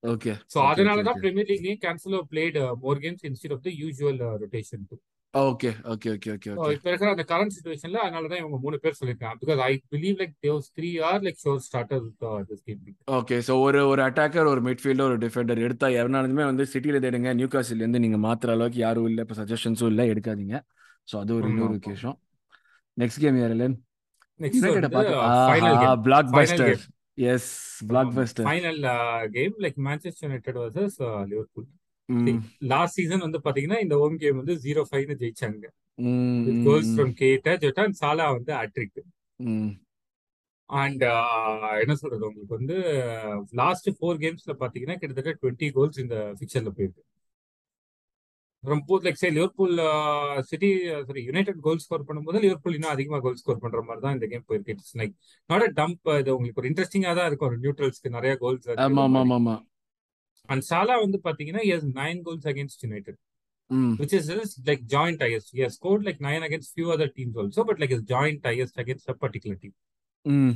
[0.02, 4.84] okay so அதனால தான் premier லீக்லயே Cancelo played more games instead of the usual rotation
[4.90, 4.96] to
[5.34, 8.96] okay okay okay okay okay இப்ப இருக்கிற அந்த current சிச்சுவேஷன்ல அதனால தான் இவங்க மூணு பேர்
[8.98, 12.02] சொல்லிருக்காங்க because I believe like these three are like sure starter
[12.48, 12.64] this
[13.18, 17.48] okay so ஒரு ஒரு அட்டாக்கர் ஒரு மிட்ஃபீல்டர் ஒரு டிஃபெண்டர் எடுத்தா எவனாலுமே வந்து சிட்டியில தேடுங்க நியூ
[17.48, 20.56] காசில் இருந்து நீங்க மாத்துற அளவுக்கு யாரும் இல்லை இப்போ சஜஷன்ஸும் இல்லை எடுக்காதீங்க.
[21.08, 22.18] ஸோ அது ஒரு இன்னொரு விஷயம்
[22.96, 23.78] நெக்ஸ்ட் கேம் யார் இல்லைன்னு
[26.36, 26.74] blockbuster
[27.28, 27.50] yes
[28.16, 28.80] blockbuster final
[29.34, 30.98] game like Manchester United versus
[31.30, 31.68] Liverpool
[32.72, 35.66] last season வந்து பாத்தீங்கன்னா இந்த ஹோம் கேம் வந்து ஜீரோ ஃபைவ்னு ஜெயிச்சாங்க.
[36.66, 39.00] கோல்ஸ் ஃப்ரம் கேட்டா ஜெட்டா சாலா வந்து அட்ரிக்
[40.70, 41.04] அண்ட்
[41.82, 42.76] என்ன சொல்றது உங்களுக்கு வந்து
[43.60, 47.02] லாஸ்ட் ஃபோர் கேம்ஸ்ல பாத்தீங்கன்னா கிட்டத்தட்ட டுவெண்ட்டி கோல்ஸ் இந்த ஃபிக்சர்ல போயிருக்கு.
[48.64, 49.74] ரொம்ப like say Liverpool
[50.48, 50.68] city
[51.08, 54.44] sorry United goal score பண்ணும்போது லிவர்பூல் இன்னும் அதிகமாக கோல் ஸ்கோர் பண்ற மாதிரி தான் இந்த கேம்
[54.48, 54.74] போயிருக்கு.
[54.76, 55.14] It's like
[55.50, 57.50] not a dump இது உங்களுக்கு ஒரு இன்ட்ரெஸ்டிங்கா தான் இருக்கும்.
[57.50, 59.54] ஒரு நியூட்ரல்ஸ்க்கு நிறைய கோல்ஸ் ஆமா ஆமா ஆமா
[60.50, 63.20] அண்ட் சாலா வந்து பாத்தீங்கன்னா yes nine goals against United
[63.98, 65.50] which is, is like joint highest.
[65.52, 68.76] He has scored like nine against few other teams also, but like his joint highest
[68.78, 69.72] against a particular team.
[70.24, 70.50] Mm.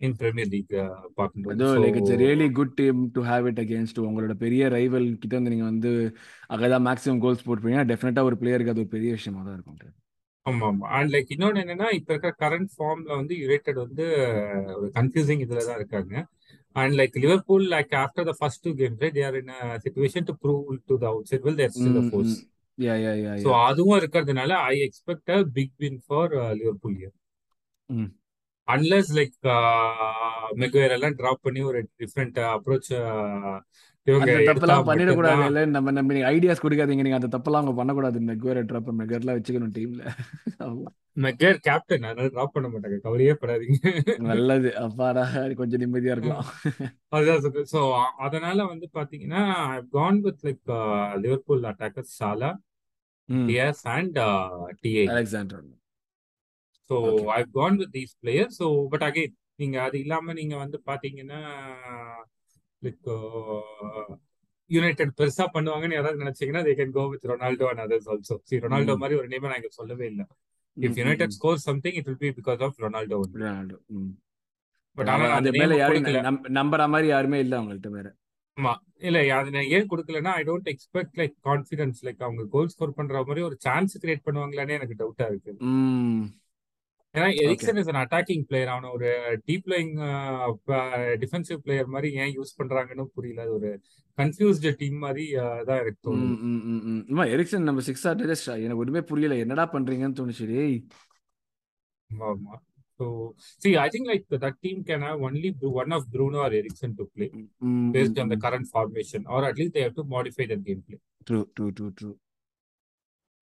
[0.00, 0.88] In Premier League uh,
[1.18, 5.52] பார்க்கும்போது like it's really good team to have it against உங்களோட பெரிய rival கிட்ட வந்து
[5.54, 5.92] நீங்க வந்து
[6.50, 9.94] அங்கதான் maximum goals போட்டுப்பீங்கன்னா டெஃபினட்டா ஒரு பிளேயருக்கு அது ஒரு பெரிய விஷயமா தான் இருக்கும்
[10.46, 14.04] ஆமா ஆமா அண்ட் லைக் இன்னொன்னு என்னன்னா இப்ப இருக்கிற கரண்ட் ஃபார்ம்ல வந்து யுனைடெட் வந்து
[14.76, 16.14] ஒரு கன்ஃபியூசிங் இதுல தான் இருக்காங்க
[16.76, 19.52] and like Liverpool like after the first two games right there in
[19.84, 22.34] situation to prove to the outside will there still the force
[22.78, 27.16] yeah yeah yeah so அதுவும் இருக்கிறதுனால I expect a big win for Liverpool year
[28.68, 29.34] unless like
[30.60, 32.90] Maguire எல்லாம் drop பண்ணி ஒரு different approach
[34.48, 37.04] தப்பெல்லாம் பண்ணிடக்கூடாது இல்ல நம்ம நம்ம ஐடியாஸ் கொடுக்காதீங்க.
[37.06, 38.18] நீங்க அந்த தப்பெல்லாம் அவங்க பண்ணக்கூடாது.
[38.28, 40.02] மெக்வேர் ட்ராப் மெக்வேர்லாம் வச்சுக்கணும் டீம்ல
[41.24, 42.98] மெக்கர் கேப்டன் அதனால டிராப் பண்ண மாட்டாங்க.
[43.04, 43.78] கவலையே படாதீங்க.
[44.30, 44.70] நல்லது.
[44.82, 45.24] அப்பாடா
[45.60, 46.46] கொஞ்சம் நிம்மதியா இருக்கலாம்.
[47.16, 47.80] அதுதான் சோ
[48.26, 49.42] அதனால வந்து பாத்தீங்கன்னா
[49.94, 50.62] gone with like
[51.24, 52.50] Liverpool attacker Salah
[53.46, 54.18] DS and
[54.82, 55.64] TA Alexander
[56.90, 56.96] so
[57.36, 61.40] I gone with these player so but again நீங்க அது இல்லாம நீங்க வந்து பாத்தீங்கன்னா
[62.86, 63.08] லைக்
[64.70, 68.96] யுனைடெட் பெருசா பண்ணுவாங்கன்னு யாராவது நினைச்சீங்கன்னா they can go with Ronaldo and others also C Ronaldo
[69.02, 70.24] மாதிரி ஒரு நேம் நான் இங்க சொல்லவே இல்லை.
[70.76, 73.78] If United score something it will be because of Ronaldo Ronaldo
[74.98, 76.06] but ஆனா அது மேல யாரும்
[76.58, 78.08] நம்புற மாதிரி யாருமே இல்ல அவங்கள்ட்ட வேற.
[78.56, 78.72] ஆமா.
[79.00, 83.22] இல்ல அது நான் ஏன் கொடுக்கலன்னா I don't expect like confidence like அவங்க கோல் ஸ்கோர் பண்ற
[83.22, 85.52] மாதிரி ஒரு சான்ஸ் கிரியேட் பண்ணுவாங்களானே எனக்கு டவுட்டா இருக்கு.
[87.16, 89.10] ஏன்னா Eriksen is an attacking player அவன ஒரு
[89.48, 89.92] டீப் லைங்
[91.22, 93.48] டிஃபென்சிவ் பிளேயர் மாதிரி ஏன் யூஸ் பண்றாங்கன்னு புரியல.
[93.56, 93.70] ஒரு
[94.18, 95.24] கன்ஃபியூஸ்டு டீம் மாதிரி
[95.70, 97.26] தான் தோணுது.
[97.36, 98.22] எரிக்சன் நம்ம சிக்ஸ் ஆர்
[98.66, 99.36] எனக்கு ஒண்ணுமே புரியல.
[99.46, 100.78] என்னடா பண்றீங்கன்னு தோணுச்சு டேய்.
[102.30, 102.54] ஆமா.
[103.92, 105.48] Think like that team can have only
[105.80, 109.40] one of Bruno or Ericsson to play mm, based mm, on the current formation, or
[109.48, 110.98] at least they have to modify their gameplay.
[111.28, 112.14] True, true, true, true.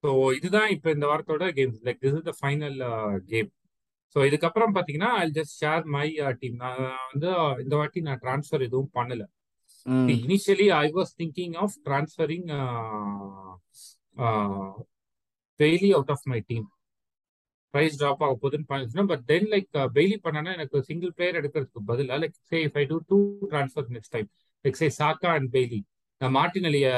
[0.04, 2.76] So இதுதான் இப்போ இந்த வாரத்தோட games like this is the final
[3.30, 3.50] game
[4.16, 6.06] so இதுக்கப்புறம் பார்த்தீங்கன்னா I just share my
[6.42, 7.30] team நான் வந்து
[7.64, 9.22] இந்த வாட்டி நான் ட்ரான்ஸ்ஃபர் எதுவும் பண்ணல.
[10.20, 12.46] Initially I was thinking of transferring
[15.60, 16.66] Bailey out of my team
[17.74, 22.18] price drop ஆக போகுதுன்னு பண்ணிச்சுன்னா பட் தென் லைக் பெய்லி பண்ணனா எனக்கு சிங்கிள் பிளேயர் எடுக்கிறதுக்கு பதிலாக
[22.22, 23.18] like say if I do two
[23.50, 24.28] transfer next time
[24.64, 25.80] like say Saka and Bailey
[26.20, 26.88] நான் மார்டினலிய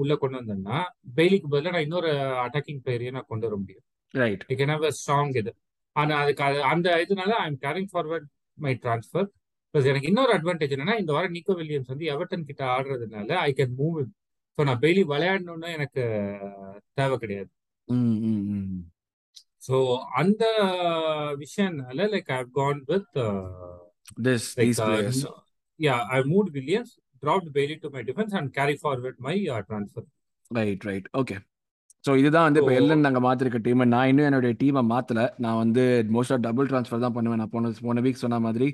[0.00, 0.78] உள்ள கொண்டு வந்தேன்னா
[1.16, 2.10] பெய்லிக்கு பதிலாக நான் இன்னொரு
[2.44, 3.84] அட்டாக்கிங் பிளேயரையும் நான் கொண்டு வர முடியும்.
[4.14, 5.52] ரைட் லைக் என்ன ஸ்ட்ராங் இது.
[5.96, 8.26] ஆனால் அதுக்கு அது அந்த இதனால I am carrying forward
[8.58, 9.28] my transfer
[9.74, 13.74] plus எனக்கு இன்னொரு அட்வான்டேஜ் என்னன்னா இந்த வாரம் நிக்கோ வில்லியம்ஸ் வந்து எவர்டன் கிட்ட ஆடுறதுனால ஐ கேன்
[13.78, 13.98] மூவ்
[14.58, 16.02] ஸோ நான் பெய்லி விளையாடணும்னு எனக்கு
[16.98, 17.50] தேவை கிடையாது.
[19.62, 19.76] ஸோ
[20.20, 20.44] அந்த
[21.42, 23.16] விஷயம்னால like I gone with
[24.80, 25.22] players
[25.80, 26.92] yeah I moved Williams
[27.22, 29.34] dropped Bailey to my defence and carry forward my
[29.68, 30.06] transfer
[30.50, 31.36] right right okay
[32.04, 35.82] so இதுதான் வந்து இப்போ எல்லன் நாங்கள் மாற்றிருக்க டீம் நான் இன்னும் என்னுடைய டீமை மாற்றல நான் வந்து
[36.14, 37.40] மோஸ்ட்டாக டபுள் ட்ரான்ஸ்ஃபர் தான் பண்ணுவேன்.
[37.42, 38.68] நான் போன போன வீக் சொன்ன மாதிரி.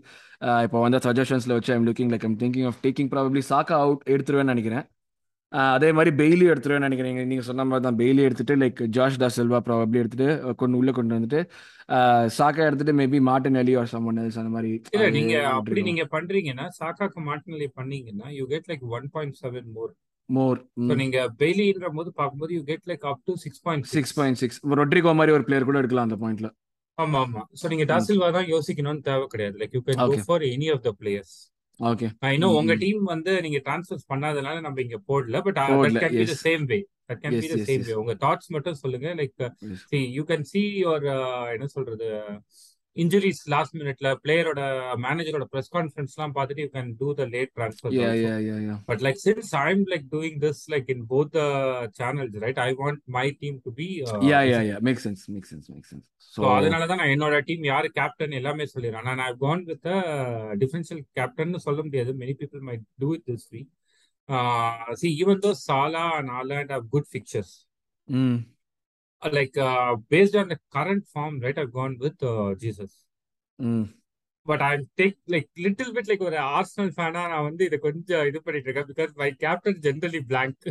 [0.67, 4.55] இப்போ வந்து சஜஷன்ஸில் வச்சு I'm looking like I'm thinking of taking probably Saka out எடுத்துருவேன்னு
[4.55, 4.87] நினைக்கிறேன்.
[5.77, 7.17] அதே மாதிரி பெய்லி எடுத்துருவேன்னு நினைக்கிறேன்.
[7.31, 10.29] நீங்கள் சொன்ன மாதிரி தான் பெய்லி எடுத்துட்டு லைக் ஜாஷ் டா செல்வா ப்ராபப்ளி எடுத்துட்டு
[10.61, 11.41] கொண்டு உள்ளே கொண்டு வந்துட்டு
[12.39, 13.21] சாக்கா எடுத்துட்டு maybe
[13.63, 17.69] Martinelli or someone else அந்த மாதிரி இல்ல அது நீங்க அப்படி விட்டுருக்கோம் நீங்க பண்றீங்கன்னா சாக்காக்கு மாட்டினலே
[17.81, 19.93] பண்ணீங்கன்னா you get like one point seven more
[20.31, 24.41] more so நீங்க பெய்லின்ற போது பார்க்கும்போது you get like up to six point six point
[24.43, 26.51] six Rodrigo மாதிரி ஒரு பிளேயர் கூட எடுக்கலாம் அந்த பாயிண்ட்ல
[26.99, 27.43] ஆமா ஆமா.
[27.59, 29.57] ஸோ நீங்க டாசில்வா தான் யோசிக்கணும்னு தேவை கிடையாது.
[29.61, 31.35] Like you can go for any of the players
[31.81, 36.17] okay இன்னும் ம் உங்க டீம் வந்து நீங்க டிரான்ஸ்ஃபர்ஸ் பண்ணாதனால நம்ம இங்க போடல but that can
[36.19, 36.79] be the same way
[37.11, 39.09] that can be the same way உங்க தாட்ஸ் மட்டும் சொல்லுங்க.
[39.21, 39.41] Like
[39.85, 41.07] see you can see your
[41.55, 42.09] என்ன சொல்றது?
[42.97, 44.61] இன்ஜுரிஸ் லாஸ்ட் மினிட்ல பிளேயரோட
[45.05, 48.79] மேனேஜரோட ப்ரெஸ் கான்ஃபரன்ஸ்லாம் பார்த்துட்டு you can do the late transfers Yeah, also yeah, yeah, yeah.
[48.89, 51.47] But like since I'm like doing this like in both the
[51.99, 52.59] channels, right?
[52.67, 54.69] I want my team to be uh, Yeah, yeah, visible.
[54.71, 54.81] yeah.
[54.89, 56.07] Makes sense, makes sense, makes sense.
[56.35, 59.89] So So, அதனால தான் நான் என்னோட team யாரு captain எல்லாமே சொல்லிடுறேன் நான் I gone with
[60.61, 63.71] differential captain சொல்ல முடியாது many people might do it this week
[65.01, 67.09] see even though Salah and Haaland have good
[69.23, 69.57] fixtures mm, like
[70.13, 72.23] based on the current form right I gone with
[72.63, 72.97] Jesus
[73.59, 73.83] mm.
[74.47, 78.39] But I take like little bit like ஒரு Arsenal ஃபேனா நான் வந்து இதை கொஞ்சம் இது
[78.45, 78.89] பண்ணிட்டு இருக்கேன்.
[78.93, 80.69] Because my captain generally blank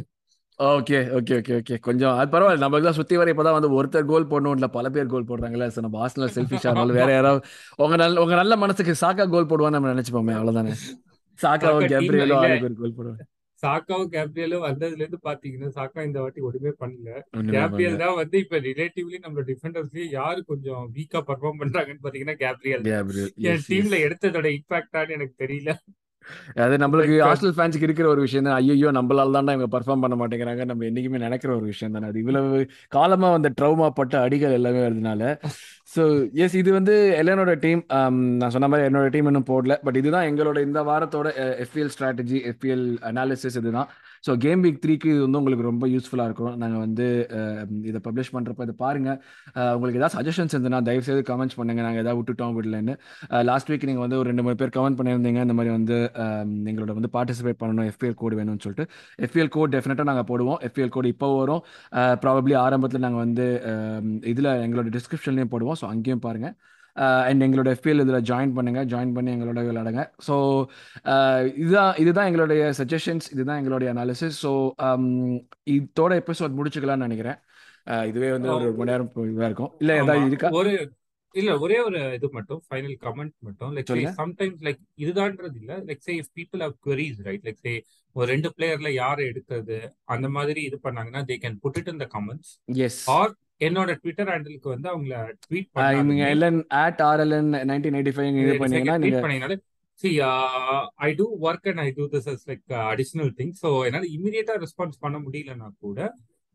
[0.59, 2.63] okay okay okay okay கொஞ்சம் அது பரவாயில்ல.
[2.65, 5.67] நமக்கு தான் சுற்றி வர இப்போதான் வந்து ஒருத்தர் கோல் போடணும் இல்லை பல பேர் கோல் போடுறாங்கல்ல.
[5.75, 7.41] ஸோ நம்ம ஆஸ்னல் செல்ஃபிஷாக இருந்தாலும் வேற யாராவது
[7.77, 10.73] உங்க நல்ல உங்க நல்ல மனசுக்கு சாக்கா கோல் போடுவான்னு நம்ம நினைச்சுப்போமே அவ்வளவுதானே?
[11.39, 12.39] சாக்காவும் சாக்கா டீம்ல கேப்ரியலோ இல்ல.
[12.41, 13.23] ஆளுக்கு ஒரு கோல் போடுவாங்க
[13.63, 17.09] சாக்காவும் கேப்ரியலும் வந்ததுல இருந்து பாத்தீங்கன்னா சாக்கா இந்த வாட்டி ஒண்ணுமே பண்ணல.
[17.53, 22.85] கேப்ரியல் தான் வந்து இப்ப ரிலேட்டிவ்லி நம்ம டிஃபெண்டர்ஸ்லயே யாரு கொஞ்சம் வீக்கா பர்ஃபார்ம் பண்றாங்கன்னு பாத்தீங்கன்னா கேப்ரியல்
[23.49, 25.73] என் டீம்ல எடுத்ததோட இம்பாக்டான்னு எனக்கு தெரியல.
[26.65, 28.57] அது நம்மளுக்கு ஹாஸ்டல் ஃபேன்ஸுக்கு இருக்கிற ஒரு விஷயம் தான்.
[28.59, 30.65] ஐயோ நம்மளால தான்டா இவங்க பர்ஃபார்ம் பண்ண மாட்டேங்கிறாங்க.
[30.71, 32.09] நம்ம என்னைக்குமே நினைக்கிற ஒரு விஷயம் தானே.
[32.11, 32.59] அது இவ்வளவு
[32.97, 35.31] காலமா வந்த ட்ரௌமா பட்ட அடிகள் எல்லாமே வருதுனால.
[35.95, 36.03] ஸோ
[36.43, 37.81] எஸ் இது வந்து எல்லனோட டீம்
[38.41, 39.75] நான் சொன்ன மாதிரி என்னோட டீம் இன்னும் போடல.
[39.85, 41.27] பட் இதுதான் எங்களோட இந்த வாரத்தோட
[41.65, 43.89] எஃபிஎல் ஸ்ட்ராட்டஜி எஃபிஎல் அனாலிசிஸ் இதுதான்.
[44.27, 46.53] ஸோ கேம் வீக் த்ரீக்கு இது வந்து உங்களுக்கு ரொம்ப யூஸ்ஃபுல்லாக இருக்கும்.
[46.61, 47.05] நாங்கள் வந்து
[47.89, 49.17] இதை பப்ளிஷ் பண்ணுறப்ப இதை பாருங்கள்
[49.75, 52.95] உங்களுக்கு ஏதாவது சஜஷன்ஸ் இருந்ததுன்னா தயவுசெய்து கமெண்ட்ஸ் பண்ணுங்கள் நாங்கள் ஏதாவது விட்டுட்டோம் விடலன்னு.
[53.49, 55.41] லாஸ்ட் வீக் நீங்கள் வந்து ஒரு ரெண்டு மூணு பேர் கமெண்ட் பண்ணியிருந்தீங்க.
[55.47, 55.97] இந்த மாதிரி வந்து
[56.71, 57.87] எங்களோட வந்து பார்ட்டிசிபேட் பண்ணணும்.
[57.93, 58.87] எஃபிஎல் கோடு வேணும்னு சொல்லிட்டு.
[59.27, 60.59] எஃபிஎல் கோட் டெஃபினட்டாக நாங்கள் போடுவோம்.
[60.69, 61.63] எஃபிஎல் கோடு இப்போ வரும்.
[62.25, 63.47] ப்ராபப்ளி ஆரம்பத்தில் நாங்கள் வந்து
[64.33, 65.79] இதில் எங்களோட டிஸ்கிரிப்ஷன்லேயும் போடுவோம்.
[65.81, 66.55] ஸோ அங்கேயும் பாருங்கள்
[67.29, 70.03] அண்ட் எங்களோட எஃபிஎல் இதில் ஜாயின் பண்ணுங்கள் ஜாயின் பண்ணி எங்களோட விளையாடுங்க.
[70.27, 70.35] ஸோ
[71.63, 74.53] இதுதான் இதுதான் எங்களுடைய சஜஷன்ஸ் இதுதான் எங்களுடைய அனாலிசிஸ் ஸோ
[75.77, 77.39] இதோட எபிசோட் முடிச்சுக்கலாம்னு நினைக்கிறேன்.
[78.11, 79.73] இதுவே வந்து ஒரு மணி நேரம் இதாக இருக்கும்.
[79.81, 80.49] இல்லை ஏதாவது இருக்கா?
[80.61, 80.73] ஒரு
[81.35, 83.71] இல்ல ஒரே ஒரு இது மட்டும் ஃபைனல் கமெண்ட் மட்டும்.
[83.77, 85.73] லைக் சம்டைம்ஸ் லைக் இதுதான்றது இல்ல.
[85.89, 87.73] Like say if people have queries right like say
[88.15, 89.77] ஒரு ரெண்டு பிளேயர்ல யாரை எடுக்கிறது
[90.13, 92.51] அந்த மாதிரி இது பண்ணாங்கன்னா they can put it in the comments
[92.87, 93.31] yes or
[93.61, 99.57] என்னோட ட்விட்டர் ஹேண்டிலுக்கு வந்து அவங்கள ட்வீட் பண்ணாலுமே LN at RLN nineteen eighty five இது பண்ணீங்கன்னா
[99.99, 100.09] see
[101.01, 104.99] I do work and I do this as like additional thing so என்னால் இமீடியட்டா ரெஸ்பான்ஸ்
[104.99, 105.99] பண்ண முடியலன்னா கூட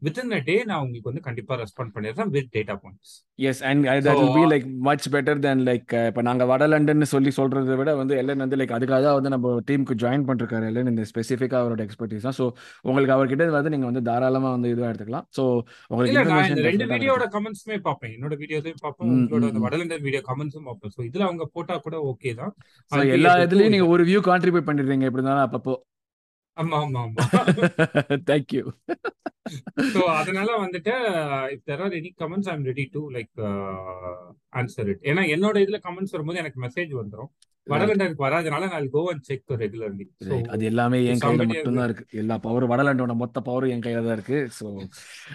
[0.06, 3.12] வித்தின் அ டே நான் உங்களுக்கு வந்து கண்டிப்பா ரெஸ்பாண்ட் பண்ணிடுறேன் with data points
[3.50, 7.32] yes and that will be like much better then like இப்போ நாங்கள் வட லண்டன் சொல்லி
[7.38, 11.06] சொல்கிறத விட வந்து எல்என் வந்து லைக் அதுக்காக தான் வந்து நம்ம டீமுக்கு ஜாயின் பண்ணிருக்காரு எல்என் இந்த
[11.12, 12.36] ஸ்பெசிஃபிக்காக அவரோட எக்ஸ்பர்டீஸ் தான்.
[12.40, 12.46] ஸோ
[12.88, 15.26] உங்களுக்கு அவர்கிட்ட வந்து நீங்கள் வந்து தாராளமாக வந்து இதுவாக எடுத்துக்கலாம்.
[15.38, 15.44] ஸோ
[15.90, 18.12] உங்களுக்கு ரெண்டு வீடியோட கமெண்ட்ஸுமே பார்ப்பேன்.
[18.16, 19.10] என்னோட வீடியோஸையும் பார்ப்பேன்.
[19.16, 20.94] உங்களோட அந்த வடலண்டர் வீடியோ கமெண்ட்ஸும் பார்ப்பேன்.
[20.96, 22.54] ஸோ இதுல அவங்க போட்டா கூட ஓகே தான்.
[23.16, 23.74] எல்லா இதுலேயும் இது.
[23.76, 25.08] நீங்கள் ஒரு வியூ கான்ட்ரிபியூட் பண்ணிடுறீங்க.
[25.10, 25.74] எப்படி இருந்தாலும் அப்பப்போ.
[26.56, 27.24] ஆமா ஆமா ஆமா
[28.28, 28.64] தேங்க்யூ
[29.94, 30.92] ஸோ அதனால வந்துட்டு
[31.54, 33.32] if there are any comments I'm ready to like
[34.52, 37.30] answer it ஏன்னா என்னோட இதுல கமெண்ட்ஸ் வரும்போது எனக்கு மெசேஜ் வந்துடும்
[37.66, 40.06] ரைட் வடலண்டருக்கு வராதனால நான் கோ அண்ட் செக் ரெகுலர்லி
[40.52, 42.04] அது எல்லாமே என் கையில் சம்படி மட்டும்தான் இருக்கு.
[42.22, 44.38] எல்லா பவரும் வடலண்டோட மொத்த பவரும் என் கையில் தான் இருக்கு.
[44.58, 44.66] ஸோ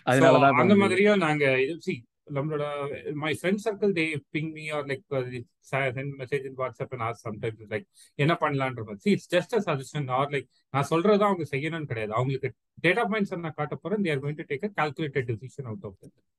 [0.05, 1.95] அதனால தான் அந்த மாதிரியும் நாங்க இது சி
[2.35, 2.65] நம்மளோட
[3.21, 4.05] my friend circle they
[4.35, 5.05] ping me or like
[5.71, 7.87] sent message in WhatsApp and ask sometimes like
[8.19, 9.11] என்ன பண்ணலான்ற மாதிரி.
[9.15, 12.13] It's just a suggestion or like நான் சொல்றது அவங்க செய்யணும்னு கிடையாது.
[12.17, 12.49] அவங்களுக்கு
[12.83, 15.95] டேட்டா பாயிண்ட்ஸ் நான் காட்ட போறேன் they're going to take a calculated decision out of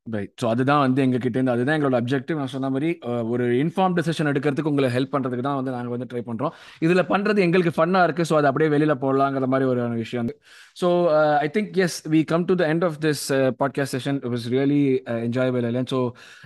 [0.06, 2.88] right so அதுதான் வந்து எங்க கிட்ட இருந்து அதுதான் எங்களோட அப்ஜெக்டிவ் நான் சொன்ன மாதிரி
[3.32, 6.52] ஒரு இன்ஃபார்ம் டிசிஷன் எடுக்கிறதுக்கு உங்களை ஹெல்ப் பண்றதுக்கு தான் வந்து நாங்கள் வந்து ட்ரை பண்றோம்.
[6.86, 10.36] இதுல பண்றது எங்களுக்கு ஃபன்னா இருக்கு ஸோ அது அப்படியே வெளியில போடலாங்கிற மாதிரி ஒரு விஷயம் வந்து.
[10.76, 10.88] So
[11.44, 13.24] I think as we come to the end of this
[13.60, 14.82] podcast session it was really
[15.26, 16.00] enjoyable இல்லை ஸோ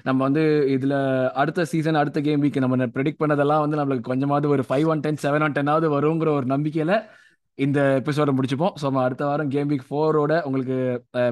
[0.09, 0.45] நம்ம வந்து
[0.77, 0.97] இதுல
[1.43, 5.21] அடுத்த சீசன் அடுத்த கேம் வீக் நம்ம ப்ரெடிக்ட் பண்ணதெல்லாம் வந்து நம்மளுக்கு கொஞ்சமாவது ஒரு five one ten
[5.23, 6.95] seven one டென்னாவது வருங்கிற ஒரு நம்பிக்கையில
[7.59, 8.75] இந்த எபிசோட முடிச்சுப்போம்.
[8.81, 10.77] ஸோ நம்ம அடுத்த வாரம் கேம் வீக் ஃபோரோட உங்களுக்கு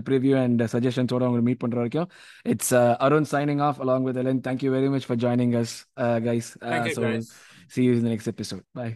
[0.08, 2.08] ப்ரிவியூ அண்ட் சஜஷன்ஸோட உங்களுக்கு மீட் பண்ற வரைக்கும்
[2.44, 5.74] it's Arun signing off along with Ellen thank you very much for joining us
[6.28, 6.50] guys
[6.98, 7.02] so
[7.74, 8.88] see you in next episode bye